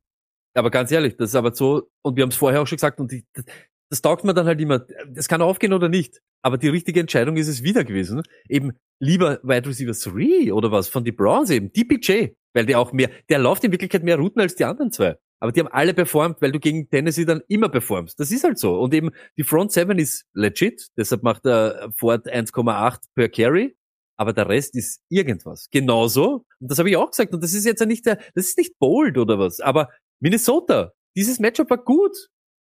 [0.54, 3.00] Aber ganz ehrlich, das ist aber so, und wir haben es vorher auch schon gesagt,
[3.00, 3.44] und die, das,
[3.90, 6.20] das taugt mir dann halt immer, das kann aufgehen oder nicht.
[6.42, 8.22] Aber die richtige Entscheidung ist es wieder gewesen.
[8.48, 12.92] Eben lieber Wide Receiver 3 oder was von die Browns eben, DPJ, weil der auch
[12.92, 15.16] mehr, der läuft in Wirklichkeit mehr Routen als die anderen zwei.
[15.40, 18.18] Aber die haben alle performt, weil du gegen Tennessee dann immer performst.
[18.18, 18.78] Das ist halt so.
[18.80, 23.76] Und eben die Front 7 ist legit, deshalb macht der Ford 1,8 per Carry.
[24.16, 25.68] Aber der Rest ist irgendwas.
[25.70, 26.44] Genauso.
[26.58, 27.32] Und das habe ich auch gesagt.
[27.32, 29.60] Und das ist jetzt ja nicht der, das ist nicht bold oder was.
[29.60, 32.16] Aber Minnesota, dieses Matchup war gut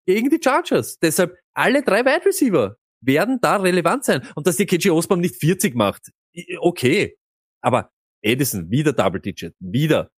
[0.05, 0.99] gegen die Chargers.
[0.99, 4.21] Deshalb alle drei Wide Receiver werden da relevant sein.
[4.35, 6.11] Und dass die KJ Osborne nicht 40 macht,
[6.59, 7.17] okay.
[7.61, 7.91] Aber
[8.21, 10.09] Edison, wieder Double Digit, wieder.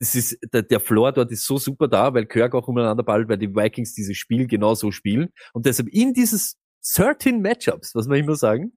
[0.00, 3.28] das ist, der, der Floor dort ist so super da, weil Kirk auch umeinander ballt,
[3.28, 5.30] weil die Vikings dieses Spiel genau so spielen.
[5.52, 6.56] Und deshalb in dieses
[6.94, 8.76] 13 Matchups, was wir immer sagen,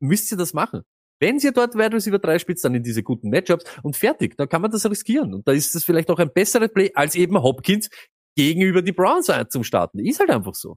[0.00, 0.82] müsst ihr das machen.
[1.18, 4.48] Wenn ihr dort Wide Receiver 3 spielt, dann in diese guten Matchups und fertig, dann
[4.48, 5.32] kann man das riskieren.
[5.32, 7.88] Und da ist das vielleicht auch ein besseres Play als eben Hopkins
[8.36, 9.98] gegenüber die Browns zum Starten.
[9.98, 10.76] Ist halt einfach so.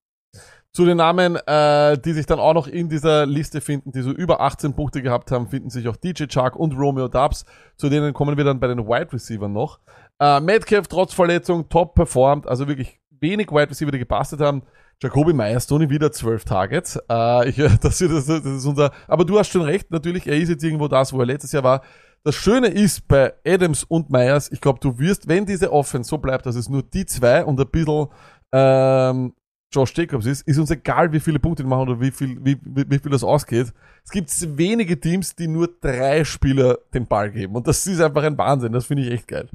[0.71, 4.11] Zu den Namen, äh, die sich dann auch noch in dieser Liste finden, die so
[4.11, 7.45] über 18 Punkte gehabt haben, finden sich auch DJ Chark und Romeo Dubs.
[7.75, 9.79] Zu denen kommen wir dann bei den Wide Receivers noch.
[10.19, 14.61] Äh, Metcalf trotz Verletzung top performt, also wirklich wenig Wide Receiver, die gepasst haben.
[15.01, 16.99] Jacoby Myers, Tony wieder 12 Targets.
[17.09, 20.49] Äh, ich, das, das, das ist unser, aber du hast schon recht, natürlich, er ist
[20.49, 21.81] jetzt irgendwo das, wo er letztes Jahr war.
[22.23, 26.17] Das Schöne ist bei Adams und Myers, ich glaube, du wirst, wenn diese Offense so
[26.17, 28.07] bleibt, dass es nur die zwei und ein bisschen
[28.51, 29.33] ähm,
[29.71, 32.57] Josh Jacobs ist, ist uns egal, wie viele Punkte die machen oder wie viel, wie,
[32.63, 33.71] wie, wie viel das ausgeht.
[34.03, 37.55] Es gibt wenige Teams, die nur drei Spieler den Ball geben.
[37.55, 38.71] Und das ist einfach ein Wahnsinn.
[38.71, 39.49] Das finde ich echt geil.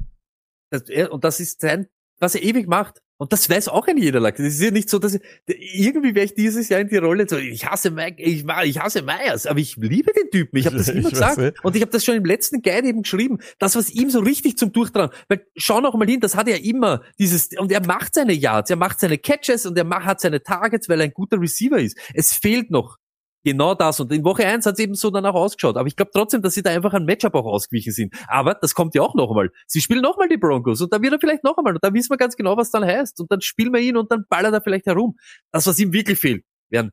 [0.69, 1.87] Das, und das ist sein,
[2.19, 3.01] was er ewig macht.
[3.17, 4.19] Und das weiß auch ein jeder.
[4.19, 7.25] Das ist ja nicht so, dass ich, irgendwie wäre ich dieses Jahr in die Rolle
[7.29, 10.57] so, ich hasse Mike, ich, ich hasse Myers, aber ich liebe den Typen.
[10.57, 11.37] Ich habe das immer gesagt.
[11.37, 13.39] Weiß, und ich habe das schon im letzten Guide eben geschrieben.
[13.57, 16.63] Das, was ihm so richtig zum Durchtragen, weil schau noch mal hin, das hat er
[16.63, 20.19] immer, dieses, und er macht seine Yards, er macht seine Catches und er macht, hat
[20.19, 21.97] seine Targets, weil er ein guter Receiver ist.
[22.13, 22.97] Es fehlt noch
[23.45, 23.99] Genau das.
[23.99, 25.77] Und in Woche eins hat es eben so dann auch ausgeschaut.
[25.77, 28.15] Aber ich glaube trotzdem, dass sie da einfach ein Matchup auch ausgewichen sind.
[28.27, 29.51] Aber das kommt ja auch noch einmal.
[29.67, 31.75] Sie spielen noch mal die Broncos und dann wird er vielleicht noch einmal.
[31.75, 33.19] Und da wissen wir ganz genau, was dann heißt.
[33.19, 35.15] Und dann spielen wir ihn und dann ballert er vielleicht herum.
[35.51, 36.89] Das, was ihm wirklich fehlt, wären,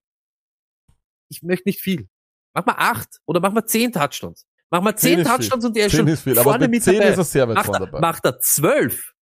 [1.31, 2.07] ich möchte nicht viel.
[2.55, 4.45] Mach mal acht oder mach mal zehn Touchdowns.
[4.71, 7.09] Mach mal zehn, zehn Touchdowns und er ist schon ist viel, vorne mit dabei.
[7.09, 8.01] Ist er sehr weit macht, dabei.
[8.01, 9.15] macht er zwölf,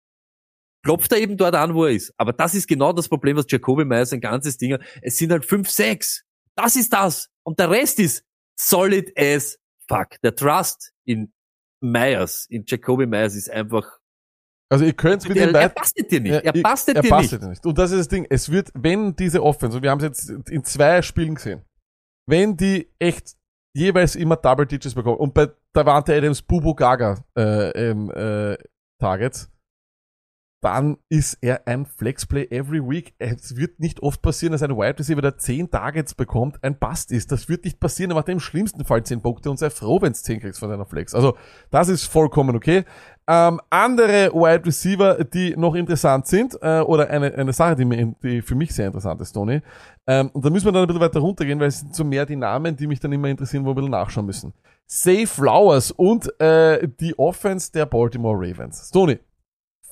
[0.83, 2.13] klopft er eben dort an, wo er ist.
[2.17, 5.45] Aber das ist genau das Problem, was Jacoby Meyer sein ganzes Ding, es sind halt
[5.45, 6.25] fünf, sechs.
[6.61, 7.29] Das ist das.
[7.43, 8.23] Und der Rest ist
[8.59, 9.57] solid as
[9.87, 10.21] fuck.
[10.23, 11.33] Der Trust in
[11.81, 13.99] Myers, in Jacoby Myers ist einfach
[14.71, 16.45] also ihr könnt mit ihm Er passt dir nicht.
[16.45, 17.41] Er passt dir nicht.
[17.41, 17.65] nicht.
[17.65, 18.25] Und das ist das Ding.
[18.29, 21.61] Es wird, wenn diese Offense, und wir haben es jetzt in zwei Spielen gesehen,
[22.25, 23.35] wenn die echt
[23.75, 28.57] jeweils immer Double Digits bekommen, und bei Davante Adams Bubu Gaga äh, ähm, äh,
[28.97, 29.49] Targets,
[30.61, 33.15] dann ist er ein Flexplay every week.
[33.17, 37.11] Es wird nicht oft passieren, dass ein Wide Receiver, der 10 Targets bekommt, ein Bust
[37.11, 37.31] ist.
[37.31, 40.11] Das wird nicht passieren, er macht im schlimmsten Fall 10 Punkte und sei froh, wenn
[40.11, 41.15] es 10 kriegst von einer Flex.
[41.15, 41.35] Also,
[41.71, 42.85] das ist vollkommen okay.
[43.27, 48.13] Ähm, andere Wide Receiver, die noch interessant sind, äh, oder eine, eine Sache, die, mir,
[48.21, 49.61] die für mich sehr interessant ist, Tony.
[50.05, 52.27] Ähm, und da müssen wir dann ein bisschen weiter runtergehen, weil es sind so mehr
[52.27, 54.53] die Namen, die mich dann immer interessieren, wo wir ein bisschen nachschauen müssen.
[54.85, 58.91] Say Flowers und äh, die Offense der Baltimore Ravens.
[58.91, 59.19] Tony,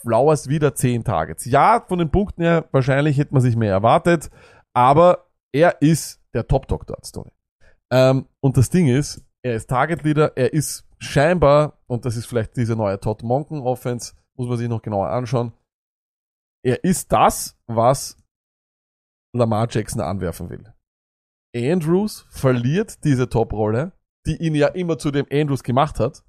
[0.02, 1.46] Flowers wieder 10 Targets.
[1.46, 4.30] Ja, von den Punkten her, wahrscheinlich hätte man sich mehr erwartet,
[4.74, 7.12] aber er ist der Top-Dog dort.
[7.92, 12.26] Ähm, und das Ding ist, er ist Target Leader, er ist scheinbar, und das ist
[12.26, 15.54] vielleicht diese neue Todd Monken Offense, muss man sich noch genauer anschauen,
[16.64, 18.18] er ist das, was
[19.34, 20.74] Lamar Jackson anwerfen will.
[21.56, 23.94] Andrews verliert diese Top-Rolle,
[24.26, 26.24] die ihn ja immer zu dem Andrews gemacht hat,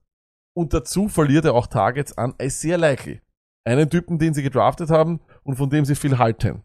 [0.56, 3.20] und dazu verliert er auch Targets an sehr Likely
[3.64, 6.62] einen Typen, den sie gedraftet haben und von dem sie viel halten.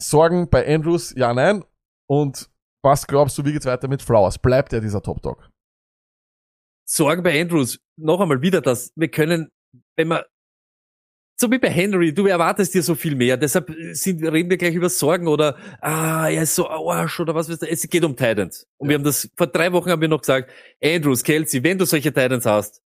[0.00, 1.64] Sorgen bei Andrews, ja, nein.
[2.08, 2.50] Und
[2.82, 4.38] was glaubst du, wie geht's weiter mit Flowers?
[4.38, 5.48] Bleibt er dieser Top Dog?
[6.86, 9.48] Sorgen bei Andrews, noch einmal wieder das, wir können,
[9.96, 10.22] wenn man,
[11.40, 14.74] so wie bei Henry, du erwartest dir so viel mehr, deshalb sind, reden wir gleich
[14.74, 18.14] über Sorgen oder, ah, er ist so Arsch oder was weißt du, es geht um
[18.14, 18.68] Titans.
[18.76, 18.90] Und ja.
[18.90, 20.50] wir haben das, vor drei Wochen haben wir noch gesagt,
[20.82, 22.83] Andrews, Kelsey, wenn du solche Titans hast,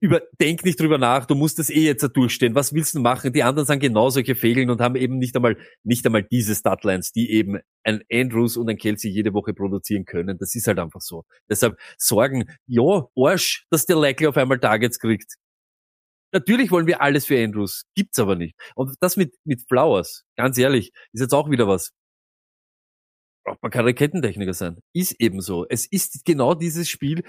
[0.00, 2.54] über, denk nicht drüber nach, du musst das eh jetzt durchstehen.
[2.54, 3.32] Was willst du machen?
[3.32, 7.12] Die anderen sind genau solche Fegeln und haben eben nicht einmal, nicht einmal diese Statlines,
[7.12, 10.38] die eben ein Andrews und ein Kelsey jede Woche produzieren können.
[10.38, 11.24] Das ist halt einfach so.
[11.48, 15.36] Deshalb sorgen, ja, Arsch, dass der Likely auf einmal Targets kriegt.
[16.32, 18.56] Natürlich wollen wir alles für Andrews, gibt's aber nicht.
[18.74, 21.92] Und das mit, mit Flowers, ganz ehrlich, ist jetzt auch wieder was.
[23.44, 24.80] Braucht man kein Raketentechniker sein.
[24.92, 25.66] Ist eben so.
[25.68, 27.22] Es ist genau dieses Spiel,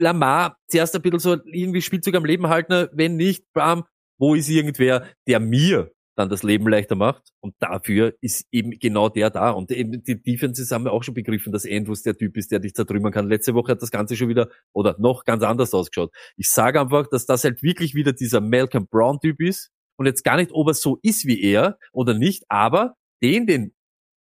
[0.00, 3.84] Lamar zuerst ein bisschen so irgendwie Spielzug am Leben halten, wenn nicht, bam,
[4.18, 7.30] wo ist irgendwer, der mir dann das Leben leichter macht.
[7.40, 9.50] Und dafür ist eben genau der da.
[9.50, 12.58] Und eben die Defenses haben wir auch schon begriffen, dass Andrews der Typ ist, der
[12.58, 13.28] dich zertrümmern kann.
[13.28, 16.12] Letzte Woche hat das Ganze schon wieder oder noch ganz anders ausgeschaut.
[16.36, 19.70] Ich sage einfach, dass das halt wirklich wieder dieser Malcolm Brown Typ ist.
[19.96, 23.74] Und jetzt gar nicht, ob er so ist wie er oder nicht, aber den, den,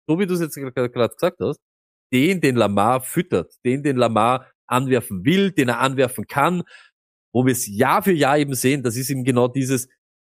[0.09, 1.61] so wie du es jetzt gerade gesagt hast,
[2.13, 6.63] den, den Lamar füttert, den, den Lamar anwerfen will, den er anwerfen kann,
[7.33, 9.89] wo wir es Jahr für Jahr eben sehen, das ist eben genau dieses,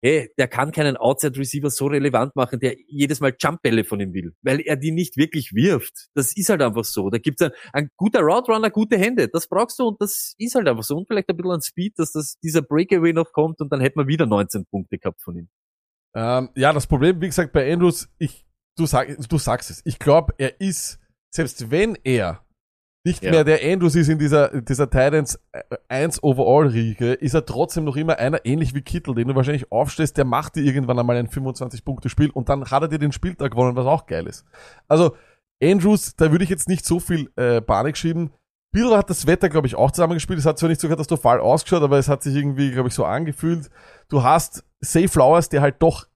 [0.03, 4.13] hey, der kann keinen Outside Receiver so relevant machen, der jedes Mal Jumpbälle von ihm
[4.13, 6.09] will, weil er die nicht wirklich wirft.
[6.15, 7.09] Das ist halt einfach so.
[7.09, 9.29] Da gibt's ein, ein guter Route Runner, gute Hände.
[9.29, 10.97] Das brauchst du und das ist halt einfach so.
[10.97, 14.01] Und vielleicht ein bisschen an Speed, dass das, dieser Breakaway noch kommt und dann hätten
[14.01, 15.49] wir wieder 19 Punkte gehabt von ihm.
[16.15, 18.45] Ähm, ja, das Problem, wie gesagt, bei Andrews, ich,
[18.77, 19.83] du, sag, du sagst es.
[19.85, 20.99] Ich glaube, er ist,
[21.31, 22.45] selbst wenn er
[23.05, 23.31] nicht Ja.
[23.33, 25.39] mehr der Andrews ist in dieser, dieser Titans
[25.89, 30.16] 1 Overall-Riege, ist er trotzdem noch immer einer, ähnlich wie Kittel, den du wahrscheinlich aufstellst,
[30.16, 33.77] der macht dir irgendwann einmal ein 25-Punkte-Spiel und dann hat er dir den Spieltag gewonnen,
[33.77, 34.45] was auch geil ist.
[34.89, 35.16] Also,
[35.62, 38.31] Andrews, da würde ich jetzt nicht so viel äh, Panik schieben.
[38.73, 40.39] Bill hat das Wetter, glaube ich, auch zusammengespielt.
[40.39, 43.05] Es hat zwar nicht so katastrophal ausgeschaut, aber es hat sich irgendwie, glaube ich, so
[43.05, 43.69] angefühlt.
[44.09, 46.07] Du hast Say Flowers, der halt doch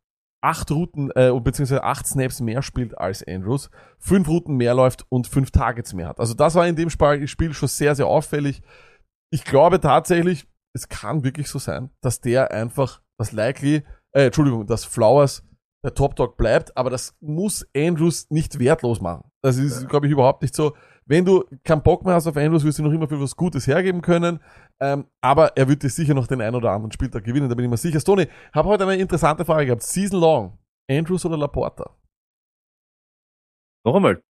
[0.47, 5.27] acht Routen, äh, beziehungsweise acht Snaps mehr spielt als Andrews, fünf Routen mehr läuft und
[5.27, 6.21] fünf Targets mehr hat.
[6.21, 8.63] Also das war in dem Sp- Spiel schon sehr, sehr auffällig.
[9.33, 13.83] Ich glaube tatsächlich, es kann wirklich so sein, dass der einfach das Likely,
[14.15, 15.43] äh, Entschuldigung, dass Flowers
[15.85, 19.31] der Top Dog bleibt, aber das muss Andrews nicht wertlos machen.
[19.43, 20.75] Das ist, glaube ich, überhaupt nicht so.
[21.05, 23.67] Wenn du keinen Bock mehr hast auf Andrews, wirst du noch immer für was Gutes
[23.67, 24.41] hergeben können.
[24.81, 27.71] Ähm, aber er wird sicher noch den einen oder anderen Spieltag gewinnen, da bin ich
[27.71, 28.01] mir sicher.
[28.01, 29.83] Stoney, habe heute eine interessante Frage gehabt.
[29.83, 30.59] Season long.
[30.91, 31.97] Andrews oder Laporta?
[33.85, 34.23] Noch einmal,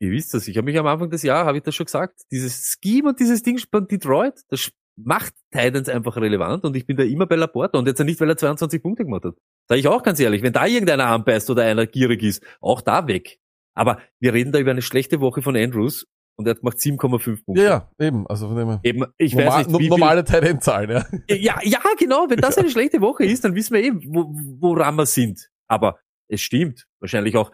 [0.00, 2.22] ihr wisst das, ich habe mich am Anfang des Jahres, habe ich das schon gesagt,
[2.30, 6.96] dieses Scheme und dieses Ding von Detroit, das macht Titans einfach relevant und ich bin
[6.96, 9.34] da immer bei Laporta und jetzt nicht, weil er 22 Punkte gemacht hat.
[9.68, 13.06] Sage ich auch ganz ehrlich, wenn da irgendeiner anbeißt oder einer gierig ist, auch da
[13.06, 13.38] weg.
[13.74, 16.06] Aber wir reden da über eine schlechte Woche von Andrews
[16.40, 17.62] und er hat gemacht 7,5 Punkte.
[17.62, 18.26] Ja, ja, eben.
[18.26, 18.80] Also von dem her.
[18.82, 21.06] Eben, ich Normal, weiß nicht, wie normale Tight-End-Zahlen, ja.
[21.36, 22.30] ja, ja, genau.
[22.30, 24.26] Wenn das eine schlechte Woche ist, dann wissen wir eben, wo,
[24.58, 25.50] woran wir sind.
[25.68, 26.86] Aber es stimmt.
[27.00, 27.52] Wahrscheinlich auch,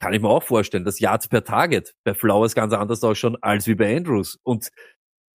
[0.00, 3.66] kann ich mir auch vorstellen, dass Yards per Target bei Flowers ganz anders ausschauen als
[3.66, 4.38] wie bei Andrews.
[4.44, 4.70] Und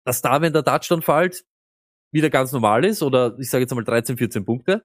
[0.06, 1.44] dass da, wenn der Touchdown fällt,
[2.14, 4.84] wieder ganz normal ist, oder ich sage jetzt einmal 13, 14 Punkte.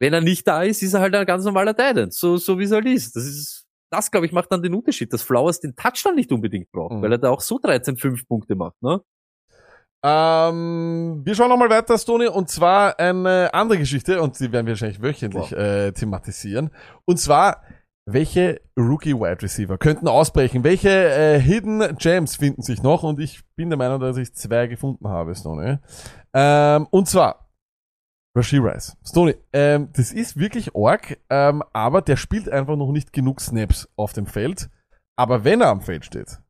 [0.00, 2.10] Wenn er nicht da ist, ist er halt ein ganz normaler Titan.
[2.10, 3.14] So, so wie es halt ist.
[3.14, 3.61] Das ist,
[3.92, 7.02] das glaube ich macht dann den Unterschied, dass Flowers den Touchdown nicht unbedingt braucht, Mhm.
[7.02, 9.00] weil er da auch so 13, 5 Punkte macht, ne?
[10.04, 14.72] Ähm, wir schauen nochmal weiter, Stony, und zwar eine andere Geschichte, und die werden wir
[14.72, 16.70] wahrscheinlich wöchentlich äh, thematisieren.
[17.04, 17.62] Und zwar,
[18.04, 20.64] welche Rookie-Wide Receiver könnten ausbrechen?
[20.64, 23.04] Welche äh, Hidden Gems finden sich noch?
[23.04, 25.78] Und ich bin der Meinung, dass ich zwei gefunden habe, Stony.
[26.34, 27.41] Ähm, und zwar,
[28.34, 28.96] Rashid Rice.
[29.04, 33.88] Stony, ähm, das ist wirklich arg, ähm, aber der spielt einfach noch nicht genug Snaps
[33.96, 34.70] auf dem Feld.
[35.16, 36.40] Aber wenn er am Feld steht,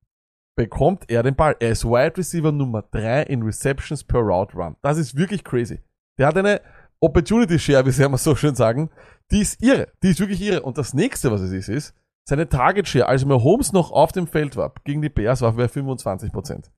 [0.56, 1.56] bekommt er den Ball.
[1.59, 4.76] Er ist Wide Receiver Nummer 3 in Receptions per Route Run.
[4.82, 5.80] Das ist wirklich crazy.
[6.18, 6.60] Der hat eine
[7.00, 8.90] Opportunity Share, wie sie immer so schön sagen.
[9.32, 9.88] Die ist irre.
[10.02, 10.62] Die ist wirklich irre.
[10.62, 11.94] Und das nächste, was es ist, ist,
[12.28, 15.64] seine Target Share, als Mahomes noch auf dem Feld war, gegen die Bears, war bei
[15.64, 16.70] 25%.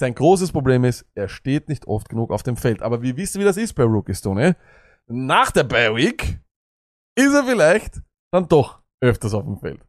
[0.00, 2.80] Sein großes Problem ist, er steht nicht oft genug auf dem Feld.
[2.80, 4.56] Aber wir wissen, wie das ist bei Rookie Stone.
[5.06, 6.40] Nach der Bye Week
[7.18, 8.00] ist er vielleicht
[8.32, 9.86] dann doch öfters auf dem Feld.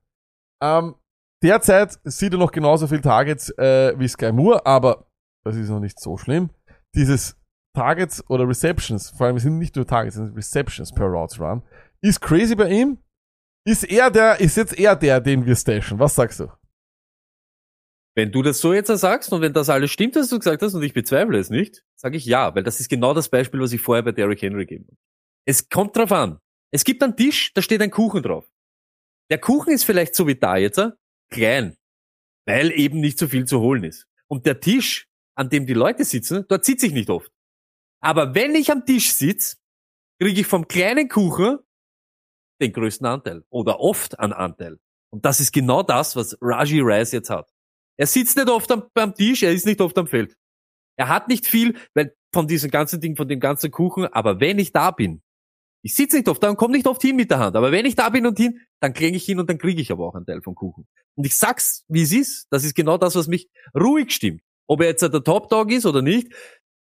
[0.61, 0.95] Ähm,
[1.41, 5.07] derzeit sieht er noch genauso viel Targets äh, wie Sky Moore, aber
[5.45, 6.49] das ist noch nicht so schlimm.
[6.93, 7.39] Dieses
[7.73, 11.39] Targets oder Receptions, vor allem es sind nicht nur Targets, es sind Receptions per Routes
[11.39, 11.63] Run,
[12.01, 12.97] ist crazy bei ihm.
[13.65, 15.99] Ist er der, ist jetzt eher der, den wir stashen.
[15.99, 16.49] Was sagst du?
[18.15, 20.73] Wenn du das so jetzt sagst und wenn das alles stimmt, was du gesagt hast
[20.73, 23.71] und ich bezweifle es nicht, sage ich ja, weil das ist genau das Beispiel, was
[23.71, 24.97] ich vorher bei Derrick Henry gegeben habe.
[25.45, 26.39] Es kommt drauf an.
[26.71, 28.51] Es gibt einen Tisch, da steht ein Kuchen drauf.
[29.29, 30.91] Der Kuchen ist vielleicht so wie da jetzt, äh,
[31.29, 31.77] klein,
[32.45, 34.07] weil eben nicht so viel zu holen ist.
[34.27, 37.31] Und der Tisch, an dem die Leute sitzen, dort sitze ich nicht oft.
[38.01, 39.57] Aber wenn ich am Tisch sitze,
[40.19, 41.59] kriege ich vom kleinen Kuchen
[42.61, 44.79] den größten Anteil oder oft einen Anteil.
[45.09, 47.51] Und das ist genau das, was Raji Rice jetzt hat.
[47.97, 50.35] Er sitzt nicht oft am, am Tisch, er ist nicht oft am Feld.
[50.97, 54.59] Er hat nicht viel, weil von diesem ganzen Ding, von dem ganzen Kuchen, aber wenn
[54.59, 55.21] ich da bin,
[55.83, 57.85] ich sitze nicht oft da und komme nicht oft hin mit der Hand, aber wenn
[57.85, 60.15] ich da bin und hin, dann kriege ich hin und dann kriege ich aber auch
[60.15, 60.87] einen Teil vom Kuchen.
[61.15, 62.47] Und ich sag's, wie es ist.
[62.51, 64.41] Das ist genau das, was mich ruhig stimmt.
[64.67, 66.31] Ob er jetzt der Top Dog ist oder nicht,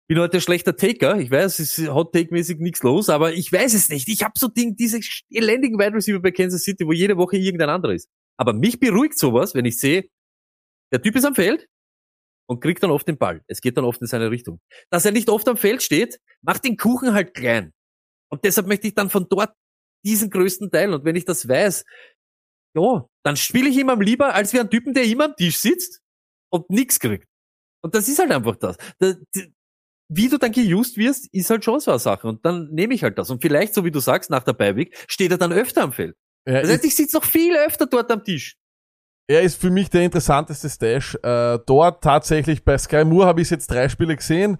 [0.07, 1.19] bin heute ein schlechter Taker.
[1.19, 4.07] Ich weiß, es ist Hot Take mäßig nichts los, aber ich weiß es nicht.
[4.07, 4.99] Ich habe so Ding, diese
[5.29, 8.09] elendigen Wide Receiver bei Kansas City, wo jede Woche irgendein anderer ist.
[8.37, 10.09] Aber mich beruhigt sowas, wenn ich sehe,
[10.91, 11.67] der Typ ist am Feld
[12.49, 13.41] und kriegt dann oft den Ball.
[13.47, 14.59] Es geht dann oft in seine Richtung.
[14.89, 17.73] Dass er nicht oft am Feld steht, macht den Kuchen halt klein.
[18.31, 19.53] Und deshalb möchte ich dann von dort
[20.05, 20.93] diesen größten Teil.
[20.93, 21.83] Und wenn ich das weiß,
[22.75, 25.57] ja, dann spiele ich ihm am lieber, als wie ein Typen, der immer am Tisch
[25.57, 26.01] sitzt
[26.51, 27.27] und nichts kriegt.
[27.83, 28.77] Und das ist halt einfach das.
[28.99, 29.53] Da- die-
[30.09, 32.27] Wie du dann geused wirst, ist halt schon so eine Sache.
[32.27, 33.29] Und dann nehme ich halt das.
[33.29, 36.15] Und vielleicht, so wie du sagst, nach der Beiweg, steht er dann öfter am Feld.
[36.45, 38.55] Er Das heißt, ich sitze noch viel öfter dort am Tisch.
[39.27, 41.15] Er ist für mich der interessanteste Stash.
[41.21, 44.57] Äh, dort tatsächlich bei Sky Moore habe ich jetzt drei Spiele gesehen.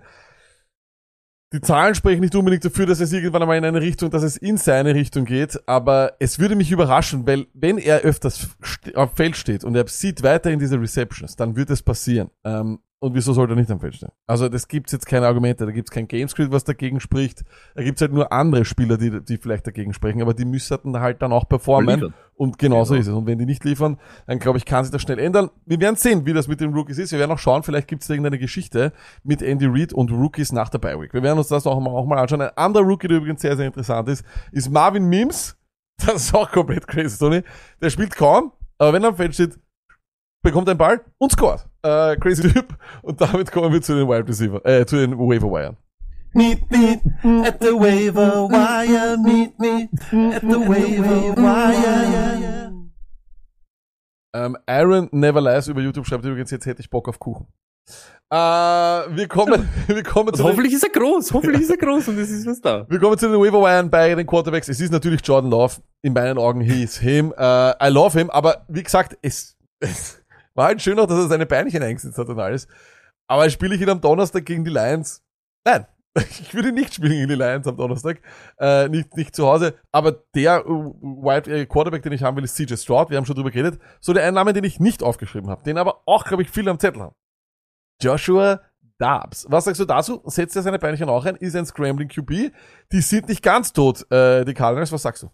[1.54, 4.36] Die Zahlen sprechen nicht unbedingt dafür, dass es irgendwann einmal in eine Richtung, dass es
[4.36, 8.50] in seine Richtung geht, aber es würde mich überraschen, weil wenn er öfters
[8.96, 12.30] auf Feld steht und er sieht weiterhin diese Receptions, dann wird es passieren.
[12.44, 14.10] Ähm, und wieso sollte er nicht am Feld stehen?
[14.26, 17.44] Also das gibt's jetzt keine Argumente, da gibt's kein Gamescript, was dagegen spricht.
[17.76, 21.22] Da gibt's halt nur andere Spieler, die, die vielleicht dagegen sprechen, aber die müssten halt
[21.22, 21.96] dann auch performen.
[21.96, 22.14] Liefern.
[22.34, 23.02] Und genauso Genau.
[23.02, 23.14] ist es.
[23.14, 25.50] Und wenn die nicht liefern, dann glaube ich, kann sich das schnell ändern.
[25.66, 27.12] Wir werden sehen, wie das mit den Rookies ist.
[27.12, 28.94] Wir werden auch schauen, vielleicht gibt es irgendeine Geschichte
[29.24, 31.14] mit Andy Reid und Rookies nach der Bye Week.
[31.14, 32.42] Wir werden uns das auch mal, auch mal anschauen.
[32.42, 35.56] Ein anderer Rookie, der übrigens sehr, sehr interessant ist, ist Marvin Mims.
[36.06, 37.42] Das ist auch komplett crazy, Tony.
[37.82, 39.58] Der spielt kaum, aber wenn er am Feld steht,
[40.44, 41.68] bekommt einen Ball und scoret.
[41.84, 42.76] Äh, crazy Typ.
[43.02, 45.76] Und damit kommen wir zu den Wide Receiver, äh, zu den Waiver Wire.
[46.34, 47.02] Meet me
[47.46, 49.18] at the waiver wire.
[49.18, 49.90] Meet me
[50.36, 52.72] at the waiver wire.
[54.36, 57.48] Ähm, Aaron Never Lies über YouTube schreibt übrigens, jetzt hätte ich Bock auf Kuchen.
[58.30, 61.78] Äh, wir kommen, wir kommen Und zu den, hoffentlich ist er groß, hoffentlich ist er
[61.78, 62.86] groß und es ist was da.
[62.90, 64.68] wir kommen zu den Waiver bei den Quarterbacks.
[64.68, 65.76] Es ist natürlich Jordan Love.
[66.04, 67.34] In meinen Augen, he is him.
[67.38, 68.30] Äh, I love him.
[68.30, 70.22] Aber wie gesagt, es, es
[70.58, 72.68] war halt schön auch, dass er seine Beinchen eingesetzt hat und alles.
[73.28, 75.24] Aber spiele ich ihn am Donnerstag gegen die Lions?
[75.66, 75.86] Nein.
[76.40, 78.22] Ich würde nicht spielen gegen die Lions am Donnerstag.
[78.60, 79.76] Äh, nicht, nicht zu Hause.
[79.92, 83.12] Aber der äh, Wide äh, Quarterback, den ich haben will, ist CJ Stroud.
[83.12, 83.80] Wir haben schon drüber geredet.
[84.02, 85.62] So der ein Name, den ich nicht aufgeschrieben habe.
[85.62, 87.16] Den aber auch, glaube ich, viele am Zettel haben.
[88.02, 88.62] Joshua
[88.98, 89.46] Dobbs.
[89.50, 90.24] Was sagst du dazu?
[90.26, 91.36] Setzt er seine Beinchen auch ein?
[91.36, 92.52] Ist ein Scrambling QB?
[92.92, 94.92] Die sind nicht ganz tot, äh, die Cardinals.
[94.92, 95.30] Was sagst du?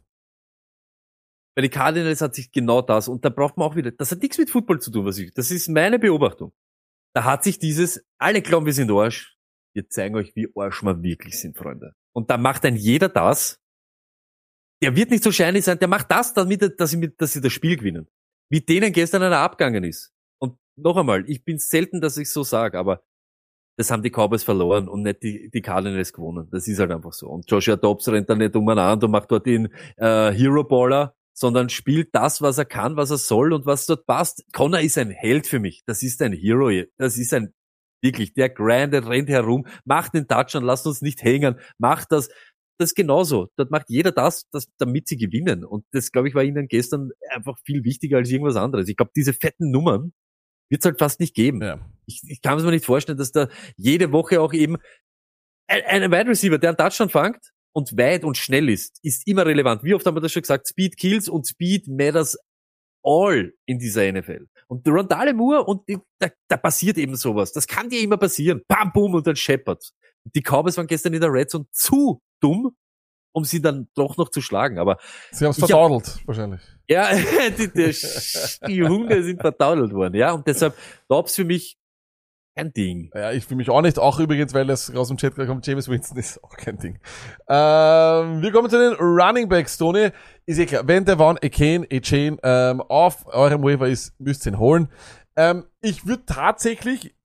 [1.55, 4.21] Bei den Cardinals hat sich genau das, und da braucht man auch wieder, das hat
[4.21, 6.51] nichts mit Football zu tun, was ich, das ist meine Beobachtung.
[7.13, 9.37] Da hat sich dieses, alle glauben, wir sind Arsch.
[9.75, 11.93] Wir zeigen euch, wie Arsch wir wirklich sind, Freunde.
[12.11, 13.59] Und da macht ein jeder das.
[14.81, 17.53] Der wird nicht so shiny sein, der macht das, damit, dass sie, dass sie das
[17.53, 18.07] Spiel gewinnen.
[18.49, 20.11] Wie denen gestern einer abgegangen ist.
[20.39, 23.03] Und noch einmal, ich bin selten, dass ich so sage, aber
[23.77, 26.47] das haben die Cowboys verloren und nicht die, die Cardinals gewonnen.
[26.51, 27.29] Das ist halt einfach so.
[27.29, 31.69] Und Joshua Dobbs rennt da nicht umeinander und macht dort den äh, Hero Baller, sondern
[31.69, 34.43] spielt das, was er kann, was er soll und was dort passt.
[34.53, 35.83] Connor ist ein Held für mich.
[35.85, 36.69] Das ist ein Hero.
[36.97, 37.53] Das ist ein
[38.01, 42.29] wirklich der Grand, der rennt herum, macht den Touchdown, lasst uns nicht hängen, macht das.
[42.77, 43.49] Das ist genauso.
[43.55, 45.63] Dort macht jeder das, das, damit sie gewinnen.
[45.63, 48.89] Und das, glaube ich, war ihnen gestern einfach viel wichtiger als irgendwas anderes.
[48.89, 50.11] Ich glaube, diese fetten Nummern
[50.69, 51.61] wird es halt fast nicht geben.
[51.61, 51.79] Ja.
[52.07, 53.47] Ich, ich kann es mir nicht vorstellen, dass da
[53.77, 54.77] jede Woche auch eben
[55.67, 59.45] ein, ein Wide Receiver, der einen Touchdown fängt und weit und schnell ist, ist immer
[59.45, 59.83] relevant.
[59.83, 60.67] Wie oft haben wir das schon gesagt?
[60.67, 62.37] Speed kills und Speed matters
[63.03, 64.47] all in dieser NFL.
[64.67, 67.51] Und Rondale Moore und die, da, da passiert eben sowas.
[67.51, 68.61] Das kann dir immer passieren.
[68.67, 69.91] Bam, boom und dann scheppert.
[70.35, 72.75] Die Cowboys waren gestern in der Red Zone zu dumm,
[73.33, 74.77] um sie dann doch noch zu schlagen.
[74.79, 74.97] Aber
[75.31, 76.61] Sie haben es Ich hab- wahrscheinlich.
[76.87, 77.09] ja,
[77.57, 77.95] die, die,
[78.67, 80.15] die Hunde sind verdaudelt worden.
[80.15, 80.75] Ja, und deshalb
[81.09, 81.75] Dobbs für mich
[82.55, 83.11] kein Ding.
[83.13, 83.99] Ja, ich für mich auch nicht.
[83.99, 86.99] Auch übrigens, weil das aus dem Chat gerade kommt, James Winston ist auch kein Ding.
[87.47, 90.09] Ähm, wir kommen zu den Running Backs, Tony.
[90.45, 94.53] Ist eh klar, wenn der Van Ekane, Echane ähm, auf eurem Waiver ist, müsst ihr
[94.53, 94.89] ihn holen.
[95.35, 97.15] Ähm, ich würde tatsächlich,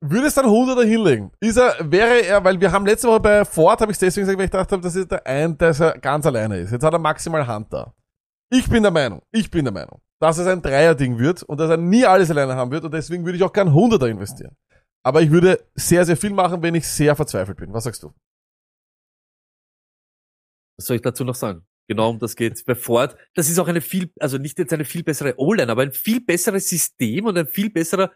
[0.00, 1.30] würde es dann 100er hinlegen.
[1.40, 4.38] Ist er, wäre er, weil wir haben letzte Woche bei Ford, habe ich deswegen gesagt,
[4.38, 6.72] weil ich gedacht habe, das ist der ein, dass er ganz alleine ist.
[6.72, 7.94] Jetzt hat er maximal Hunter.
[8.50, 11.68] Ich bin der Meinung, ich bin der Meinung, dass es ein Dreier-Ding wird und dass
[11.68, 14.56] er nie alles alleine haben wird und deswegen würde ich auch gern 100er investieren.
[15.02, 17.74] Aber ich würde sehr, sehr viel machen, wenn ich sehr verzweifelt bin.
[17.74, 18.14] Was sagst du?
[20.78, 21.66] Was soll ich dazu noch sagen?
[21.88, 22.64] Genau um das geht's.
[22.64, 25.82] Bei Ford, das ist auch eine viel, also nicht jetzt eine viel bessere O-Line, aber
[25.82, 28.10] ein viel besseres System und ein viel besserer,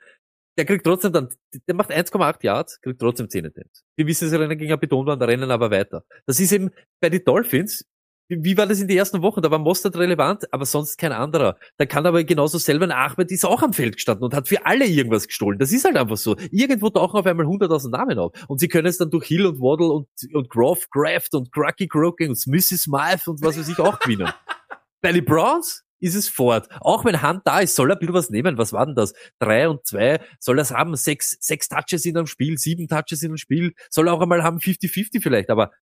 [0.57, 1.29] der kriegt trotzdem dann,
[1.67, 3.85] der macht 1,8 Yards, kriegt trotzdem 10 Attempts.
[3.97, 6.07] Wir wissen, sie rennen gegen eine Betonwand, rennen aber weiter.
[6.25, 6.71] Das ist eben
[7.03, 7.85] bei den Dolphins,
[8.29, 9.41] wie war das in den ersten Wochen?
[9.41, 11.57] Da war Mostert relevant, aber sonst kein anderer.
[11.79, 14.67] Da kann aber genauso selber ein Ahmed ist auch am Feld gestanden und hat für
[14.67, 15.59] alle irgendwas gestohlen.
[15.59, 16.37] Das ist halt einfach so.
[16.51, 18.33] Irgendwo tauchen auf einmal 100.000 Namen auf.
[18.49, 21.89] Und sie können es dann durch Hill und Waddle und, und Groff, Kraft und Cracky
[21.89, 24.31] Croaking und Smithy Smythe und was weiß ich auch gewinnen.
[25.01, 26.69] Bei den Browns ist es fort.
[26.81, 28.59] Auch wenn Hand da ist, soll er ein bisschen was nehmen.
[28.59, 29.15] Was war denn das?
[29.39, 30.21] Drei und zwei.
[30.39, 30.95] Soll er es haben?
[30.97, 33.75] Sechs, sechs Touches in einem Spiel, sieben Touches in einem Spiel.
[33.91, 35.51] Soll er auch einmal haben 50-50 vielleicht.
[35.51, 35.73] Aber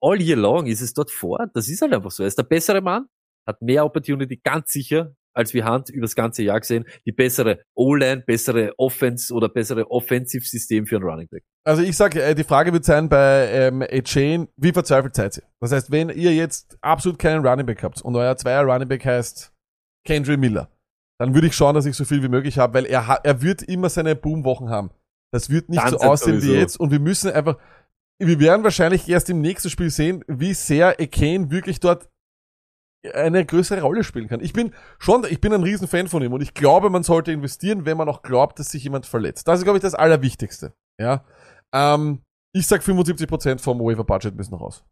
[0.00, 1.50] all year long ist es dort fort.
[1.54, 2.22] Das ist halt einfach so.
[2.22, 3.06] Er ist der bessere Mann,
[3.46, 6.86] hat mehr Opportunity, ganz sicher, als wir Hand übers ganze Jahr gesehen.
[7.04, 11.44] Die bessere O-Line, bessere Offense oder bessere Offensive-System für einen Running Back.
[11.64, 15.42] Also ich sage, äh, die Frage wird sein bei ähm, Echane, wie verzweifelt seid ihr?
[15.60, 19.04] Das heißt, wenn ihr jetzt absolut keinen Running Back habt und euer zweier Running Back
[19.04, 19.52] heißt
[20.06, 20.70] Kendry Miller,
[21.18, 23.62] dann würde ich schauen, dass ich so viel wie möglich habe, weil er, er wird
[23.62, 24.90] immer seine Boomwochen haben.
[25.32, 27.58] Das wird nicht Ganz so aussehen wie jetzt und wir müssen einfach,
[28.18, 32.08] wir werden wahrscheinlich erst im nächsten Spiel sehen, wie sehr Echane wirklich dort
[33.14, 34.40] eine größere Rolle spielen kann.
[34.40, 37.84] Ich bin schon, ich bin ein Riesenfan von ihm und ich glaube, man sollte investieren,
[37.84, 39.46] wenn man auch glaubt, dass sich jemand verletzt.
[39.46, 40.72] Das ist, glaube ich, das Allerwichtigste.
[41.00, 41.24] Ja.
[41.72, 42.22] Ähm,
[42.52, 44.84] Ich sag 75% vom Waiver-Budget müssen noch raus.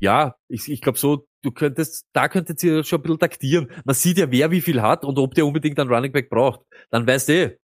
[0.00, 3.70] Ja, ich, ich glaube so, du könntest, da könntet ihr schon ein bisschen taktieren.
[3.84, 6.62] Man sieht ja, wer wie viel hat und ob der unbedingt einen Running Back braucht.
[6.90, 7.58] Dann weißt du, eh,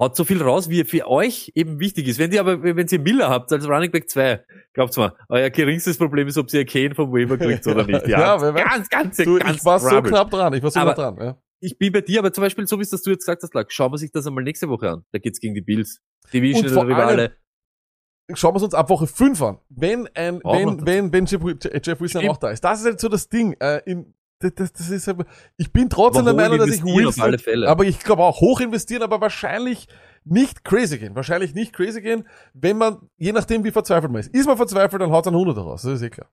[0.00, 2.18] haut so viel raus, wie für euch eben wichtig ist.
[2.18, 5.98] Wenn ihr aber, wenn ihr Miller habt als Running Back 2, glaubt's mal, euer geringstes
[5.98, 8.06] Problem ist, ob ihr Kane vom Waiver kriegt oder nicht.
[8.08, 10.94] Ja, Ja, ganz, ganz, Du, ganz ich war so knapp dran, ich war so Aber-
[10.94, 11.26] knapp dran.
[11.26, 11.38] Ja.
[11.62, 13.52] Ich bin bei dir, aber zum Beispiel, so wie es das du jetzt gesagt hast,
[13.54, 15.04] Lack, schauen wir sich das einmal nächste Woche an.
[15.12, 16.00] Da geht's gegen die Bills.
[16.32, 17.36] Division vor Rivale.
[18.32, 19.58] Schauen wir es uns ab Woche 5 an.
[19.68, 21.42] Wenn ein, wir wenn, wenn, wenn Jeff,
[21.84, 22.30] Jeff Wilson Stimmt.
[22.30, 22.62] auch da ist.
[22.64, 23.54] Das ist halt so das Ding.
[23.60, 25.14] Äh, in, das, das, das ist,
[25.58, 27.68] ich bin trotzdem der Meinung, dass ich Wilson, alle Fälle.
[27.68, 29.86] aber ich glaube auch hoch investieren, aber wahrscheinlich
[30.24, 31.14] nicht crazy gehen.
[31.14, 34.34] Wahrscheinlich nicht crazy gehen, wenn man, je nachdem wie verzweifelt man ist.
[34.34, 35.82] Ist man verzweifelt, dann haut es ein 100 raus.
[35.82, 36.28] Das ist eh klar.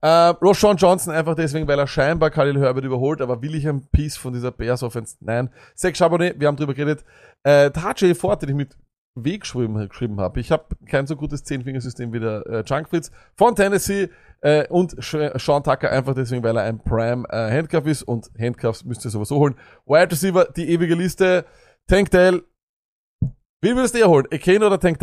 [0.00, 3.86] Äh, Roshan Johnson einfach deswegen, weil er scheinbar Khalil Herbert überholt, aber will ich ein
[3.92, 5.16] Piece von dieser Bears Offense?
[5.20, 5.50] Nein.
[5.74, 7.04] Zach Charbonnet, wir haben drüber geredet.
[7.42, 8.76] Äh, Tajay Ford, den ich mit
[9.16, 10.40] W geschrieben, habe.
[10.40, 14.08] Ich habe kein so gutes Zehnfingersystem wie der äh, Junk Fritz von Tennessee
[14.40, 18.30] äh, und Sh Sean Tucker einfach deswegen, weil er ein Prime äh, Handcuff ist und
[18.38, 19.56] Handcuffs müsst ihr sowieso holen.
[19.84, 21.44] Wide Receiver, die ewige Liste.
[21.88, 22.12] Tank.
[22.12, 24.26] Wen würdest du eher holen?
[24.30, 25.00] Ekane oder Tank?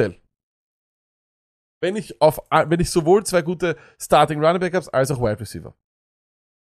[1.82, 5.76] Wenn ich auf, wenn ich sowohl zwei gute Starting Running Backups als auch Wide Receiver.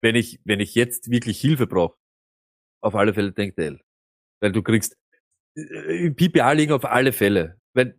[0.02, 1.98] wenn ich, wenn ich jetzt wirklich Hilfe brauche,
[2.84, 3.82] auf alle Fälle L.
[4.42, 4.98] Weil du kriegst,
[5.58, 7.58] äh, im PPA liegen auf alle Fälle.
[7.74, 7.96] Weil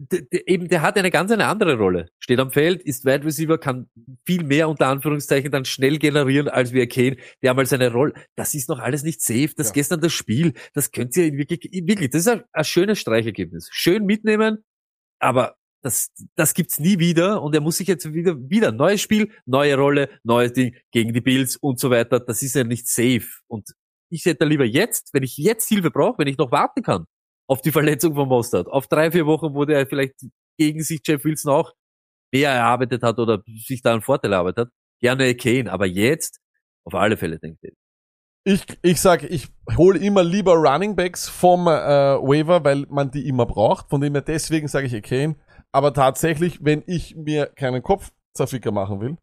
[0.47, 2.09] eben, der hat eine ganz eine andere Rolle.
[2.19, 3.89] Steht am Feld, ist Wide Receiver, kann
[4.27, 8.13] viel mehr unter Anführungszeichen dann schnell generieren als wie Kane, der mal seine Rolle.
[8.35, 9.51] Das ist noch alles nicht safe.
[9.57, 9.75] Das Ja.
[9.75, 13.69] gestern das Spiel, das könnt ihr wirklich, wirklich, das ist ein, ein schönes Streichergebnis.
[13.71, 14.65] Schön mitnehmen,
[15.21, 19.31] aber das, das gibt's nie wieder und er muss sich jetzt wieder, wieder neues Spiel,
[19.47, 22.19] neue Rolle, neues Ding gegen die Bills und so weiter.
[22.19, 23.29] Das ist ja nicht safe.
[23.47, 23.71] Und
[24.11, 27.05] ich hätte lieber jetzt, wenn ich jetzt Hilfe brauche, wenn ich noch warten kann
[27.49, 30.15] auf die Verletzung von Mostert, auf drei, vier Wochen, wo der vielleicht
[30.59, 31.73] gegen sich Jeff Wilson auch
[32.33, 35.71] mehr erarbeitet hat oder sich da einen Vorteil erarbeitet hat, gerne Kane.
[35.73, 36.41] Aber jetzt
[36.85, 37.73] auf alle Fälle, denkt ihr.
[38.45, 43.27] Ich, ich sag, ich hole immer lieber Running Backs vom äh, Waiver, weil man die
[43.27, 43.91] immer braucht.
[43.91, 45.37] Von dem her deswegen sage ich Kane.
[45.73, 49.17] Aber tatsächlich, wenn ich mir keinen Kopf zerficker machen will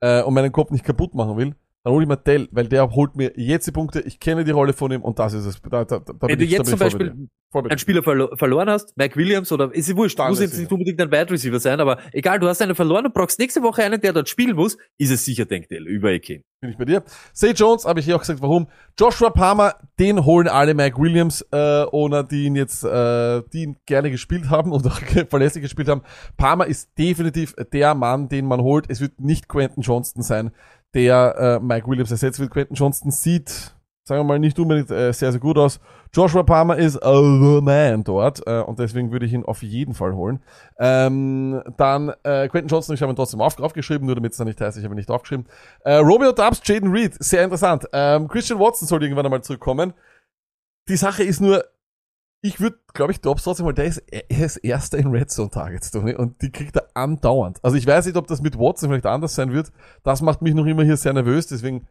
[0.00, 1.54] äh, und meinen Kopf nicht kaputt machen will,
[1.88, 4.00] dann hole ich mir Dell, weil der holt mir jetzt die Punkte.
[4.00, 5.62] Ich kenne die Rolle von ihm und das ist es.
[5.62, 9.50] Da, da, da Wenn du jetzt zum Beispiel einen Spieler verlo verloren hast, Mike Williams
[9.50, 12.46] oder ist sie wurscht, muss jetzt nicht unbedingt ein Wide Receiver sein, aber egal, du
[12.46, 15.46] hast einen verloren und brauchst nächste Woche einen, der dort spielen muss, ist es sicher,
[15.46, 16.42] denkt ihr, über Kane.
[16.60, 17.02] bin ich bei dir.
[17.32, 18.68] Say Jones, habe ich hier auch gesagt, warum.
[18.98, 23.76] Joshua Palmer, den holen alle Mike Williams, äh, ohne die ihn jetzt, äh, die ihn
[23.86, 25.00] gerne gespielt haben und auch
[25.30, 26.02] verlässlich gespielt haben.
[26.36, 28.84] Palmer ist definitiv der Mann, den man holt.
[28.90, 30.50] Es wird nicht Quentin Johnston sein,
[30.94, 32.50] der äh, Mike Williams ersetzt wird.
[32.50, 33.74] Quentin Johnston sieht,
[34.04, 35.80] sagen wir mal, nicht unbedingt äh, sehr, sehr gut aus.
[36.14, 40.14] Joshua Palmer ist a man dort äh, und deswegen würde ich ihn auf jeden Fall
[40.14, 40.42] holen.
[40.78, 44.60] Ähm, dann äh, Quentin Johnson, ich habe ihn trotzdem auf, aufgeschrieben, nur damit es nicht
[44.60, 45.46] heißt, ich habe ihn nicht aufgeschrieben.
[45.84, 47.86] Äh, Romeo Dubs, Jaden Reed, sehr interessant.
[47.92, 49.92] Ähm, Christian Watson soll irgendwann einmal zurückkommen.
[50.88, 51.64] Die Sache ist nur,
[52.40, 55.50] ich würde, glaube ich, Dobbs trotzdem, weil der ist, er ist erster in Red Zone
[55.50, 57.58] Targets, Tony, und die kriegt er andauernd.
[57.62, 59.72] Also ich weiß nicht, ob das mit Watson vielleicht anders sein wird.
[60.04, 61.88] Das macht mich noch immer hier sehr nervös, deswegen,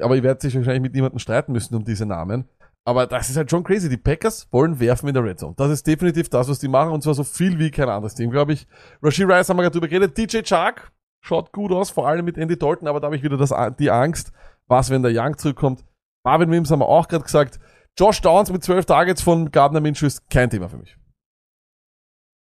[0.00, 2.48] aber ich werde sich wahrscheinlich mit niemandem streiten müssen um diese Namen.
[2.84, 3.88] Aber das ist halt schon crazy.
[3.88, 5.54] Die Packers wollen werfen in der Red Zone.
[5.56, 8.30] Das ist definitiv das, was die machen, und zwar so viel wie kein anderes Team,
[8.30, 8.66] glaube ich.
[9.02, 10.16] Rashid Rice haben wir gerade drüber geredet.
[10.16, 10.90] DJ Chark
[11.20, 13.90] schaut gut aus, vor allem mit Andy Dalton, aber da habe ich wieder das, die
[13.90, 14.32] Angst,
[14.66, 15.84] was, wenn der Young zurückkommt.
[16.24, 17.60] Marvin Mims haben wir auch gerade gesagt.
[17.98, 20.96] Josh Downs mit 12 Targets von Gardner Minshew ist kein Thema für mich.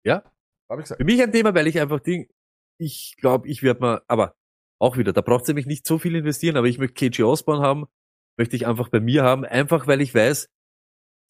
[0.03, 0.23] Ja.
[0.69, 0.99] Habe ich gesagt.
[0.99, 2.27] Für mich ein Thema, weil ich einfach Ding,
[2.79, 4.35] ich glaube, ich werde mal, aber
[4.79, 7.61] auch wieder, da braucht es nämlich nicht so viel investieren, aber ich möchte KG Osborne
[7.61, 7.85] haben,
[8.37, 10.49] möchte ich einfach bei mir haben, einfach weil ich weiß,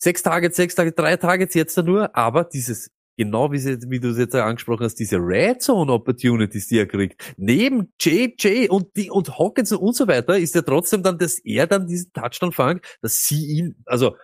[0.01, 3.99] sechs Targets, sechs Targets, drei Targets jetzt da nur, aber dieses, genau wie, sie, wie
[3.99, 8.95] du es jetzt angesprochen hast, diese Red Zone Opportunities, die er kriegt, neben JJ und
[8.95, 12.51] die, und Hawkins und so weiter, ist ja trotzdem dann, dass er dann diesen Touchdown
[12.51, 14.15] fangt, dass sie ihn, also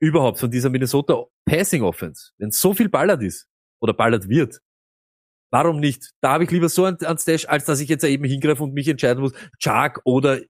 [0.00, 3.48] überhaupt von dieser Minnesota Passing Offense, wenn so viel ballert ist
[3.80, 4.60] oder ballert wird,
[5.50, 6.10] warum nicht?
[6.20, 8.74] Da habe ich lieber so ein, ein Stash, als dass ich jetzt eben hingreife und
[8.74, 10.40] mich entscheiden muss, Chark oder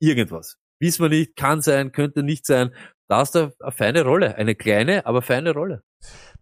[0.00, 0.56] irgendwas.
[0.80, 2.74] Wissen wir nicht, kann sein, könnte nicht sein.
[3.10, 5.82] Da hast du eine feine Rolle, eine kleine, aber feine Rolle.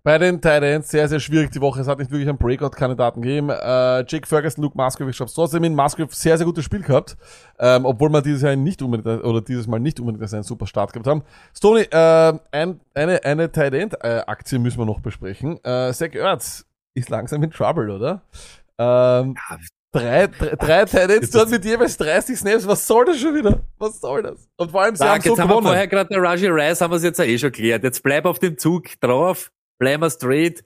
[0.03, 1.81] Bei den Titans sehr, sehr schwierig die Woche.
[1.81, 3.49] Es hat nicht wirklich einen Breakout-Kandidaten gegeben.
[3.49, 5.75] Äh, Jake Ferguson, Luke Musgrave, ich schaff's trotzdem in.
[5.75, 7.17] Musgrave sehr, sehr gutes Spiel gehabt.
[7.59, 10.93] Ähm, obwohl wir dieses Jahr nicht unbedingt, oder dieses Mal nicht unbedingt einen super Start
[10.93, 11.23] gehabt haben.
[11.57, 15.57] Stoney, äh, ein, eine, eine Tight End-Aktie müssen wir noch besprechen.
[15.65, 18.21] Äh, Zach Ertz ist langsam in Trouble, oder?
[18.77, 19.37] Ähm,
[20.01, 22.67] drei, drei, drei Ends dort mit jeweils 30 Snaps.
[22.67, 23.63] Was soll das schon wieder?
[23.79, 24.49] Was soll das?
[24.57, 25.67] Und vor allem, sie Sag, haben so jetzt haben wir gewonnen.
[25.67, 27.83] vorher gerade der Raji Rice, haben wir es jetzt eh schon geklärt.
[27.85, 30.65] Jetzt bleib auf dem Zug drauf, bleib mal straight.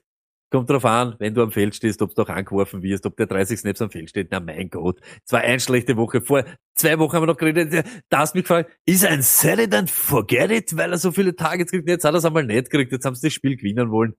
[0.51, 3.25] kommt drauf an, wenn du am Feld stehst, ob du auch angeworfen wirst, ob der
[3.25, 4.27] 30 Snaps am Feld steht.
[4.31, 6.21] Na mein Gott, es war eine schlechte Woche.
[6.21, 6.45] Vor
[6.75, 9.73] zwei Wochen haben wir noch geredet, da hast du mich gefragt, ist ein Set it
[9.73, 11.89] and forget it, weil er so viele Targets kriegt.
[11.89, 14.13] Jetzt hat er es einmal nicht gekriegt, jetzt haben sie das Spiel gewinnen wollen.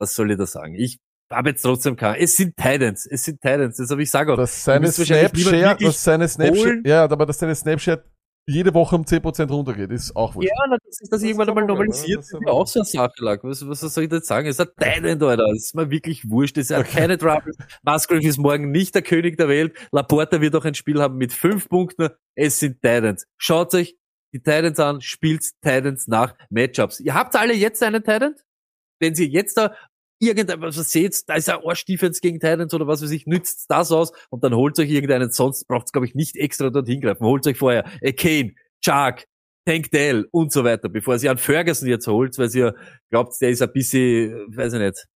[0.00, 0.74] Was soll ich da sagen?
[0.74, 0.98] Ich
[1.30, 2.22] habe jetzt trotzdem keinen.
[2.22, 4.30] Es sind Titans, es sind Titans, das habe ich gesagt.
[4.30, 8.02] Dass seine Snapshare, dass seine Snapshare, ja, aber dass seine Snapshare
[8.48, 10.48] jede Woche um 10% runtergeht, ist auch wurscht.
[10.48, 13.12] Ja, na, das ist das, irgendwann einmal normalisiert, das ist ja auch so eine Sache
[13.18, 13.40] lag.
[13.42, 14.48] Was, was soll ich jetzt sagen?
[14.48, 15.48] Es ist ein Titan, Alter.
[15.48, 16.56] Das ist mir wirklich wurscht.
[16.56, 17.00] Es ist okay.
[17.00, 17.58] keine Troubles.
[17.82, 19.76] Musgrave ist morgen nicht der König der Welt.
[19.92, 22.08] Laporta wird auch ein Spiel haben mit fünf Punkten.
[22.34, 23.26] Es sind Titans.
[23.36, 23.98] Schaut euch
[24.32, 27.00] die Titans an, spielt Titans nach Matchups.
[27.00, 28.34] Ihr habt alle jetzt einen Titan?
[28.98, 29.74] Wenn sie jetzt da
[30.18, 34.12] irgendetwas seht, da ist ein Arsch-Defense gegen Titans oder was weiß ich, nützt das aus
[34.30, 37.26] und dann holt euch irgendeinen, sonst braucht es, glaube ich, nicht extra dort hingreifen.
[37.26, 39.24] Holt euch vorher a Kane, Chuck,
[39.66, 42.70] Tank Dell und so weiter, bevor sie an Ferguson jetzt holt, weil sie
[43.10, 45.06] glaubt, der ist ein bisschen, weiß ich nicht,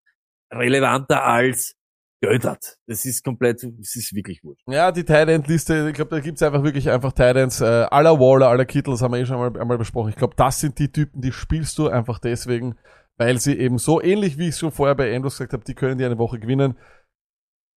[0.53, 1.75] relevanter als
[2.23, 2.77] Göttert.
[2.87, 4.63] Das ist komplett, das ist wirklich wurscht.
[4.69, 8.65] Ja, die Tight-End-Liste, ich glaube, da gibt's einfach wirklich einfach Tight-Ends, äh, aller Waller, aller
[8.65, 10.11] Kittle, das haben wir eh schon einmal, einmal besprochen.
[10.11, 12.77] Ich glaube, das sind die Typen, die spielst du einfach deswegen,
[13.23, 15.97] weil sie eben so ähnlich wie ich schon vorher bei Andrews gesagt habe, die können
[15.97, 16.77] die eine Woche gewinnen.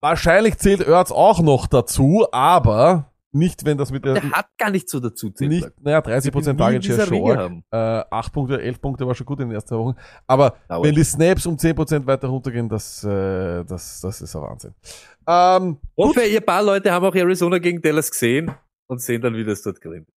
[0.01, 4.15] Wahrscheinlich zählt Ertz auch noch dazu, aber nicht, wenn das mit der.
[4.15, 5.51] Der hat gar nicht so dazu zählt.
[5.51, 7.63] Nicht, naja, 30% Target Share schon.
[7.69, 7.77] Äh,
[8.09, 9.95] 8 Punkte, 11 Punkte war schon gut in den ersten Wochen.
[10.25, 14.41] Aber ja, wenn die Snaps um 10% weiter runtergehen, das, äh, das, das ist ein
[14.41, 14.73] Wahnsinn.
[15.27, 18.51] Ähm, Hoffe, ihr paar Leute haben auch Arizona gegen Dallas gesehen
[18.87, 20.07] und sehen dann, wie das dort gewinnt.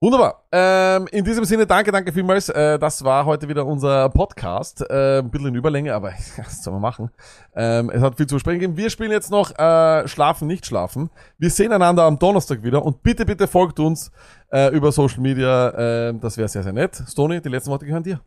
[0.00, 0.46] Wunderbar.
[0.52, 2.48] Ähm, in diesem Sinne, danke, danke vielmals.
[2.48, 4.80] Äh, das war heute wieder unser Podcast.
[4.88, 7.10] Äh, ein bisschen in Überlänge, aber was soll man machen?
[7.52, 8.76] Ähm, es hat viel zu besprechen gegeben.
[8.76, 11.10] Wir spielen jetzt noch äh, Schlafen, nicht schlafen.
[11.36, 14.12] Wir sehen einander am Donnerstag wieder und bitte, bitte folgt uns
[14.52, 16.10] äh, über Social Media.
[16.10, 16.94] Äh, das wäre sehr, sehr nett.
[17.08, 18.20] Stony, die letzten Worte gehören dir.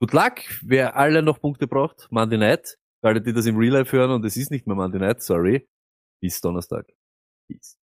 [0.00, 0.36] Good luck.
[0.62, 2.78] Wer alle noch Punkte braucht, Monday Night.
[3.02, 5.68] Alle, die das im Real Life hören und es ist nicht mehr Monday Night, sorry.
[6.22, 6.86] Bis Donnerstag.
[7.48, 7.76] Peace.